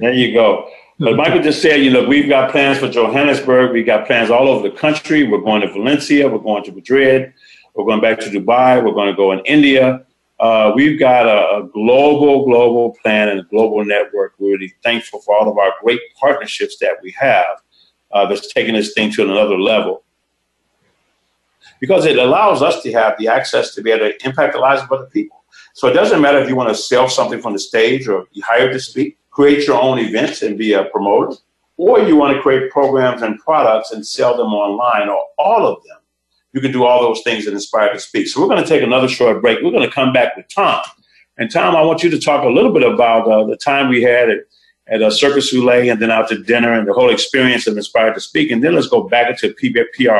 there 0.00 0.14
you 0.14 0.32
go. 0.32 0.70
But 0.98 1.14
Michael 1.16 1.42
just 1.42 1.60
said, 1.60 1.82
you 1.82 1.90
know, 1.90 2.08
we've 2.08 2.26
got 2.26 2.50
plans 2.50 2.78
for 2.78 2.88
Johannesburg. 2.88 3.72
We've 3.72 3.84
got 3.84 4.06
plans 4.06 4.30
all 4.30 4.48
over 4.48 4.66
the 4.66 4.74
country. 4.74 5.28
We're 5.28 5.42
going 5.42 5.60
to 5.60 5.68
Valencia. 5.68 6.26
We're 6.26 6.38
going 6.38 6.64
to 6.64 6.72
Madrid. 6.72 7.34
We're 7.74 7.84
going 7.84 8.00
back 8.00 8.18
to 8.20 8.30
Dubai. 8.30 8.82
We're 8.82 8.92
going 8.92 9.08
to 9.08 9.16
go 9.16 9.32
in 9.32 9.40
India. 9.40 10.06
Uh, 10.42 10.72
we've 10.74 10.98
got 10.98 11.24
a, 11.24 11.58
a, 11.58 11.68
global, 11.68 12.44
global 12.44 12.96
plan 13.00 13.28
and 13.28 13.38
a 13.38 13.42
global 13.44 13.84
network. 13.84 14.34
We're 14.40 14.54
really 14.54 14.74
thankful 14.82 15.20
for 15.20 15.36
all 15.36 15.48
of 15.48 15.56
our 15.56 15.72
great 15.80 16.00
partnerships 16.18 16.78
that 16.80 16.96
we 17.00 17.12
have 17.12 17.62
uh, 18.10 18.26
that's 18.26 18.52
taking 18.52 18.74
this 18.74 18.92
thing 18.92 19.12
to 19.12 19.22
another 19.22 19.56
level. 19.56 20.02
Because 21.78 22.06
it 22.06 22.18
allows 22.18 22.60
us 22.60 22.82
to 22.82 22.90
have 22.90 23.16
the 23.20 23.28
access 23.28 23.72
to 23.76 23.82
be 23.82 23.92
able 23.92 24.10
to 24.10 24.26
impact 24.26 24.54
the 24.54 24.58
lives 24.58 24.82
of 24.82 24.90
other 24.90 25.06
people. 25.06 25.44
So 25.74 25.86
it 25.86 25.92
doesn't 25.92 26.20
matter 26.20 26.38
if 26.38 26.48
you 26.48 26.56
want 26.56 26.70
to 26.70 26.74
sell 26.74 27.08
something 27.08 27.40
from 27.40 27.52
the 27.52 27.60
stage 27.60 28.08
or 28.08 28.26
you 28.32 28.42
hired 28.42 28.72
to 28.72 28.80
speak, 28.80 29.18
create 29.30 29.68
your 29.68 29.80
own 29.80 30.00
events 30.00 30.42
and 30.42 30.58
be 30.58 30.72
a 30.72 30.86
promoter, 30.86 31.36
or 31.76 32.00
you 32.00 32.16
want 32.16 32.34
to 32.34 32.42
create 32.42 32.68
programs 32.72 33.22
and 33.22 33.38
products 33.38 33.92
and 33.92 34.04
sell 34.04 34.36
them 34.36 34.52
online 34.52 35.08
or 35.08 35.22
all 35.38 35.68
of 35.68 35.84
them 35.84 36.01
you 36.52 36.60
can 36.60 36.72
do 36.72 36.84
all 36.84 37.02
those 37.02 37.22
things 37.22 37.44
that 37.44 37.54
inspire 37.54 37.92
to 37.92 38.00
speak. 38.00 38.28
So 38.28 38.40
we're 38.40 38.48
going 38.48 38.62
to 38.62 38.68
take 38.68 38.82
another 38.82 39.08
short 39.08 39.40
break. 39.40 39.62
We're 39.62 39.70
going 39.70 39.88
to 39.88 39.94
come 39.94 40.12
back 40.12 40.36
with 40.36 40.48
Tom. 40.48 40.82
And 41.38 41.50
Tom, 41.50 41.74
I 41.74 41.82
want 41.82 42.02
you 42.02 42.10
to 42.10 42.20
talk 42.20 42.44
a 42.44 42.48
little 42.48 42.72
bit 42.72 42.82
about 42.82 43.26
uh, 43.26 43.44
the 43.46 43.56
time 43.56 43.88
we 43.88 44.02
had 44.02 44.30
at, 44.30 44.40
at 44.88 45.02
a 45.02 45.10
Circus 45.10 45.50
Soleil 45.50 45.90
and 45.90 46.00
then 46.00 46.10
out 46.10 46.28
to 46.28 46.42
dinner 46.42 46.72
and 46.72 46.86
the 46.86 46.92
whole 46.92 47.10
experience 47.10 47.66
of 47.66 47.76
Inspired 47.76 48.14
to 48.14 48.20
Speak. 48.20 48.50
And 48.50 48.62
then 48.62 48.74
let's 48.74 48.88
go 48.88 49.08
back 49.08 49.30
into 49.30 49.54
PR 49.54 50.12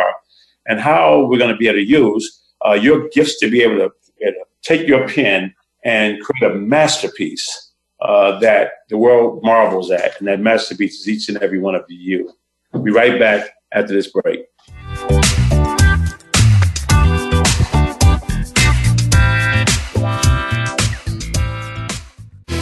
and 0.67 0.81
how 0.81 1.27
we're 1.27 1.39
going 1.39 1.53
to 1.53 1.57
be 1.57 1.69
able 1.69 1.79
to 1.79 1.85
use 1.85 2.41
uh, 2.67 2.73
your 2.73 3.09
gifts 3.09 3.39
to 3.41 3.51
be 3.51 3.63
able 3.63 3.77
to, 3.77 3.93
able 4.21 4.33
to, 4.33 4.45
take 4.63 4.87
your 4.87 5.09
pen 5.09 5.53
and 5.85 6.23
create 6.23 6.53
a 6.53 6.55
masterpiece 6.55 7.73
uh, 8.01 8.39
that 8.39 8.71
the 8.89 8.97
world 8.97 9.43
marvels 9.43 9.91
at. 9.91 10.19
And 10.19 10.29
that 10.29 10.39
masterpiece 10.39 11.01
is 11.01 11.09
each 11.09 11.29
and 11.29 11.39
every 11.39 11.59
one 11.59 11.75
of 11.75 11.85
you. 11.89 12.33
We'll 12.73 12.85
be 12.85 12.93
right 12.93 13.19
back 13.19 13.51
after 13.73 13.93
this 13.93 14.07
break. 14.07 14.47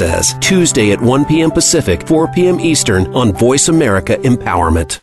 says, 0.00 0.34
Tuesday 0.40 0.92
at 0.92 1.00
1 1.02 1.26
p.m. 1.26 1.50
Pacific, 1.50 2.08
4 2.08 2.28
p.m. 2.28 2.58
Eastern 2.58 3.06
on 3.14 3.34
Voice 3.34 3.68
America 3.68 4.16
Empowerment. 4.16 5.00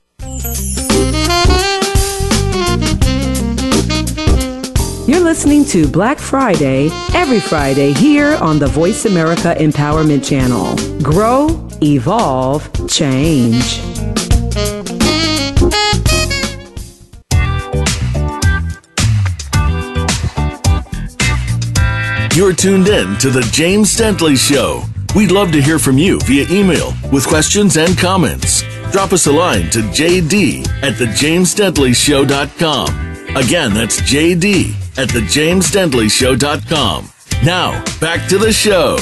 You're 5.07 5.19
listening 5.19 5.65
to 5.65 5.87
Black 5.87 6.17
Friday 6.17 6.89
every 7.13 7.39
Friday 7.39 7.93
here 7.93 8.37
on 8.37 8.57
the 8.57 8.65
Voice 8.65 9.05
America 9.05 9.53
Empowerment 9.59 10.27
Channel. 10.27 10.75
Grow, 11.03 11.69
evolve, 11.79 12.67
change. 12.89 13.79
You're 22.37 22.53
tuned 22.53 22.87
in 22.87 23.17
to 23.17 23.31
The 23.31 23.41
James 23.51 23.97
Dentley 23.97 24.37
Show. 24.37 24.83
We'd 25.15 25.31
love 25.31 25.51
to 25.53 25.59
hear 25.59 25.79
from 25.79 25.97
you 25.97 26.19
via 26.25 26.45
email 26.51 26.93
with 27.11 27.25
questions 27.25 27.77
and 27.77 27.97
comments. 27.97 28.61
Drop 28.91 29.11
us 29.11 29.25
a 29.25 29.31
line 29.31 29.71
to 29.71 29.79
jd 29.79 30.59
at 30.83 30.93
thejamesdentleyshow.com. 30.93 33.35
Again, 33.35 33.73
that's 33.73 33.99
jd 34.01 34.75
at 34.99 35.09
thejamesdentleyshow.com. 35.09 37.09
Now, 37.43 37.83
back 37.99 38.29
to 38.29 38.37
the 38.37 38.53
show. 38.53 38.97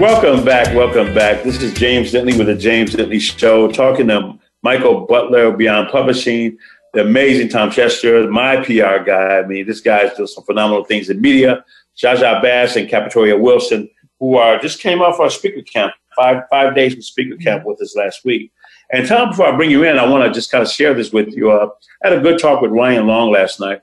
Welcome 0.00 0.44
back. 0.44 0.72
Welcome 0.76 1.12
back. 1.12 1.42
This 1.42 1.60
is 1.60 1.74
James 1.74 2.12
Dentley 2.12 2.38
with 2.38 2.46
the 2.46 2.54
James 2.54 2.94
Dentley 2.94 3.20
Show, 3.20 3.66
talking 3.72 4.06
to 4.06 4.38
Michael 4.62 5.06
Butler 5.06 5.50
Beyond 5.50 5.88
Publishing 5.90 6.56
the 6.96 7.02
amazing 7.02 7.50
Tom 7.50 7.70
Chester, 7.70 8.26
my 8.30 8.56
PR 8.56 9.04
guy. 9.04 9.38
I 9.38 9.46
mean, 9.46 9.66
this 9.66 9.80
guy's 9.80 10.14
doing 10.14 10.26
some 10.26 10.44
phenomenal 10.44 10.82
things 10.82 11.10
in 11.10 11.20
media. 11.20 11.62
Jaja 11.94 12.40
Bass 12.40 12.76
and 12.76 12.88
Capitoria 12.88 13.36
Wilson, 13.36 13.90
who 14.18 14.36
are 14.36 14.58
just 14.58 14.80
came 14.80 15.02
off 15.02 15.20
our 15.20 15.28
speaker 15.28 15.60
camp, 15.60 15.92
five 16.16 16.44
five 16.50 16.74
days 16.74 16.94
of 16.94 17.04
speaker 17.04 17.36
camp 17.36 17.66
with 17.66 17.82
us 17.82 17.94
last 17.96 18.24
week. 18.24 18.50
And 18.90 19.06
Tom, 19.06 19.30
before 19.30 19.46
I 19.46 19.56
bring 19.56 19.70
you 19.70 19.84
in, 19.84 19.98
I 19.98 20.08
want 20.08 20.24
to 20.24 20.32
just 20.32 20.50
kind 20.50 20.62
of 20.62 20.70
share 20.70 20.94
this 20.94 21.12
with 21.12 21.36
you. 21.36 21.50
Uh, 21.50 21.68
I 22.02 22.08
had 22.08 22.18
a 22.18 22.22
good 22.22 22.38
talk 22.38 22.62
with 22.62 22.70
Ryan 22.70 23.06
Long 23.06 23.30
last 23.30 23.60
night, 23.60 23.82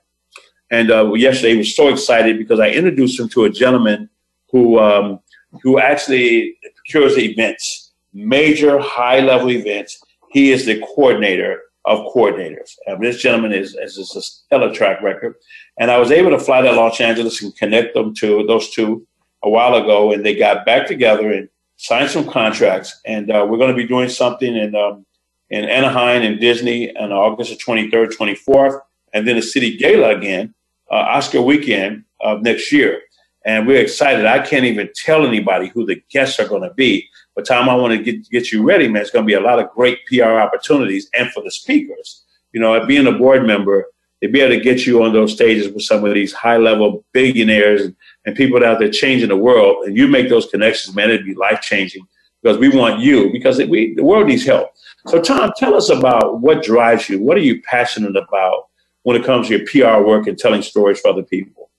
and 0.72 0.90
uh, 0.90 1.12
yesterday 1.14 1.52
he 1.52 1.58
was 1.58 1.76
so 1.76 1.88
excited 1.88 2.36
because 2.36 2.58
I 2.58 2.70
introduced 2.70 3.20
him 3.20 3.28
to 3.30 3.44
a 3.44 3.50
gentleman 3.50 4.10
who 4.50 4.80
um, 4.80 5.20
who 5.62 5.78
actually 5.78 6.56
procures 6.74 7.16
events, 7.16 7.92
major 8.12 8.80
high 8.80 9.20
level 9.20 9.52
events. 9.52 10.02
He 10.32 10.50
is 10.50 10.66
the 10.66 10.80
coordinator 10.80 11.60
of 11.84 12.12
coordinators. 12.14 12.76
And 12.86 13.02
this 13.02 13.20
gentleman 13.20 13.52
is, 13.52 13.74
is, 13.74 13.98
is 13.98 14.16
a 14.16 14.22
stellar 14.22 14.72
track 14.72 15.02
record. 15.02 15.34
And 15.78 15.90
I 15.90 15.98
was 15.98 16.10
able 16.10 16.30
to 16.30 16.38
fly 16.38 16.62
to 16.62 16.72
Los 16.72 17.00
Angeles 17.00 17.42
and 17.42 17.54
connect 17.56 17.94
them 17.94 18.14
to 18.16 18.44
those 18.46 18.70
two 18.70 19.06
a 19.42 19.50
while 19.50 19.74
ago. 19.74 20.12
And 20.12 20.24
they 20.24 20.34
got 20.34 20.64
back 20.64 20.86
together 20.86 21.30
and 21.32 21.48
signed 21.76 22.10
some 22.10 22.28
contracts. 22.28 23.00
And 23.04 23.30
uh, 23.30 23.46
we're 23.48 23.58
going 23.58 23.74
to 23.74 23.76
be 23.76 23.86
doing 23.86 24.08
something 24.08 24.54
in, 24.54 24.74
um, 24.74 25.04
in 25.50 25.64
Anaheim 25.64 26.22
and 26.22 26.40
Disney 26.40 26.96
on 26.96 27.12
August 27.12 27.50
the 27.50 27.56
23rd, 27.56 28.16
24th, 28.16 28.80
and 29.12 29.28
then 29.28 29.36
a 29.36 29.42
City 29.42 29.76
Gala 29.76 30.16
again, 30.16 30.54
uh, 30.90 30.94
Oscar 30.94 31.42
weekend 31.42 32.04
of 32.20 32.42
next 32.42 32.72
year. 32.72 33.02
And 33.44 33.66
we're 33.66 33.82
excited. 33.82 34.24
I 34.24 34.38
can't 34.38 34.64
even 34.64 34.88
tell 34.94 35.26
anybody 35.26 35.68
who 35.68 35.84
the 35.84 36.02
guests 36.10 36.40
are 36.40 36.48
going 36.48 36.62
to 36.62 36.72
be 36.74 37.10
but 37.34 37.46
Tom, 37.46 37.68
I 37.68 37.74
want 37.74 37.92
to 37.92 38.02
get 38.02 38.28
get 38.30 38.52
you 38.52 38.62
ready, 38.62 38.88
man. 38.88 39.02
It's 39.02 39.10
going 39.10 39.24
to 39.24 39.26
be 39.26 39.34
a 39.34 39.40
lot 39.40 39.58
of 39.58 39.70
great 39.70 39.98
PR 40.06 40.24
opportunities, 40.24 41.08
and 41.14 41.30
for 41.32 41.42
the 41.42 41.50
speakers, 41.50 42.24
you 42.52 42.60
know, 42.60 42.84
being 42.86 43.06
a 43.06 43.12
board 43.12 43.46
member, 43.46 43.86
to 44.22 44.28
be 44.28 44.40
able 44.40 44.56
to 44.56 44.60
get 44.60 44.86
you 44.86 45.02
on 45.02 45.12
those 45.12 45.32
stages 45.32 45.72
with 45.72 45.82
some 45.82 46.04
of 46.04 46.14
these 46.14 46.32
high 46.32 46.56
level 46.56 47.04
billionaires 47.12 47.82
and, 48.24 48.36
people 48.36 48.64
out 48.64 48.78
there 48.78 48.90
changing 48.90 49.28
the 49.28 49.36
world, 49.36 49.84
and 49.84 49.96
you 49.96 50.08
make 50.08 50.30
those 50.30 50.46
connections, 50.46 50.96
man, 50.96 51.10
it'd 51.10 51.26
be 51.26 51.34
life 51.34 51.60
changing 51.60 52.06
because 52.42 52.56
we 52.56 52.70
want 52.70 53.00
you 53.00 53.30
because 53.32 53.58
it, 53.58 53.68
we 53.68 53.94
the 53.94 54.04
world 54.04 54.26
needs 54.26 54.44
help. 54.44 54.70
So, 55.08 55.20
Tom, 55.20 55.52
tell 55.56 55.74
us 55.74 55.90
about 55.90 56.40
what 56.40 56.62
drives 56.62 57.08
you. 57.08 57.20
What 57.20 57.36
are 57.36 57.42
you 57.42 57.60
passionate 57.62 58.16
about 58.16 58.68
when 59.02 59.16
it 59.16 59.24
comes 59.24 59.48
to 59.48 59.58
your 59.58 59.66
PR 59.66 60.06
work 60.06 60.26
and 60.26 60.38
telling 60.38 60.62
stories 60.62 61.00
for 61.00 61.08
other 61.08 61.22
people? 61.22 61.70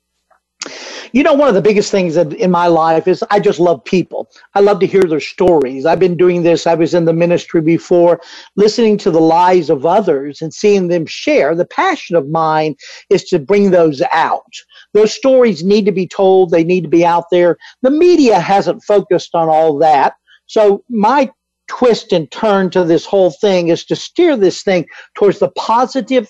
You 1.15 1.23
know, 1.23 1.33
one 1.33 1.47
of 1.47 1.55
the 1.55 1.61
biggest 1.61 1.91
things 1.91 2.15
that 2.15 2.33
in 2.33 2.51
my 2.51 2.67
life 2.67 3.07
is 3.07 3.23
I 3.31 3.39
just 3.39 3.57
love 3.57 3.85
people. 3.85 4.29
I 4.53 4.59
love 4.59 4.81
to 4.81 4.85
hear 4.85 5.03
their 5.03 5.21
stories. 5.21 5.85
I've 5.85 5.97
been 5.97 6.17
doing 6.17 6.43
this. 6.43 6.67
I 6.67 6.73
was 6.73 6.93
in 6.93 7.05
the 7.05 7.13
ministry 7.13 7.61
before, 7.61 8.19
listening 8.57 8.97
to 8.97 9.11
the 9.11 9.21
lives 9.21 9.69
of 9.69 9.85
others 9.85 10.41
and 10.41 10.53
seeing 10.53 10.89
them 10.89 11.05
share. 11.05 11.55
The 11.55 11.67
passion 11.67 12.17
of 12.17 12.27
mine 12.27 12.75
is 13.09 13.23
to 13.29 13.39
bring 13.39 13.71
those 13.71 14.01
out. 14.11 14.51
Those 14.93 15.13
stories 15.13 15.63
need 15.63 15.85
to 15.85 15.93
be 15.93 16.05
told. 16.05 16.51
They 16.51 16.65
need 16.65 16.81
to 16.81 16.89
be 16.89 17.05
out 17.05 17.29
there. 17.31 17.55
The 17.81 17.91
media 17.91 18.37
hasn't 18.37 18.83
focused 18.83 19.35
on 19.35 19.47
all 19.47 19.77
that. 19.77 20.15
So 20.47 20.83
my 20.89 21.31
twist 21.69 22.11
and 22.11 22.29
turn 22.29 22.69
to 22.71 22.83
this 22.83 23.05
whole 23.05 23.31
thing 23.31 23.69
is 23.69 23.85
to 23.85 23.95
steer 23.95 24.35
this 24.35 24.63
thing 24.63 24.85
towards 25.15 25.39
the 25.39 25.51
positive 25.51 26.27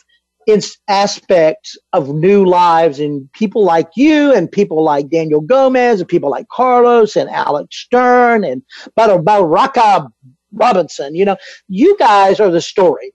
aspects 0.87 1.77
of 1.93 2.09
new 2.09 2.45
lives 2.45 2.99
and 2.99 3.31
people 3.33 3.63
like 3.63 3.89
you 3.95 4.33
and 4.33 4.51
people 4.51 4.83
like 4.83 5.09
Daniel 5.09 5.41
Gomez 5.41 5.99
and 5.99 6.09
people 6.09 6.29
like 6.29 6.47
Carlos 6.49 7.15
and 7.15 7.29
Alex 7.29 7.77
Stern 7.77 8.43
and 8.43 8.61
Baraka 8.95 10.07
Robinson. 10.51 11.15
You 11.15 11.25
know, 11.25 11.37
you 11.67 11.97
guys 11.97 12.39
are 12.39 12.51
the 12.51 12.61
story. 12.61 13.11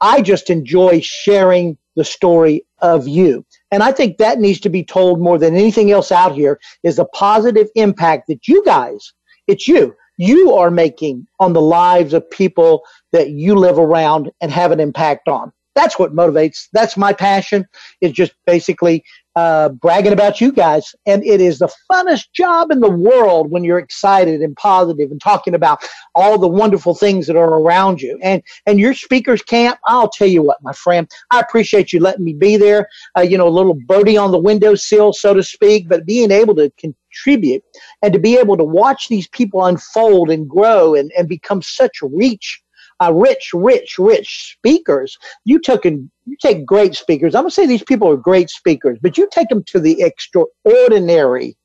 I 0.00 0.22
just 0.22 0.50
enjoy 0.50 1.00
sharing 1.02 1.78
the 1.96 2.04
story 2.04 2.66
of 2.80 3.06
you. 3.08 3.44
And 3.70 3.82
I 3.82 3.92
think 3.92 4.18
that 4.18 4.38
needs 4.38 4.60
to 4.60 4.68
be 4.68 4.84
told 4.84 5.20
more 5.20 5.38
than 5.38 5.54
anything 5.54 5.90
else 5.90 6.12
out 6.12 6.34
here 6.34 6.60
is 6.82 6.96
the 6.96 7.06
positive 7.06 7.68
impact 7.74 8.26
that 8.28 8.46
you 8.48 8.64
guys, 8.64 9.12
it's 9.46 9.68
you, 9.68 9.94
you 10.16 10.52
are 10.52 10.70
making 10.70 11.26
on 11.40 11.52
the 11.52 11.60
lives 11.60 12.12
of 12.12 12.28
people 12.30 12.82
that 13.12 13.30
you 13.30 13.54
live 13.54 13.78
around 13.78 14.30
and 14.40 14.50
have 14.50 14.72
an 14.72 14.80
impact 14.80 15.28
on. 15.28 15.52
That's 15.74 15.98
what 15.98 16.14
motivates. 16.14 16.68
That's 16.72 16.96
my 16.96 17.12
passion. 17.12 17.66
Is 18.00 18.12
just 18.12 18.32
basically 18.46 19.04
uh, 19.36 19.70
bragging 19.70 20.12
about 20.12 20.40
you 20.40 20.52
guys, 20.52 20.94
and 21.06 21.24
it 21.24 21.40
is 21.40 21.58
the 21.58 21.68
funnest 21.90 22.32
job 22.32 22.70
in 22.70 22.80
the 22.80 22.90
world 22.90 23.50
when 23.50 23.64
you're 23.64 23.78
excited 23.78 24.40
and 24.40 24.56
positive 24.56 25.10
and 25.10 25.20
talking 25.20 25.54
about 25.54 25.82
all 26.14 26.38
the 26.38 26.48
wonderful 26.48 26.94
things 26.94 27.26
that 27.26 27.36
are 27.36 27.54
around 27.54 28.00
you. 28.00 28.18
And 28.22 28.42
and 28.66 28.78
your 28.78 28.94
speakers 28.94 29.42
camp, 29.42 29.78
I'll 29.86 30.08
tell 30.08 30.28
you 30.28 30.42
what, 30.42 30.62
my 30.62 30.72
friend, 30.72 31.10
I 31.30 31.40
appreciate 31.40 31.92
you 31.92 32.00
letting 32.00 32.24
me 32.24 32.34
be 32.34 32.56
there. 32.56 32.88
Uh, 33.16 33.22
you 33.22 33.36
know, 33.36 33.48
a 33.48 33.50
little 33.50 33.74
birdie 33.74 34.16
on 34.16 34.30
the 34.30 34.38
windowsill, 34.38 35.12
so 35.12 35.34
to 35.34 35.42
speak, 35.42 35.88
but 35.88 36.06
being 36.06 36.30
able 36.30 36.54
to 36.56 36.70
contribute 36.78 37.64
and 38.02 38.12
to 38.12 38.18
be 38.18 38.38
able 38.38 38.56
to 38.56 38.64
watch 38.64 39.08
these 39.08 39.28
people 39.28 39.64
unfold 39.64 40.30
and 40.30 40.48
grow 40.48 40.94
and, 40.94 41.10
and 41.16 41.28
become 41.28 41.62
such 41.62 41.98
reach 42.02 42.62
uh, 43.02 43.12
rich, 43.12 43.50
rich, 43.52 43.96
rich 43.98 44.56
speakers. 44.56 45.16
You 45.44 45.60
took 45.60 45.84
and 45.84 46.10
you 46.26 46.36
take 46.40 46.64
great 46.64 46.94
speakers. 46.94 47.34
I'm 47.34 47.42
gonna 47.42 47.50
say 47.50 47.66
these 47.66 47.82
people 47.82 48.08
are 48.08 48.16
great 48.16 48.50
speakers, 48.50 48.98
but 49.00 49.18
you 49.18 49.28
take 49.32 49.48
them 49.48 49.64
to 49.68 49.80
the 49.80 50.02
extraordinary 50.02 51.56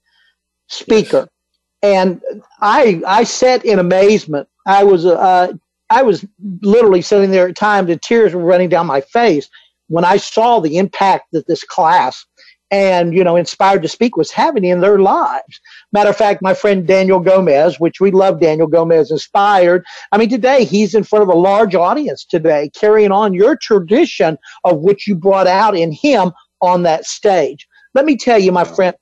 speaker. 0.68 1.28
Yes. 1.28 1.30
And 1.82 2.22
I 2.62 3.02
I 3.08 3.24
sat 3.24 3.66
in 3.66 3.80
amazement. 3.80 4.48
I 4.66 4.84
was 4.84 5.06
uh, 5.06 5.54
I 5.90 6.02
was 6.02 6.26
literally 6.62 7.02
sitting 7.02 7.32
there 7.32 7.48
at 7.48 7.56
times, 7.56 7.90
and 7.90 8.02
tears 8.02 8.34
were 8.34 8.44
running 8.44 8.70
down 8.70 8.86
my 8.86 9.02
face 9.02 9.50
when 9.88 10.06
I 10.06 10.18
saw 10.18 10.60
the 10.60 10.78
impact 10.78 11.28
that 11.32 11.48
this 11.48 11.64
class 11.64 12.26
and 12.72 13.14
you 13.14 13.24
know 13.24 13.36
inspired 13.36 13.82
to 13.82 13.88
speak 13.88 14.16
was 14.16 14.32
having 14.32 14.64
in 14.64 14.80
their 14.80 15.00
lives 15.00 15.60
matter 15.92 16.10
of 16.10 16.18
fact 16.18 16.42
my 16.42 16.54
friend 16.54 16.86
daniel 16.88 17.20
gomez 17.20 17.80
which 17.80 18.00
we 18.00 18.12
love 18.12 18.40
daniel 18.40 18.68
gomez 18.68 19.12
inspired 19.12 19.84
i 20.12 20.18
mean 20.18 20.30
today 20.30 20.64
he's 20.64 20.94
in 20.94 21.04
front 21.04 21.24
of 21.24 21.30
a 21.30 21.38
large 21.38 21.76
audience 21.76 22.26
today 22.26 22.70
carrying 22.76 23.12
on 23.12 23.34
your 23.34 23.56
tradition 23.56 24.38
of 24.64 24.80
which 24.80 25.08
you 25.08 25.16
brought 25.16 25.48
out 25.48 25.76
in 25.76 25.92
him 25.92 26.32
on 26.62 26.84
that 26.84 27.06
stage. 27.06 27.68
Let 27.94 28.06
me 28.06 28.18
tell 28.18 28.40
you 28.40 28.52
my 28.52 28.64
friend 28.64 28.96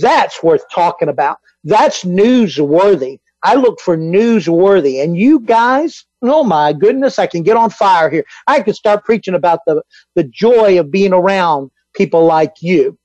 that's 0.00 0.42
worth 0.42 0.64
talking 0.72 1.08
about. 1.08 1.38
That's 1.64 2.04
newsworthy. 2.04 3.18
I 3.42 3.54
look 3.54 3.80
for 3.80 3.96
newsworthy. 3.96 5.02
And 5.02 5.16
you 5.16 5.40
guys 5.40 6.04
oh 6.22 6.44
my 6.44 6.70
goodness 6.70 7.18
i 7.18 7.26
can 7.26 7.42
get 7.42 7.56
on 7.56 7.70
fire 7.70 8.10
here. 8.10 8.24
I 8.46 8.60
could 8.60 8.76
start 8.76 9.04
preaching 9.04 9.34
about 9.34 9.60
the 9.66 9.82
the 10.14 10.24
joy 10.24 10.78
of 10.78 10.90
being 10.90 11.14
around 11.14 11.70
people 11.94 12.26
like 12.26 12.54
you 12.60 12.98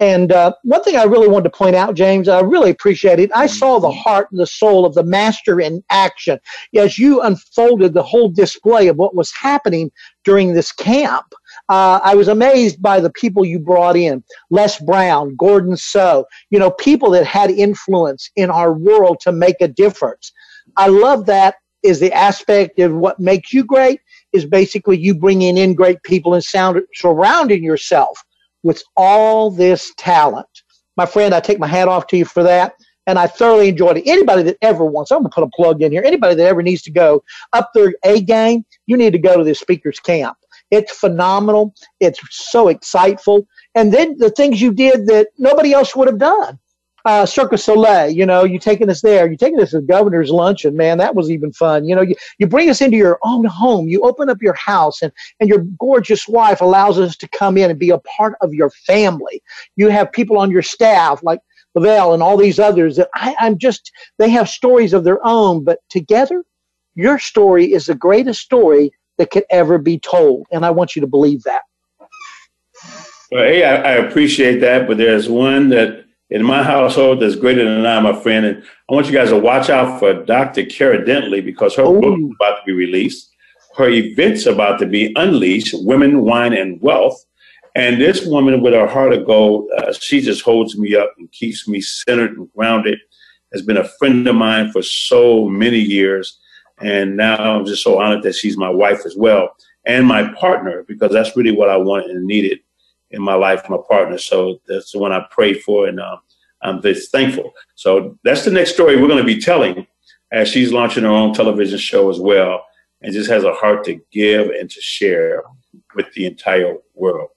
and 0.00 0.32
uh, 0.32 0.52
one 0.64 0.82
thing 0.82 0.96
I 0.96 1.04
really 1.04 1.28
wanted 1.28 1.44
to 1.44 1.56
point 1.56 1.76
out, 1.76 1.94
James, 1.94 2.28
I 2.28 2.40
really 2.40 2.70
appreciate 2.70 3.20
it. 3.20 3.30
I 3.34 3.46
saw 3.46 3.78
the 3.78 3.92
heart 3.92 4.28
and 4.32 4.40
the 4.40 4.46
soul 4.46 4.84
of 4.84 4.94
the 4.94 5.04
master 5.04 5.60
in 5.60 5.84
action 5.88 6.40
as 6.76 6.98
you 6.98 7.20
unfolded 7.20 7.94
the 7.94 8.02
whole 8.02 8.28
display 8.28 8.88
of 8.88 8.96
what 8.96 9.14
was 9.14 9.32
happening 9.32 9.92
during 10.24 10.52
this 10.52 10.72
camp. 10.72 11.26
Uh, 11.68 12.00
I 12.02 12.16
was 12.16 12.26
amazed 12.26 12.82
by 12.82 12.98
the 12.98 13.10
people 13.10 13.44
you 13.44 13.60
brought 13.60 13.96
in 13.96 14.24
Les 14.50 14.80
Brown, 14.80 15.36
Gordon 15.36 15.76
So, 15.76 16.26
you 16.50 16.58
know, 16.58 16.72
people 16.72 17.10
that 17.10 17.24
had 17.24 17.50
influence 17.50 18.30
in 18.34 18.50
our 18.50 18.72
world 18.72 19.20
to 19.20 19.32
make 19.32 19.60
a 19.60 19.68
difference. 19.68 20.32
I 20.76 20.88
love 20.88 21.26
that 21.26 21.54
is 21.84 22.00
the 22.00 22.12
aspect 22.12 22.80
of 22.80 22.92
what 22.94 23.20
makes 23.20 23.52
you 23.52 23.62
great 23.62 24.00
is 24.32 24.44
basically 24.44 24.98
you 24.98 25.14
bringing 25.14 25.56
in 25.56 25.74
great 25.74 26.02
people 26.02 26.34
and 26.34 26.42
sound, 26.42 26.80
surrounding 26.94 27.62
yourself 27.62 28.24
with 28.64 28.82
all 28.96 29.52
this 29.52 29.92
talent. 29.96 30.48
My 30.96 31.06
friend, 31.06 31.32
I 31.32 31.38
take 31.38 31.60
my 31.60 31.68
hat 31.68 31.86
off 31.86 32.08
to 32.08 32.16
you 32.16 32.24
for 32.24 32.42
that. 32.42 32.74
And 33.06 33.18
I 33.18 33.26
thoroughly 33.26 33.68
enjoyed 33.68 33.98
it. 33.98 34.08
Anybody 34.08 34.42
that 34.44 34.56
ever 34.62 34.84
wants, 34.84 35.10
I'm 35.10 35.18
going 35.18 35.30
to 35.30 35.34
put 35.34 35.44
a 35.44 35.50
plug 35.54 35.82
in 35.82 35.92
here. 35.92 36.02
Anybody 36.02 36.36
that 36.36 36.46
ever 36.46 36.62
needs 36.62 36.80
to 36.82 36.90
go 36.90 37.22
up 37.52 37.70
their 37.74 37.94
A 38.02 38.22
game, 38.22 38.64
you 38.86 38.96
need 38.96 39.12
to 39.12 39.18
go 39.18 39.36
to 39.36 39.44
this 39.44 39.60
speaker's 39.60 40.00
camp. 40.00 40.38
It's 40.70 40.90
phenomenal. 40.90 41.74
It's 42.00 42.18
so 42.30 42.68
exciteful. 42.68 43.46
And 43.74 43.92
then 43.92 44.16
the 44.16 44.30
things 44.30 44.62
you 44.62 44.72
did 44.72 45.06
that 45.08 45.28
nobody 45.36 45.74
else 45.74 45.94
would 45.94 46.08
have 46.08 46.18
done 46.18 46.58
uh, 47.04 47.26
Cirque 47.26 47.58
Soleil, 47.58 48.08
you 48.08 48.24
know, 48.24 48.44
you 48.44 48.58
taking 48.58 48.88
us 48.88 49.02
there, 49.02 49.30
you 49.30 49.36
taking 49.36 49.60
us 49.60 49.72
to 49.72 49.82
governor's 49.82 50.30
luncheon, 50.30 50.76
man, 50.76 50.98
that 50.98 51.14
was 51.14 51.30
even 51.30 51.52
fun. 51.52 51.86
You 51.86 51.94
know, 51.94 52.02
you, 52.02 52.14
you 52.38 52.46
bring 52.46 52.70
us 52.70 52.80
into 52.80 52.96
your 52.96 53.18
own 53.22 53.44
home, 53.44 53.88
you 53.88 54.00
open 54.02 54.30
up 54.30 54.40
your 54.40 54.54
house, 54.54 55.02
and, 55.02 55.12
and 55.38 55.48
your 55.48 55.64
gorgeous 55.78 56.26
wife 56.26 56.60
allows 56.60 56.98
us 56.98 57.16
to 57.16 57.28
come 57.28 57.58
in 57.58 57.70
and 57.70 57.78
be 57.78 57.90
a 57.90 57.98
part 57.98 58.36
of 58.40 58.54
your 58.54 58.70
family. 58.70 59.42
You 59.76 59.90
have 59.90 60.12
people 60.12 60.38
on 60.38 60.50
your 60.50 60.62
staff 60.62 61.22
like 61.22 61.40
Lavelle 61.74 62.14
and 62.14 62.22
all 62.22 62.36
these 62.36 62.58
others 62.58 62.96
that 62.96 63.10
I, 63.14 63.36
I'm 63.38 63.58
just, 63.58 63.92
they 64.18 64.30
have 64.30 64.48
stories 64.48 64.92
of 64.92 65.04
their 65.04 65.24
own, 65.26 65.62
but 65.62 65.80
together, 65.90 66.42
your 66.94 67.18
story 67.18 67.72
is 67.72 67.86
the 67.86 67.94
greatest 67.94 68.40
story 68.40 68.92
that 69.18 69.30
could 69.30 69.44
ever 69.50 69.78
be 69.78 69.98
told. 69.98 70.46
And 70.52 70.64
I 70.64 70.70
want 70.70 70.96
you 70.96 71.00
to 71.00 71.06
believe 71.08 71.42
that. 71.42 71.62
Well, 73.30 73.42
hey, 73.42 73.64
I, 73.64 73.74
I 73.74 73.92
appreciate 73.94 74.60
that, 74.60 74.86
but 74.86 74.96
there's 74.96 75.28
one 75.28 75.68
that 75.70 76.03
in 76.30 76.44
my 76.44 76.62
household 76.62 77.20
that's 77.20 77.36
greater 77.36 77.64
than 77.64 77.86
I, 77.86 78.00
my 78.00 78.18
friend. 78.18 78.46
And 78.46 78.64
I 78.90 78.94
want 78.94 79.06
you 79.06 79.12
guys 79.12 79.30
to 79.30 79.38
watch 79.38 79.70
out 79.70 79.98
for 79.98 80.24
Dr. 80.24 80.64
Kara 80.64 81.04
Dentley 81.04 81.44
because 81.44 81.74
her 81.76 81.84
Ooh. 81.84 82.00
book 82.00 82.18
is 82.18 82.34
about 82.40 82.56
to 82.56 82.62
be 82.66 82.72
released. 82.72 83.30
Her 83.76 83.88
event's 83.88 84.46
about 84.46 84.78
to 84.80 84.86
be 84.86 85.12
unleashed, 85.16 85.74
Women, 85.74 86.22
Wine, 86.22 86.52
and 86.52 86.80
Wealth. 86.80 87.22
And 87.74 88.00
this 88.00 88.24
woman 88.24 88.62
with 88.62 88.72
her 88.72 88.86
heart 88.86 89.12
of 89.12 89.26
gold, 89.26 89.68
uh, 89.76 89.92
she 89.92 90.20
just 90.20 90.42
holds 90.42 90.78
me 90.78 90.94
up 90.94 91.12
and 91.18 91.30
keeps 91.32 91.66
me 91.66 91.80
centered 91.80 92.36
and 92.38 92.48
grounded. 92.56 92.98
Has 93.52 93.62
been 93.62 93.76
a 93.76 93.88
friend 93.98 94.26
of 94.26 94.34
mine 94.34 94.72
for 94.72 94.82
so 94.82 95.48
many 95.48 95.78
years. 95.78 96.38
And 96.80 97.16
now 97.16 97.36
I'm 97.36 97.66
just 97.66 97.82
so 97.82 98.00
honored 98.00 98.22
that 98.24 98.34
she's 98.34 98.56
my 98.56 98.68
wife 98.68 99.06
as 99.06 99.16
well 99.16 99.54
and 99.86 100.06
my 100.06 100.32
partner 100.34 100.84
because 100.88 101.12
that's 101.12 101.36
really 101.36 101.52
what 101.52 101.68
I 101.68 101.76
wanted 101.76 102.10
and 102.10 102.26
needed 102.26 102.58
in 103.14 103.22
my 103.22 103.34
life, 103.34 103.68
my 103.68 103.78
partner. 103.88 104.18
So 104.18 104.60
that's 104.66 104.92
the 104.92 104.98
one 104.98 105.12
I 105.12 105.26
prayed 105.30 105.62
for, 105.62 105.86
and 105.86 106.00
um, 106.00 106.20
I'm 106.62 106.82
just 106.82 107.12
thankful. 107.12 107.52
So 107.74 108.18
that's 108.24 108.44
the 108.44 108.50
next 108.50 108.74
story 108.74 108.96
we're 108.96 109.08
going 109.08 109.18
to 109.18 109.34
be 109.34 109.40
telling 109.40 109.86
as 110.32 110.48
she's 110.48 110.72
launching 110.72 111.04
her 111.04 111.10
own 111.10 111.32
television 111.32 111.78
show 111.78 112.10
as 112.10 112.18
well, 112.18 112.64
and 113.00 113.12
just 113.12 113.30
has 113.30 113.44
a 113.44 113.52
heart 113.52 113.84
to 113.84 114.00
give 114.10 114.48
and 114.48 114.70
to 114.70 114.80
share 114.80 115.42
with 115.94 116.12
the 116.14 116.26
entire 116.26 116.76
world. 116.94 117.30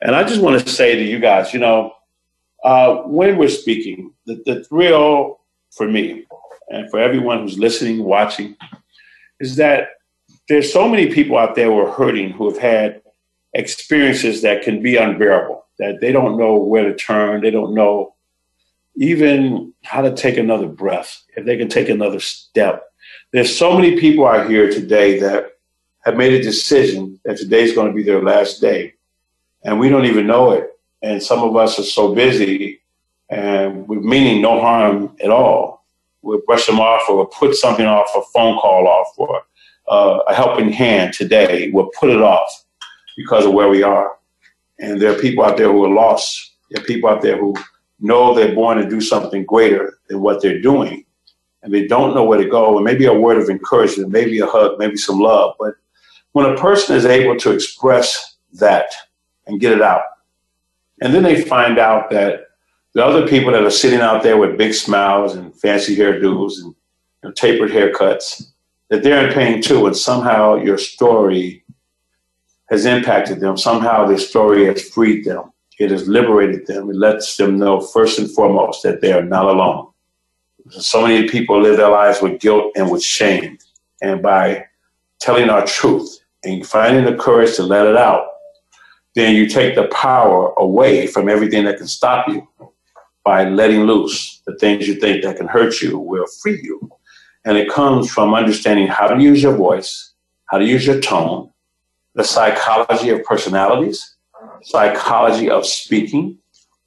And 0.00 0.16
I 0.16 0.24
just 0.24 0.42
want 0.42 0.60
to 0.60 0.68
say 0.68 0.96
to 0.96 1.02
you 1.02 1.20
guys, 1.20 1.52
you 1.54 1.60
know, 1.60 1.92
uh, 2.64 2.96
when 3.02 3.36
we're 3.36 3.48
speaking, 3.48 4.12
the, 4.26 4.42
the 4.46 4.64
thrill 4.64 5.40
for 5.70 5.86
me 5.86 6.26
and 6.70 6.90
for 6.90 6.98
everyone 6.98 7.40
who's 7.40 7.58
listening, 7.58 8.02
watching, 8.02 8.56
is 9.40 9.56
that 9.56 9.88
there's 10.48 10.72
so 10.72 10.88
many 10.88 11.12
people 11.12 11.38
out 11.38 11.54
there 11.54 11.66
who 11.66 11.78
are 11.78 11.92
hurting 11.92 12.30
who 12.30 12.48
have 12.50 12.58
had 12.58 13.01
experiences 13.54 14.42
that 14.42 14.62
can 14.62 14.82
be 14.82 14.96
unbearable, 14.96 15.64
that 15.78 16.00
they 16.00 16.12
don't 16.12 16.38
know 16.38 16.56
where 16.56 16.84
to 16.84 16.94
turn, 16.94 17.40
they 17.40 17.50
don't 17.50 17.74
know 17.74 18.14
even 18.94 19.72
how 19.84 20.02
to 20.02 20.14
take 20.14 20.36
another 20.36 20.66
breath, 20.66 21.22
if 21.36 21.44
they 21.46 21.56
can 21.56 21.68
take 21.68 21.88
another 21.88 22.20
step. 22.20 22.92
There's 23.32 23.56
so 23.56 23.74
many 23.74 23.98
people 23.98 24.26
out 24.26 24.50
here 24.50 24.70
today 24.70 25.18
that 25.20 25.52
have 26.04 26.16
made 26.16 26.34
a 26.34 26.42
decision 26.42 27.18
that 27.24 27.38
today's 27.38 27.74
going 27.74 27.88
to 27.88 27.94
be 27.94 28.02
their 28.02 28.22
last 28.22 28.60
day, 28.60 28.94
and 29.64 29.80
we 29.80 29.88
don't 29.88 30.04
even 30.04 30.26
know 30.26 30.52
it. 30.52 30.68
And 31.02 31.22
some 31.22 31.40
of 31.40 31.56
us 31.56 31.78
are 31.78 31.84
so 31.84 32.14
busy 32.14 32.82
and 33.32 33.88
we're 33.88 34.00
meaning 34.00 34.42
no 34.42 34.60
harm 34.60 35.16
at 35.22 35.30
all. 35.30 35.84
We'll 36.20 36.42
brush 36.46 36.66
them 36.66 36.78
off 36.78 37.02
or 37.08 37.16
we'll 37.16 37.26
put 37.26 37.56
something 37.56 37.86
off, 37.86 38.08
a 38.14 38.20
phone 38.32 38.58
call 38.58 38.86
off, 38.86 39.08
or 39.16 39.42
uh, 39.88 40.20
a 40.28 40.34
helping 40.34 40.70
hand 40.70 41.14
today. 41.14 41.70
We'll 41.72 41.90
put 41.98 42.10
it 42.10 42.20
off 42.20 42.64
because 43.16 43.46
of 43.46 43.52
where 43.52 43.68
we 43.68 43.82
are. 43.82 44.16
And 44.78 45.00
there 45.00 45.12
are 45.12 45.20
people 45.20 45.44
out 45.44 45.56
there 45.56 45.70
who 45.70 45.84
are 45.84 45.94
lost. 45.94 46.54
There 46.70 46.82
are 46.82 46.86
people 46.86 47.08
out 47.08 47.22
there 47.22 47.38
who 47.38 47.54
know 48.00 48.34
they're 48.34 48.54
born 48.54 48.78
to 48.78 48.88
do 48.88 49.00
something 49.00 49.44
greater 49.44 49.98
than 50.08 50.20
what 50.20 50.42
they're 50.42 50.60
doing, 50.60 51.04
and 51.62 51.72
they 51.72 51.86
don't 51.86 52.14
know 52.14 52.24
where 52.24 52.42
to 52.42 52.48
go, 52.48 52.76
and 52.76 52.84
maybe 52.84 53.06
a 53.06 53.14
word 53.14 53.38
of 53.38 53.48
encouragement, 53.48 54.10
maybe 54.10 54.40
a 54.40 54.46
hug, 54.46 54.78
maybe 54.78 54.96
some 54.96 55.20
love. 55.20 55.54
But 55.58 55.74
when 56.32 56.46
a 56.46 56.56
person 56.56 56.96
is 56.96 57.06
able 57.06 57.36
to 57.36 57.52
express 57.52 58.36
that 58.54 58.92
and 59.46 59.60
get 59.60 59.72
it 59.72 59.82
out, 59.82 60.02
and 61.00 61.14
then 61.14 61.22
they 61.22 61.42
find 61.42 61.78
out 61.78 62.10
that 62.10 62.48
the 62.94 63.04
other 63.04 63.26
people 63.26 63.52
that 63.52 63.64
are 63.64 63.70
sitting 63.70 64.00
out 64.00 64.22
there 64.22 64.36
with 64.36 64.58
big 64.58 64.74
smiles 64.74 65.34
and 65.34 65.54
fancy 65.54 65.96
hairdos 65.96 66.58
and 66.58 66.74
you 66.74 66.74
know, 67.22 67.30
tapered 67.32 67.70
haircuts, 67.70 68.50
that 68.88 69.02
they're 69.02 69.26
in 69.26 69.32
pain 69.32 69.62
too, 69.62 69.86
and 69.86 69.96
somehow 69.96 70.56
your 70.56 70.76
story 70.76 71.61
has 72.72 72.86
impacted 72.86 73.38
them. 73.38 73.58
Somehow 73.58 74.06
their 74.06 74.18
story 74.18 74.64
has 74.64 74.88
freed 74.88 75.26
them. 75.26 75.52
It 75.78 75.90
has 75.90 76.08
liberated 76.08 76.66
them. 76.66 76.88
It 76.88 76.96
lets 76.96 77.36
them 77.36 77.58
know 77.58 77.80
first 77.80 78.18
and 78.18 78.30
foremost 78.30 78.82
that 78.82 79.02
they 79.02 79.12
are 79.12 79.22
not 79.22 79.44
alone. 79.44 79.88
So 80.70 81.02
many 81.02 81.28
people 81.28 81.60
live 81.60 81.76
their 81.76 81.90
lives 81.90 82.22
with 82.22 82.40
guilt 82.40 82.72
and 82.74 82.90
with 82.90 83.02
shame. 83.02 83.58
And 84.00 84.22
by 84.22 84.64
telling 85.20 85.50
our 85.50 85.66
truth 85.66 86.18
and 86.44 86.66
finding 86.66 87.04
the 87.04 87.14
courage 87.14 87.56
to 87.56 87.62
let 87.62 87.86
it 87.86 87.96
out, 87.96 88.26
then 89.14 89.36
you 89.36 89.48
take 89.48 89.74
the 89.74 89.88
power 89.88 90.54
away 90.56 91.06
from 91.06 91.28
everything 91.28 91.64
that 91.66 91.76
can 91.76 91.88
stop 91.88 92.26
you 92.26 92.48
by 93.22 93.44
letting 93.44 93.82
loose 93.82 94.40
the 94.46 94.56
things 94.56 94.88
you 94.88 94.94
think 94.94 95.22
that 95.24 95.36
can 95.36 95.46
hurt 95.46 95.82
you 95.82 95.98
will 95.98 96.26
free 96.40 96.58
you. 96.62 96.90
And 97.44 97.58
it 97.58 97.68
comes 97.68 98.10
from 98.10 98.32
understanding 98.32 98.86
how 98.86 99.08
to 99.08 99.22
use 99.22 99.42
your 99.42 99.56
voice, 99.56 100.12
how 100.46 100.56
to 100.56 100.64
use 100.64 100.86
your 100.86 101.00
tone, 101.02 101.51
the 102.14 102.24
psychology 102.24 103.10
of 103.10 103.24
personalities, 103.24 104.14
psychology 104.62 105.50
of 105.50 105.66
speaking, 105.66 106.38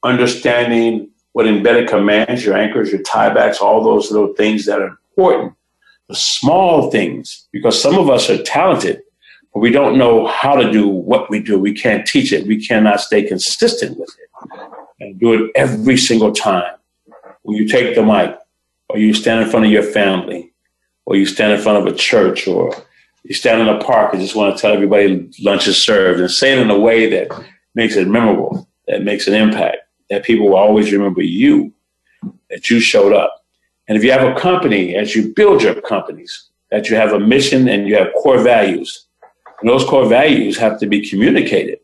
understanding 0.04 1.10
what 1.34 1.48
embedded 1.48 1.90
commands, 1.90 2.46
your 2.46 2.56
anchors, 2.56 2.92
your 2.92 3.02
tiebacks, 3.02 3.62
all 3.62 3.84
those 3.84 4.12
little 4.12 4.34
things 4.36 4.66
that 4.66 4.80
are 4.80 4.88
important. 4.88 5.54
The 6.08 6.16
small 6.16 6.92
things, 6.92 7.48
because 7.52 7.82
some 7.82 7.98
of 7.98 8.10
us 8.10 8.30
are 8.30 8.42
talented, 8.44 9.02
but 9.54 9.60
we 9.60 9.72
don't 9.72 9.98
know 9.98 10.28
how 10.28 10.56
to 10.56 10.72
do 10.72 10.88
what 10.88 11.30
we 11.30 11.40
do. 11.42 11.58
We 11.58 11.74
can't 11.74 12.06
teach 12.06 12.32
it. 12.32 12.46
We 12.46 12.66
cannot 12.66 13.02
stay 13.02 13.24
consistent 13.24 13.98
with 13.98 14.10
it 14.10 14.60
and 15.00 15.20
do 15.20 15.34
it 15.34 15.52
every 15.56 15.98
single 15.98 16.32
time. 16.32 16.76
When 17.42 17.58
you 17.58 17.68
take 17.68 17.96
the 17.96 18.04
mic, 18.04 18.38
or 18.90 19.00
you 19.00 19.14
stand 19.14 19.44
in 19.44 19.50
front 19.50 19.66
of 19.66 19.72
your 19.72 19.84
family, 19.84 20.54
or 21.06 21.16
you 21.16 21.26
stand 21.26 21.54
in 21.54 21.62
front 21.62 21.80
of 21.80 21.92
a 21.92 21.98
church, 21.98 22.48
or 22.48 22.72
you 23.26 23.34
stand 23.34 23.62
in 23.62 23.68
a 23.68 23.84
park 23.84 24.14
and 24.14 24.22
just 24.22 24.36
want 24.36 24.56
to 24.56 24.62
tell 24.62 24.74
everybody 24.74 25.30
lunch 25.42 25.68
is 25.68 25.78
served, 25.78 26.20
and 26.20 26.30
say 26.30 26.54
it 26.54 26.60
in 26.60 26.70
a 26.70 26.80
way 26.80 27.10
that 27.10 27.46
makes 27.74 27.96
it 27.96 28.08
memorable, 28.08 28.68
that 28.88 29.04
makes 29.04 29.28
an 29.28 29.34
impact, 29.34 29.78
that 30.10 30.24
people 30.24 30.48
will 30.48 30.58
always 30.58 30.92
remember 30.92 31.22
you, 31.22 31.74
that 32.50 32.70
you 32.70 32.80
showed 32.80 33.14
up. 33.14 33.44
And 33.88 33.98
if 33.98 34.04
you 34.04 34.12
have 34.12 34.24
a 34.24 34.40
company, 34.40 34.96
as 34.96 35.16
you 35.16 35.34
build 35.34 35.62
your 35.64 35.80
companies, 35.82 36.50
that 36.72 36.90
you 36.90 36.96
have 36.96 37.14
a 37.14 37.20
mission 37.20 37.68
and 37.68 37.88
you 37.88 37.96
have 37.96 38.14
core 38.22 38.40
values, 38.40 39.06
and 39.60 39.70
those 39.70 39.84
core 39.86 40.08
values 40.08 40.58
have 40.58 40.80
to 40.80 40.88
be 40.88 41.08
communicated. 41.08 41.80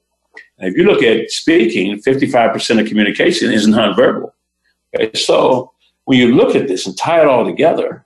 And 0.58 0.70
if 0.70 0.78
you 0.78 0.84
look 0.84 1.02
at 1.02 1.32
speaking, 1.32 1.98
55% 2.02 2.82
of 2.82 2.88
communication 2.88 3.52
is 3.52 3.68
nonverbal. 3.68 4.32
Okay? 4.96 5.18
So 5.18 5.72
when 6.06 6.20
you 6.20 6.36
look 6.36 6.56
at 6.56 6.68
this 6.68 6.86
and 6.86 6.98
tie 6.98 7.22
it 7.22 7.28
all 7.28 7.46
together, 7.46 8.06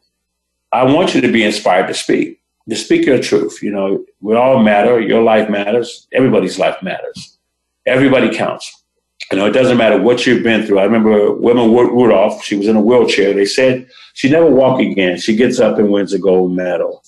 I 0.71 0.83
want 0.83 1.15
you 1.15 1.21
to 1.21 1.31
be 1.31 1.43
inspired 1.43 1.87
to 1.87 1.93
speak, 1.93 2.39
to 2.69 2.75
speak 2.75 3.05
your 3.05 3.21
truth. 3.21 3.61
You 3.61 3.71
know, 3.71 4.05
we 4.21 4.35
all 4.35 4.61
matter. 4.61 4.99
Your 4.99 5.21
life 5.21 5.49
matters. 5.49 6.07
Everybody's 6.13 6.59
life 6.59 6.81
matters. 6.81 7.37
Everybody 7.85 8.35
counts. 8.35 8.83
You 9.31 9.37
know, 9.37 9.45
it 9.45 9.51
doesn't 9.53 9.77
matter 9.77 9.99
what 9.99 10.25
you've 10.25 10.43
been 10.43 10.65
through. 10.65 10.79
I 10.79 10.83
remember 10.83 11.31
Wilma 11.33 11.67
Rudolph, 11.67 12.43
she 12.43 12.55
was 12.55 12.67
in 12.67 12.75
a 12.75 12.81
wheelchair. 12.81 13.33
They 13.33 13.45
said 13.45 13.87
she 14.13 14.29
never 14.29 14.49
walk 14.49 14.79
again. 14.79 15.17
She 15.17 15.35
gets 15.35 15.59
up 15.59 15.79
and 15.79 15.89
wins 15.89 16.13
a 16.13 16.19
gold 16.19 16.51
medal. 16.51 17.03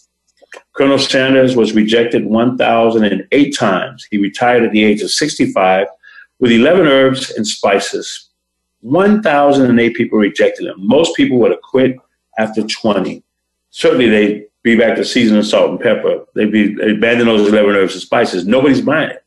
Colonel 0.74 1.00
Sanders 1.00 1.56
was 1.56 1.74
rejected 1.74 2.26
1,008 2.26 3.56
times. 3.56 4.08
He 4.10 4.18
retired 4.18 4.64
at 4.64 4.72
the 4.72 4.84
age 4.84 5.02
of 5.02 5.12
65 5.12 5.88
with 6.40 6.52
11 6.52 6.88
herbs 6.88 7.32
and 7.32 7.46
spices. 7.46 8.30
1,008 8.82 9.96
people 9.96 10.20
rejected 10.20 10.68
him. 10.68 10.76
Most 10.78 11.16
people 11.16 11.40
would 11.40 11.52
have 11.52 11.62
quit 11.62 11.98
after 12.38 12.62
20. 12.62 13.24
Certainly, 13.72 14.10
they'd 14.10 14.46
be 14.68 14.78
back 14.78 14.98
to 14.98 15.06
seasoning 15.06 15.44
salt 15.44 15.72
and 15.72 15.80
pepper. 15.80 16.26
They'd 16.36 16.52
be 16.52 16.74
they'd 16.76 16.98
abandon 16.98 17.28
those 17.28 17.48
11 17.48 17.76
herbs 17.76 17.94
and 17.94 18.02
spices. 18.02 18.46
Nobody's 18.46 18.82
buying 18.82 19.12
it. 19.12 19.24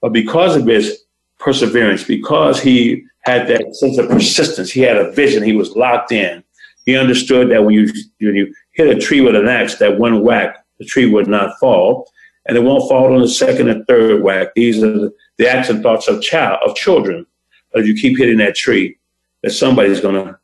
But 0.00 0.12
because 0.12 0.54
of 0.56 0.66
his 0.66 1.02
perseverance, 1.38 2.04
because 2.04 2.60
he 2.60 3.04
had 3.20 3.48
that 3.48 3.74
sense 3.74 3.98
of 3.98 4.08
persistence, 4.08 4.70
he 4.70 4.80
had 4.80 4.96
a 4.96 5.10
vision, 5.10 5.42
he 5.42 5.56
was 5.56 5.74
locked 5.74 6.12
in. 6.12 6.44
He 6.84 6.96
understood 6.96 7.50
that 7.50 7.64
when 7.64 7.74
you, 7.74 7.92
when 8.20 8.36
you 8.36 8.54
hit 8.72 8.96
a 8.96 9.00
tree 9.00 9.20
with 9.20 9.34
an 9.34 9.48
axe, 9.48 9.76
that 9.76 9.98
one 9.98 10.22
whack 10.22 10.64
the 10.78 10.84
tree 10.84 11.10
would 11.10 11.26
not 11.26 11.58
fall, 11.58 12.08
and 12.46 12.56
it 12.56 12.62
won't 12.62 12.88
fall 12.88 13.12
on 13.12 13.20
the 13.20 13.28
second 13.28 13.68
and 13.68 13.84
third 13.86 14.22
whack. 14.22 14.48
These 14.54 14.82
are 14.82 14.92
the, 14.92 15.14
the 15.38 15.48
acts 15.48 15.68
and 15.68 15.82
thoughts 15.82 16.06
of 16.06 16.22
child 16.22 16.60
of 16.64 16.76
children. 16.76 17.26
But 17.72 17.80
if 17.80 17.88
you 17.88 17.94
keep 17.94 18.18
hitting 18.18 18.38
that 18.38 18.54
tree, 18.54 18.98
that 19.42 19.50
somebody's 19.50 20.00
to 20.00 20.38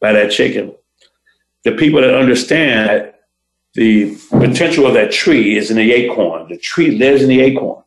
buy 0.00 0.12
that 0.12 0.30
chicken. 0.30 0.74
The 1.64 1.72
people 1.72 2.00
that 2.00 2.14
understand 2.14 2.88
that 2.88 3.13
the 3.74 4.16
potential 4.30 4.86
of 4.86 4.94
that 4.94 5.10
tree 5.10 5.56
is 5.56 5.70
in 5.70 5.76
the 5.76 5.92
acorn. 5.92 6.48
The 6.48 6.58
tree 6.58 6.92
lives 6.92 7.22
in 7.22 7.28
the 7.28 7.40
acorn. 7.40 7.82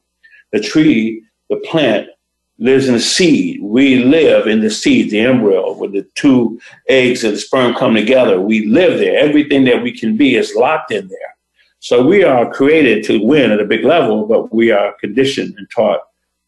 The 0.51 0.59
tree, 0.59 1.23
the 1.49 1.57
plant, 1.57 2.09
lives 2.59 2.87
in 2.87 2.95
the 2.95 2.99
seed. 2.99 3.61
We 3.61 4.03
live 4.03 4.47
in 4.47 4.61
the 4.61 4.69
seed, 4.69 5.11
the 5.11 5.19
embryo, 5.19 5.73
where 5.73 5.89
the 5.89 6.07
two 6.15 6.59
eggs 6.89 7.23
and 7.23 7.33
the 7.33 7.39
sperm 7.39 7.75
come 7.75 7.93
together. 7.93 8.41
We 8.41 8.65
live 8.65 8.99
there. 8.99 9.17
Everything 9.17 9.63
that 9.65 9.81
we 9.81 9.97
can 9.97 10.17
be 10.17 10.35
is 10.35 10.55
locked 10.55 10.91
in 10.91 11.07
there. 11.07 11.35
So 11.79 12.05
we 12.05 12.23
are 12.23 12.51
created 12.51 13.03
to 13.05 13.23
win 13.23 13.51
at 13.51 13.61
a 13.61 13.65
big 13.65 13.85
level, 13.85 14.25
but 14.25 14.53
we 14.53 14.71
are 14.71 14.95
conditioned 14.99 15.53
and 15.57 15.69
taught 15.69 16.01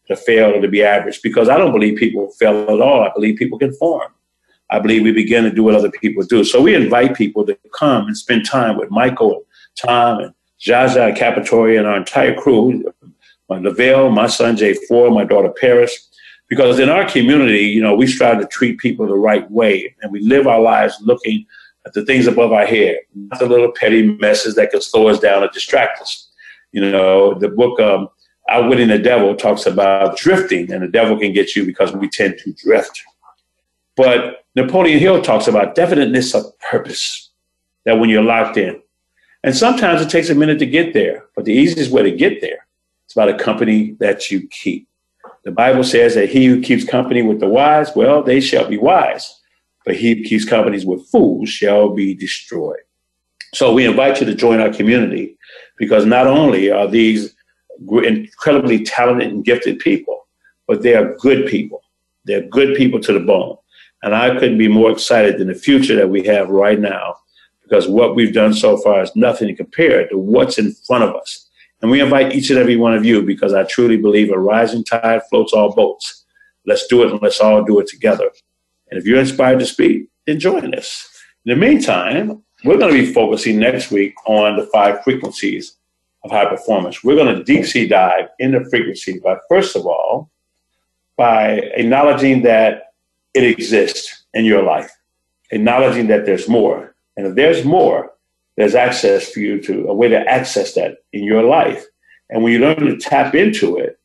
to 0.08 0.16
fail 0.16 0.50
or 0.50 0.60
to 0.60 0.68
be 0.68 0.82
average 0.82 1.22
because 1.22 1.48
I 1.48 1.56
don't 1.56 1.72
believe 1.72 1.96
people 1.96 2.30
fail 2.32 2.62
at 2.62 2.80
all. 2.80 3.04
I 3.04 3.12
believe 3.14 3.38
people 3.38 3.58
can 3.58 3.72
form. 3.74 4.12
I 4.70 4.78
believe 4.78 5.02
we 5.02 5.12
begin 5.12 5.44
to 5.44 5.50
do 5.50 5.64
what 5.64 5.74
other 5.74 5.90
people 5.90 6.22
do. 6.24 6.44
So 6.44 6.60
we 6.60 6.74
invite 6.74 7.16
people 7.16 7.44
to 7.46 7.58
come 7.76 8.06
and 8.06 8.16
spend 8.16 8.46
time 8.46 8.76
with 8.76 8.90
Michael, 8.90 9.44
Tom, 9.76 10.20
and 10.20 10.34
Jaja, 10.60 11.16
Capitoria, 11.16 11.78
and 11.78 11.88
our 11.88 11.96
entire 11.96 12.34
crew, 12.34 12.84
my 13.48 13.58
Lavelle, 13.58 14.10
my 14.10 14.26
son 14.26 14.56
Jay 14.56 14.74
Four, 14.74 15.10
my 15.10 15.24
daughter 15.24 15.52
Paris. 15.60 16.08
Because 16.48 16.78
in 16.78 16.88
our 16.88 17.08
community, 17.08 17.66
you 17.66 17.80
know, 17.80 17.94
we 17.94 18.06
strive 18.06 18.40
to 18.40 18.46
treat 18.46 18.78
people 18.78 19.06
the 19.06 19.14
right 19.14 19.48
way 19.50 19.94
and 20.02 20.10
we 20.12 20.20
live 20.20 20.46
our 20.46 20.60
lives 20.60 20.96
looking– 21.00 21.46
at 21.86 21.94
the 21.94 22.04
things 22.04 22.26
above 22.26 22.52
our 22.52 22.66
head, 22.66 22.98
not 23.14 23.40
the 23.40 23.46
little 23.46 23.72
petty 23.72 24.02
messes 24.02 24.54
that 24.56 24.70
can 24.70 24.80
slow 24.80 25.08
us 25.08 25.18
down 25.18 25.42
or 25.42 25.48
distract 25.48 26.00
us. 26.00 26.30
You 26.72 26.82
know, 26.82 27.34
the 27.34 27.48
book 27.48 27.80
um, 27.80 28.08
Outwitting 28.48 28.88
the 28.88 28.98
Devil 28.98 29.34
talks 29.34 29.66
about 29.66 30.16
drifting, 30.16 30.70
and 30.72 30.82
the 30.82 30.88
devil 30.88 31.18
can 31.18 31.32
get 31.32 31.56
you 31.56 31.64
because 31.64 31.92
we 31.92 32.08
tend 32.08 32.38
to 32.38 32.52
drift. 32.52 33.02
But 33.96 34.39
Napoleon 34.56 34.98
Hill 34.98 35.22
talks 35.22 35.46
about 35.46 35.74
definiteness 35.74 36.34
of 36.34 36.44
purpose, 36.58 37.30
that 37.84 37.98
when 37.98 38.10
you're 38.10 38.22
locked 38.22 38.56
in. 38.56 38.80
And 39.42 39.56
sometimes 39.56 40.02
it 40.02 40.10
takes 40.10 40.28
a 40.28 40.34
minute 40.34 40.58
to 40.58 40.66
get 40.66 40.92
there, 40.92 41.24
but 41.34 41.44
the 41.44 41.52
easiest 41.52 41.90
way 41.90 42.02
to 42.02 42.10
get 42.10 42.40
there 42.40 42.66
is 43.08 43.16
about 43.16 43.28
a 43.28 43.38
company 43.38 43.96
that 44.00 44.30
you 44.30 44.46
keep. 44.48 44.86
The 45.44 45.50
Bible 45.50 45.84
says 45.84 46.14
that 46.14 46.28
he 46.28 46.46
who 46.46 46.60
keeps 46.60 46.84
company 46.84 47.22
with 47.22 47.40
the 47.40 47.48
wise, 47.48 47.94
well, 47.96 48.22
they 48.22 48.40
shall 48.40 48.68
be 48.68 48.76
wise 48.76 49.40
but 49.84 49.96
he 49.96 50.14
who 50.14 50.22
keeps 50.22 50.44
companies 50.44 50.86
with 50.86 51.06
fools 51.08 51.48
shall 51.48 51.90
be 51.90 52.14
destroyed. 52.14 52.80
So 53.54 53.72
we 53.72 53.86
invite 53.86 54.20
you 54.20 54.26
to 54.26 54.34
join 54.34 54.60
our 54.60 54.72
community 54.72 55.36
because 55.78 56.06
not 56.06 56.26
only 56.26 56.70
are 56.70 56.86
these 56.86 57.34
incredibly 58.04 58.84
talented 58.84 59.32
and 59.32 59.44
gifted 59.44 59.78
people, 59.78 60.28
but 60.68 60.82
they 60.82 60.94
are 60.94 61.16
good 61.16 61.48
people. 61.48 61.82
They're 62.24 62.46
good 62.48 62.76
people 62.76 63.00
to 63.00 63.12
the 63.12 63.20
bone. 63.20 63.56
And 64.02 64.14
I 64.14 64.34
couldn't 64.38 64.58
be 64.58 64.68
more 64.68 64.90
excited 64.90 65.38
than 65.38 65.48
the 65.48 65.54
future 65.54 65.96
that 65.96 66.08
we 66.08 66.24
have 66.24 66.48
right 66.48 66.80
now 66.80 67.16
because 67.62 67.86
what 67.86 68.16
we've 68.16 68.34
done 68.34 68.52
so 68.52 68.76
far 68.78 69.02
is 69.02 69.14
nothing 69.14 69.54
compared 69.54 70.10
to 70.10 70.18
what's 70.18 70.58
in 70.58 70.72
front 70.86 71.04
of 71.04 71.14
us. 71.14 71.48
And 71.82 71.90
we 71.90 72.00
invite 72.00 72.34
each 72.34 72.50
and 72.50 72.58
every 72.58 72.76
one 72.76 72.94
of 72.94 73.04
you 73.04 73.22
because 73.22 73.54
I 73.54 73.64
truly 73.64 73.96
believe 73.96 74.30
a 74.30 74.38
rising 74.38 74.84
tide 74.84 75.22
floats 75.30 75.52
all 75.52 75.74
boats. 75.74 76.24
Let's 76.66 76.86
do 76.88 77.02
it 77.02 77.10
and 77.10 77.22
let's 77.22 77.40
all 77.40 77.62
do 77.62 77.78
it 77.78 77.86
together. 77.86 78.30
And 78.90 78.98
if 78.98 79.06
you're 79.06 79.20
inspired 79.20 79.60
to 79.60 79.66
speak, 79.66 80.08
then 80.26 80.40
join 80.40 80.74
us. 80.74 81.08
In 81.46 81.58
the 81.58 81.66
meantime, 81.66 82.42
we're 82.64 82.76
going 82.76 82.92
to 82.92 83.00
be 83.00 83.12
focusing 83.12 83.58
next 83.58 83.90
week 83.90 84.14
on 84.26 84.56
the 84.56 84.66
five 84.66 85.02
frequencies 85.02 85.76
of 86.24 86.30
high 86.30 86.46
performance. 86.46 87.02
We're 87.02 87.16
going 87.16 87.34
to 87.34 87.44
deep 87.44 87.64
sea 87.64 87.86
dive 87.86 88.28
into 88.38 88.68
frequency 88.68 89.20
by, 89.20 89.36
first 89.48 89.76
of 89.76 89.86
all, 89.86 90.30
by 91.16 91.52
acknowledging 91.74 92.42
that 92.42 92.89
it 93.34 93.44
exists 93.44 94.24
in 94.34 94.44
your 94.44 94.62
life, 94.62 94.90
acknowledging 95.50 96.06
that 96.08 96.26
there's 96.26 96.48
more. 96.48 96.94
And 97.16 97.26
if 97.26 97.34
there's 97.34 97.64
more, 97.64 98.12
there's 98.56 98.74
access 98.74 99.30
for 99.30 99.40
you 99.40 99.60
to 99.62 99.86
a 99.88 99.94
way 99.94 100.08
to 100.08 100.18
access 100.18 100.74
that 100.74 100.98
in 101.12 101.24
your 101.24 101.42
life. 101.42 101.84
And 102.28 102.42
when 102.42 102.52
you 102.52 102.60
learn 102.60 102.78
to 102.86 102.96
tap 102.96 103.34
into 103.34 103.76
it, 103.78 103.98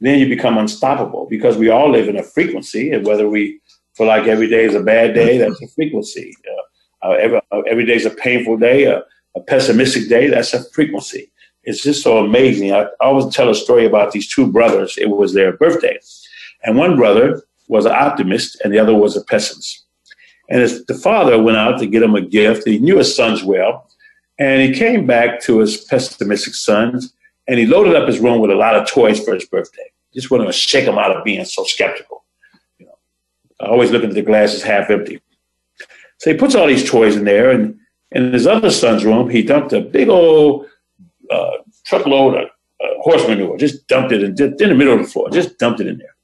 then 0.00 0.18
you 0.18 0.28
become 0.28 0.58
unstoppable 0.58 1.26
because 1.30 1.56
we 1.56 1.70
all 1.70 1.90
live 1.90 2.08
in 2.08 2.18
a 2.18 2.22
frequency, 2.22 2.90
and 2.90 3.06
whether 3.06 3.28
we 3.28 3.60
feel 3.94 4.06
like 4.06 4.26
every 4.26 4.48
day 4.48 4.64
is 4.64 4.74
a 4.74 4.82
bad 4.82 5.14
day, 5.14 5.38
that's 5.38 5.60
a 5.62 5.68
frequency. 5.68 6.34
Uh, 6.46 7.06
uh, 7.06 7.12
every, 7.12 7.40
uh, 7.50 7.60
every 7.60 7.86
day 7.86 7.94
is 7.94 8.04
a 8.04 8.10
painful 8.10 8.58
day, 8.58 8.84
a 8.84 9.02
pessimistic 9.46 10.08
day, 10.08 10.28
that's 10.28 10.52
a 10.54 10.62
frequency. 10.70 11.30
It's 11.64 11.82
just 11.82 12.02
so 12.02 12.18
amazing. 12.18 12.72
I, 12.72 12.82
I 12.82 12.88
always 13.00 13.34
tell 13.34 13.50
a 13.50 13.54
story 13.54 13.86
about 13.86 14.12
these 14.12 14.32
two 14.32 14.50
brothers. 14.50 14.96
It 14.98 15.10
was 15.10 15.32
their 15.32 15.56
birthday. 15.56 15.98
And 16.62 16.76
one 16.76 16.96
brother 16.96 17.42
was 17.68 17.86
an 17.86 17.92
optimist 17.92 18.60
and 18.62 18.72
the 18.72 18.78
other 18.78 18.94
was 18.94 19.16
a 19.16 19.24
pessimist. 19.24 19.84
And 20.48 20.60
his, 20.60 20.84
the 20.86 20.94
father 20.94 21.42
went 21.42 21.58
out 21.58 21.78
to 21.78 21.86
get 21.86 22.02
him 22.02 22.14
a 22.14 22.20
gift. 22.20 22.66
He 22.66 22.78
knew 22.78 22.98
his 22.98 23.14
sons 23.14 23.42
well. 23.42 23.88
And 24.38 24.60
he 24.60 24.78
came 24.78 25.06
back 25.06 25.40
to 25.42 25.58
his 25.58 25.78
pessimistic 25.84 26.54
sons 26.54 27.12
and 27.48 27.58
he 27.58 27.66
loaded 27.66 27.94
up 27.94 28.06
his 28.06 28.18
room 28.18 28.40
with 28.40 28.50
a 28.50 28.54
lot 28.54 28.76
of 28.76 28.88
toys 28.88 29.22
for 29.24 29.34
his 29.34 29.44
birthday. 29.46 29.90
Just 30.14 30.30
wanted 30.30 30.46
to 30.46 30.52
shake 30.52 30.84
him 30.84 30.98
out 30.98 31.14
of 31.14 31.24
being 31.24 31.44
so 31.44 31.64
skeptical. 31.64 32.24
You 32.78 32.86
know, 32.86 32.98
always 33.60 33.90
looking 33.90 34.08
at 34.08 34.14
the 34.14 34.22
glasses 34.22 34.62
half 34.62 34.90
empty. 34.90 35.20
So 36.18 36.30
he 36.32 36.38
puts 36.38 36.54
all 36.54 36.66
these 36.66 36.88
toys 36.88 37.16
in 37.16 37.24
there, 37.24 37.50
and 37.50 37.78
in 38.12 38.32
his 38.32 38.46
other 38.46 38.70
son's 38.70 39.04
room, 39.04 39.28
he 39.28 39.42
dumped 39.42 39.74
a 39.74 39.80
big 39.80 40.08
old 40.08 40.66
uh, 41.30 41.58
truckload 41.84 42.34
of 42.34 42.44
uh, 42.44 43.02
horse 43.02 43.26
manure. 43.28 43.58
Just 43.58 43.86
dumped 43.86 44.12
it 44.12 44.22
in, 44.22 44.30
in 44.30 44.68
the 44.70 44.74
middle 44.74 44.94
of 44.94 45.00
the 45.00 45.10
floor. 45.10 45.28
Just 45.30 45.58
dumped 45.58 45.80
it 45.80 45.86
in 45.86 45.98
there. 45.98 46.15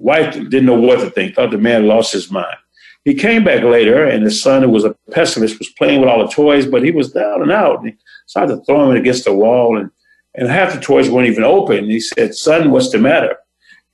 Wife 0.00 0.32
didn't 0.32 0.64
know 0.64 0.80
what 0.80 1.00
to 1.00 1.10
think. 1.10 1.34
Thought 1.34 1.50
the 1.50 1.58
man 1.58 1.86
lost 1.86 2.12
his 2.12 2.30
mind. 2.30 2.56
He 3.04 3.14
came 3.14 3.44
back 3.44 3.62
later, 3.62 4.04
and 4.04 4.22
his 4.22 4.42
son, 4.42 4.62
who 4.62 4.70
was 4.70 4.84
a 4.84 4.96
pessimist, 5.10 5.58
was 5.58 5.68
playing 5.70 6.00
with 6.00 6.08
all 6.08 6.26
the 6.26 6.32
toys, 6.32 6.66
but 6.66 6.82
he 6.82 6.90
was 6.90 7.12
down 7.12 7.42
and 7.42 7.52
out. 7.52 7.80
And 7.80 7.90
he 7.90 7.96
started 8.26 8.56
to 8.56 8.64
throw 8.64 8.90
against 8.92 9.26
the 9.26 9.34
wall, 9.34 9.76
and, 9.78 9.90
and 10.34 10.48
half 10.48 10.72
the 10.74 10.80
toys 10.80 11.10
weren't 11.10 11.28
even 11.28 11.44
open. 11.44 11.78
And 11.78 11.90
he 11.90 12.00
said, 12.00 12.34
Son, 12.34 12.70
what's 12.70 12.90
the 12.90 12.98
matter? 12.98 13.36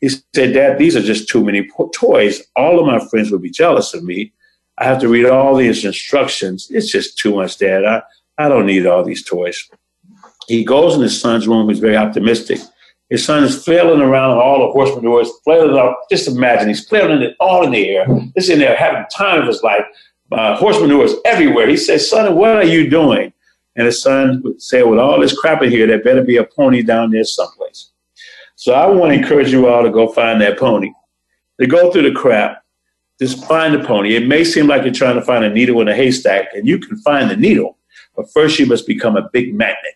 He 0.00 0.08
said, 0.08 0.54
Dad, 0.54 0.78
these 0.78 0.94
are 0.94 1.02
just 1.02 1.28
too 1.28 1.44
many 1.44 1.68
toys. 1.92 2.42
All 2.54 2.78
of 2.78 2.86
my 2.86 3.04
friends 3.08 3.32
would 3.32 3.42
be 3.42 3.50
jealous 3.50 3.92
of 3.94 4.04
me. 4.04 4.32
I 4.78 4.84
have 4.84 5.00
to 5.00 5.08
read 5.08 5.26
all 5.26 5.56
these 5.56 5.84
instructions. 5.84 6.68
It's 6.70 6.90
just 6.90 7.18
too 7.18 7.34
much, 7.34 7.58
Dad. 7.58 7.84
I, 7.84 8.02
I 8.38 8.48
don't 8.48 8.66
need 8.66 8.86
all 8.86 9.02
these 9.02 9.24
toys. 9.24 9.68
He 10.46 10.64
goes 10.64 10.94
in 10.94 11.02
his 11.02 11.20
son's 11.20 11.48
room. 11.48 11.68
He's 11.68 11.80
very 11.80 11.96
optimistic. 11.96 12.60
His 13.10 13.24
son 13.24 13.44
is 13.44 13.62
flailing 13.64 14.00
around 14.00 14.38
all 14.38 14.66
the 14.66 14.72
horseman 14.72 15.04
doors, 15.04 15.30
flailing 15.44 15.76
up. 15.76 16.00
Just 16.10 16.26
imagine 16.26 16.68
he's 16.68 16.86
flailing 16.86 17.22
it 17.22 17.36
all 17.38 17.64
in 17.64 17.70
the 17.70 17.88
air. 17.88 18.06
He's 18.34 18.48
in 18.48 18.58
there 18.58 18.76
having 18.76 19.04
time 19.14 19.40
of 19.40 19.46
his 19.46 19.62
life. 19.62 19.84
Uh, 20.32 20.56
horse 20.56 20.80
manure 20.80 21.04
is 21.04 21.14
everywhere. 21.24 21.68
He 21.68 21.76
says, 21.76 22.08
Son, 22.08 22.34
what 22.34 22.56
are 22.56 22.64
you 22.64 22.90
doing? 22.90 23.32
And 23.76 23.86
his 23.86 24.02
son 24.02 24.42
would 24.42 24.60
say, 24.60 24.82
With 24.82 24.98
all 24.98 25.20
this 25.20 25.38
crap 25.38 25.62
in 25.62 25.70
here, 25.70 25.86
there 25.86 26.02
better 26.02 26.24
be 26.24 26.36
a 26.36 26.44
pony 26.44 26.82
down 26.82 27.12
there 27.12 27.24
someplace. 27.24 27.90
So 28.56 28.72
I 28.72 28.86
want 28.86 29.12
to 29.12 29.18
encourage 29.18 29.52
you 29.52 29.68
all 29.68 29.84
to 29.84 29.90
go 29.90 30.08
find 30.08 30.40
that 30.40 30.58
pony. 30.58 30.90
To 31.60 31.66
go 31.66 31.92
through 31.92 32.10
the 32.10 32.18
crap, 32.18 32.64
just 33.20 33.44
find 33.46 33.74
the 33.74 33.86
pony. 33.86 34.16
It 34.16 34.26
may 34.26 34.44
seem 34.44 34.66
like 34.66 34.82
you're 34.82 34.92
trying 34.92 35.14
to 35.14 35.22
find 35.22 35.44
a 35.44 35.50
needle 35.50 35.80
in 35.80 35.88
a 35.88 35.94
haystack, 35.94 36.48
and 36.54 36.66
you 36.66 36.78
can 36.78 36.96
find 36.98 37.30
the 37.30 37.36
needle, 37.36 37.78
but 38.14 38.30
first 38.32 38.58
you 38.58 38.66
must 38.66 38.86
become 38.86 39.16
a 39.16 39.28
big 39.32 39.54
magnet. 39.54 39.94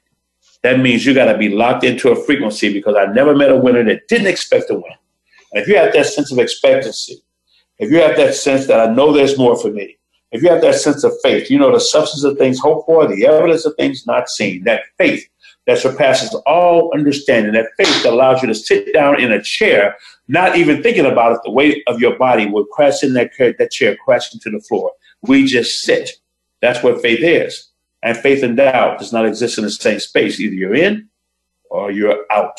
That 0.62 0.80
means 0.80 1.06
you 1.06 1.14
got 1.14 1.32
to 1.32 1.38
be 1.38 1.48
locked 1.48 1.84
into 1.84 2.10
a 2.10 2.24
frequency 2.24 2.72
because 2.72 2.94
I 2.96 3.06
never 3.12 3.34
met 3.34 3.50
a 3.50 3.56
winner 3.56 3.84
that 3.84 4.08
didn't 4.08 4.26
expect 4.26 4.68
to 4.68 4.74
win. 4.74 4.92
And 5.52 5.62
if 5.62 5.68
you 5.68 5.76
have 5.76 5.92
that 5.92 6.06
sense 6.06 6.30
of 6.30 6.38
expectancy, 6.38 7.22
if 7.78 7.90
you 7.90 7.98
have 8.00 8.16
that 8.16 8.34
sense 8.34 8.66
that 8.66 8.80
I 8.80 8.92
know 8.92 9.12
there's 9.12 9.38
more 9.38 9.58
for 9.58 9.70
me, 9.70 9.96
if 10.32 10.42
you 10.42 10.50
have 10.50 10.60
that 10.60 10.76
sense 10.76 11.02
of 11.02 11.12
faith, 11.22 11.50
you 11.50 11.58
know 11.58 11.72
the 11.72 11.80
substance 11.80 12.24
of 12.24 12.38
things 12.38 12.60
hoped 12.60 12.86
for, 12.86 13.06
the 13.06 13.26
evidence 13.26 13.64
of 13.64 13.74
things 13.76 14.06
not 14.06 14.28
seen, 14.28 14.64
that 14.64 14.82
faith 14.96 15.26
that 15.66 15.78
surpasses 15.78 16.34
all 16.46 16.92
understanding, 16.94 17.52
that 17.52 17.70
faith 17.76 18.02
that 18.02 18.12
allows 18.12 18.42
you 18.42 18.48
to 18.48 18.54
sit 18.54 18.92
down 18.92 19.20
in 19.20 19.32
a 19.32 19.42
chair, 19.42 19.96
not 20.28 20.56
even 20.56 20.82
thinking 20.82 21.06
about 21.06 21.32
it, 21.32 21.40
the 21.44 21.50
weight 21.50 21.82
of 21.86 22.00
your 22.00 22.16
body 22.16 22.46
will 22.46 22.64
crash 22.66 23.02
in 23.02 23.14
that, 23.14 23.30
that 23.38 23.70
chair, 23.70 23.96
crash 24.04 24.32
into 24.32 24.50
the 24.50 24.60
floor. 24.60 24.92
We 25.22 25.46
just 25.46 25.80
sit. 25.80 26.10
That's 26.60 26.82
what 26.82 27.02
faith 27.02 27.20
is. 27.22 27.69
And 28.02 28.16
faith 28.16 28.42
and 28.42 28.56
doubt 28.56 28.98
does 28.98 29.12
not 29.12 29.26
exist 29.26 29.58
in 29.58 29.64
the 29.64 29.70
same 29.70 30.00
space. 30.00 30.40
Either 30.40 30.54
you're 30.54 30.74
in 30.74 31.08
or 31.70 31.90
you're 31.90 32.24
out. 32.30 32.58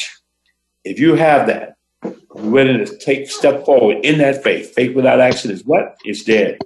If 0.83 0.99
you 0.99 1.15
have 1.15 1.47
that, 1.47 1.75
you're 2.03 2.51
willing 2.51 2.85
to 2.85 2.97
take 2.97 3.29
step 3.29 3.65
forward 3.65 3.97
in 4.03 4.19
that 4.19 4.43
faith. 4.43 4.73
Faith 4.73 4.95
without 4.95 5.19
action 5.19 5.51
is 5.51 5.65
what? 5.65 5.97
It's 6.03 6.23
dead. 6.23 6.59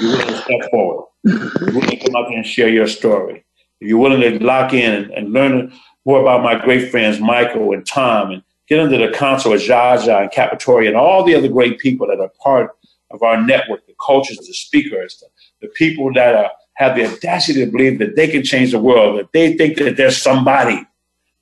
You're 0.00 0.12
willing 0.12 0.26
to 0.26 0.36
step 0.42 0.70
forward. 0.70 1.06
You're 1.24 1.72
willing 1.72 1.90
to 1.90 1.96
come 1.96 2.16
up 2.16 2.28
and 2.30 2.46
share 2.46 2.68
your 2.68 2.86
story. 2.86 3.44
If 3.80 3.88
you're 3.88 3.98
willing 3.98 4.20
to 4.20 4.44
lock 4.44 4.72
in 4.72 5.12
and 5.12 5.32
learn 5.32 5.72
more 6.04 6.20
about 6.20 6.42
my 6.42 6.54
great 6.54 6.90
friends 6.90 7.20
Michael 7.20 7.72
and 7.72 7.86
Tom 7.86 8.30
and 8.30 8.42
get 8.68 8.80
under 8.80 8.98
the 8.98 9.12
council 9.12 9.52
of 9.52 9.60
Jaja 9.60 10.22
and 10.22 10.30
Capitoria 10.30 10.88
and 10.88 10.96
all 10.96 11.24
the 11.24 11.34
other 11.34 11.48
great 11.48 11.78
people 11.78 12.06
that 12.06 12.20
are 12.20 12.30
part 12.42 12.70
of 13.10 13.22
our 13.22 13.40
network, 13.40 13.86
the 13.86 13.94
coaches, 13.98 14.38
the 14.38 14.54
speakers, 14.54 15.18
the, 15.20 15.66
the 15.66 15.72
people 15.74 16.12
that 16.14 16.34
are 16.34 16.50
have 16.74 16.96
the 16.96 17.06
audacity 17.06 17.64
to 17.64 17.70
believe 17.70 17.98
that 17.98 18.16
they 18.16 18.28
can 18.28 18.42
change 18.42 18.72
the 18.72 18.78
world, 18.78 19.18
that 19.18 19.32
they 19.32 19.54
think 19.54 19.78
that 19.78 19.96
they're 19.96 20.10
somebody. 20.10 20.84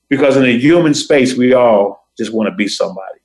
Because 0.09 0.37
in 0.37 0.43
the 0.43 0.59
human 0.59 0.95
space, 0.95 1.35
we 1.35 1.55
all 1.55 2.07
just 2.19 2.33
want 2.33 2.49
to 2.49 2.55
be 2.55 2.69
somebody. 2.69 3.19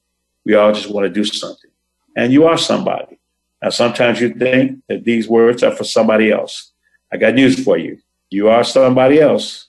We 0.46 0.56
all 0.56 0.72
just 0.72 0.90
want 0.90 1.06
to 1.06 1.10
do 1.12 1.26
something. 1.26 1.70
And 2.16 2.32
you 2.32 2.46
are 2.48 2.58
somebody. 2.58 3.20
Now, 3.62 3.70
sometimes 3.70 4.22
you 4.22 4.34
think 4.34 4.82
that 4.88 5.04
these 5.04 5.28
words 5.28 5.64
are 5.64 5.76
for 5.76 5.84
somebody 5.84 6.32
else. 6.32 6.72
I 7.12 7.18
got 7.18 7.34
news 7.34 7.62
for 7.64 7.78
you. 7.78 7.98
You 8.30 8.50
are 8.50 8.64
somebody 8.64 9.20
else 9.20 9.68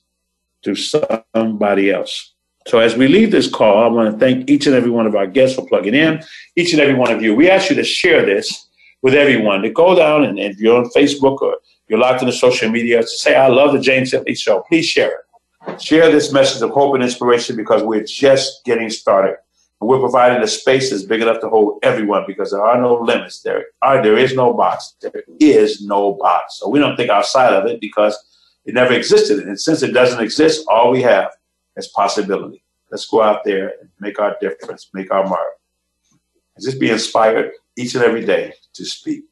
to 0.63 0.75
somebody 0.75 1.91
else. 1.91 2.35
So 2.67 2.81
as 2.81 2.97
we 2.97 3.09
leave 3.09 3.31
this 3.31 3.49
call, 3.49 3.83
I 3.83 3.87
want 3.87 4.13
to 4.13 4.19
thank 4.19 4.51
each 4.51 4.67
and 4.67 4.77
every 4.77 4.91
one 4.91 5.07
of 5.07 5.17
our 5.17 5.27
guests 5.27 5.57
for 5.57 5.67
plugging 5.67 5.95
in. 5.95 6.23
Each 6.55 6.73
and 6.73 6.83
every 6.83 6.95
one 6.95 7.11
of 7.11 7.23
you. 7.23 7.35
We 7.35 7.51
ask 7.51 7.71
you 7.71 7.77
to 7.77 7.85
share 7.85 8.27
this 8.27 8.69
with 9.01 9.15
everyone. 9.15 9.63
To 9.63 9.71
go 9.71 9.95
down 9.95 10.25
and 10.25 10.39
if 10.39 10.59
you're 10.59 10.77
on 10.77 10.91
Facebook 10.91 11.41
or 11.41 11.57
you're 11.89 11.99
locked 11.99 12.23
into 12.23 12.33
social 12.33 12.71
media, 12.71 13.01
to 13.01 13.07
say, 13.07 13.35
I 13.35 13.49
love 13.49 13.73
the 13.73 13.81
James 13.81 14.13
Dentley 14.13 14.37
Show. 14.39 14.63
Please 14.69 14.87
share 14.87 15.11
it. 15.11 15.81
Share 15.81 16.11
this 16.11 16.33
message 16.33 16.63
of 16.63 16.71
hope 16.71 16.95
and 16.95 17.03
inspiration 17.03 17.57
because 17.57 17.83
we're 17.83 18.05
just 18.05 18.65
getting 18.65 18.91
started. 18.91 19.37
We're 19.81 20.01
providing 20.01 20.43
a 20.43 20.47
space 20.49 20.91
that's 20.91 21.05
big 21.05 21.23
enough 21.23 21.41
to 21.41 21.49
hold 21.49 21.79
everyone 21.85 22.25
because 22.27 22.51
there 22.51 22.65
are 22.65 22.81
no 22.81 22.95
limits. 22.95 23.43
There 23.43 23.67
are 23.81 24.03
there 24.03 24.19
is 24.19 24.35
no 24.35 24.53
box. 24.53 24.97
There 25.01 25.23
is 25.39 25.83
no 25.87 26.15
box. 26.15 26.59
So 26.59 26.69
we 26.69 26.81
don't 26.81 26.97
think 26.97 27.11
outside 27.11 27.53
of 27.53 27.67
it 27.67 27.81
because 27.81 28.19
it 28.65 28.75
never 28.75 28.93
existed. 28.93 29.47
And 29.47 29.59
since 29.59 29.83
it 29.83 29.93
doesn't 29.93 30.21
exist, 30.21 30.67
all 30.69 30.91
we 30.91 31.03
have 31.03 31.31
is 31.77 31.87
possibility. 31.89 32.65
Let's 32.91 33.07
go 33.07 33.23
out 33.23 33.45
there 33.45 33.75
and 33.81 33.89
make 34.01 34.19
our 34.19 34.37
difference, 34.41 34.91
make 34.93 35.13
our 35.13 35.27
mark. 35.29 35.47
Just 36.61 36.81
be 36.81 36.91
inspired 36.91 37.53
each 37.77 37.95
and 37.95 38.03
every 38.03 38.25
day 38.25 38.55
to 38.75 38.85
speak. 38.85 39.28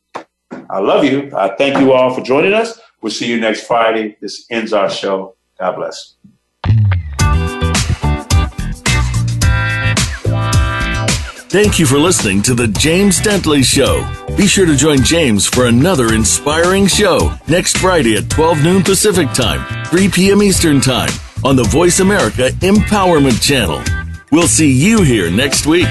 I 0.71 0.79
love 0.79 1.05
you. 1.05 1.31
I 1.37 1.55
thank 1.57 1.79
you 1.79 1.93
all 1.93 2.15
for 2.15 2.23
joining 2.23 2.53
us. 2.53 2.79
We'll 3.01 3.13
see 3.13 3.29
you 3.29 3.39
next 3.39 3.67
Friday. 3.67 4.17
This 4.21 4.47
ends 4.51 4.73
our 4.73 4.91
show. 4.91 5.37
God 5.59 5.77
bless. 5.77 6.15
Thank 11.49 11.79
you 11.79 11.87
for 11.87 11.99
listening 11.99 12.43
to 12.43 12.55
The 12.55 12.67
James 12.67 13.21
Dentley 13.21 13.65
Show. 13.65 14.05
Be 14.37 14.47
sure 14.47 14.67
to 14.67 14.77
join 14.77 15.03
James 15.03 15.47
for 15.47 15.67
another 15.67 16.13
inspiring 16.13 16.87
show 16.87 17.33
next 17.49 17.79
Friday 17.79 18.17
at 18.17 18.29
12 18.29 18.65
noon 18.65 18.83
Pacific 18.83 19.33
Time, 19.33 19.87
3 19.87 20.09
p.m. 20.09 20.43
Eastern 20.43 20.81
Time 20.81 21.09
on 21.45 21.57
the 21.57 21.65
Voice 21.65 22.01
America 22.01 22.51
Empowerment 22.61 23.41
Channel. 23.41 23.81
We'll 24.33 24.49
see 24.49 24.71
you 24.71 25.03
here 25.03 25.31
next 25.31 25.67
week. 25.67 25.87